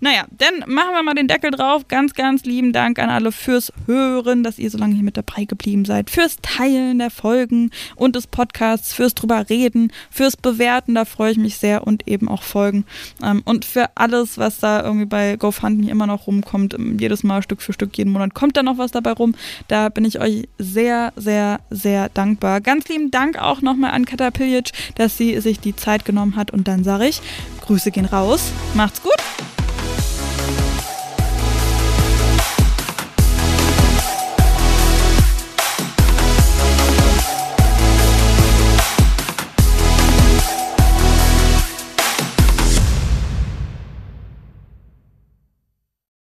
Naja, 0.00 0.26
dann 0.30 0.70
machen 0.72 0.92
wir 0.92 1.02
mal 1.02 1.14
den 1.14 1.28
Deckel 1.28 1.50
drauf. 1.50 1.88
Ganz, 1.88 2.14
ganz 2.14 2.44
lieben 2.44 2.72
Dank 2.72 2.98
an 2.98 3.10
alle 3.10 3.32
fürs 3.32 3.72
Hören, 3.86 4.42
dass 4.42 4.58
ihr 4.58 4.70
so 4.70 4.78
lange 4.78 4.94
hier 4.94 5.02
mit 5.02 5.16
dabei 5.16 5.44
geblieben 5.44 5.84
seid, 5.84 6.10
fürs 6.10 6.36
Teilen 6.42 6.98
der 6.98 7.10
Folgen 7.10 7.70
und 7.96 8.16
des 8.16 8.26
Podcasts, 8.26 8.92
fürs 8.92 9.14
drüber 9.14 9.48
reden, 9.48 9.92
fürs 10.10 10.36
Bewerten, 10.36 10.94
da 10.94 11.04
freue 11.04 11.32
ich 11.32 11.38
mich 11.38 11.56
sehr 11.56 11.86
und 11.86 12.06
eben 12.06 12.28
auch 12.28 12.42
Folgen. 12.42 12.84
Ähm, 13.22 13.42
und 13.44 13.64
für 13.64 13.90
alles, 13.94 14.38
was 14.38 14.60
da 14.60 14.82
irgendwie 14.82 15.06
bei 15.06 15.36
GoFundMe 15.36 15.90
immer 15.90 16.06
noch 16.06 16.26
rumkommt, 16.26 16.74
ähm, 16.74 16.98
jedes 16.98 17.22
Mal 17.22 17.42
Stück 17.42 17.62
für 17.62 17.72
Stück, 17.72 17.96
jeden 17.96 18.12
Monat 18.12 18.34
kommt 18.34 18.56
da 18.56 18.62
noch 18.62 18.78
was 18.78 18.90
dabei 18.90 19.12
rum. 19.12 19.34
Da 19.68 19.88
bin 19.88 20.04
ich 20.04 20.20
euch 20.20 20.48
sehr, 20.58 21.12
sehr, 21.16 21.60
sehr 21.70 22.08
dankbar. 22.10 22.60
Ganz 22.60 22.88
lieben 22.88 23.10
Dank 23.10 23.38
auch 23.38 23.62
nochmal 23.62 23.92
an 23.92 24.04
Katapiljic, 24.04 24.72
dass 24.96 25.16
sie 25.16 25.40
sich 25.40 25.60
die 25.60 25.74
Zeit 25.74 26.04
genommen 26.04 26.36
hat. 26.36 26.50
Und 26.50 26.68
dann 26.68 26.84
sage 26.84 27.06
ich, 27.06 27.20
Grüße 27.66 27.90
gehen 27.90 28.06
raus. 28.06 28.50
Macht's 28.74 29.02
gut. 29.02 29.14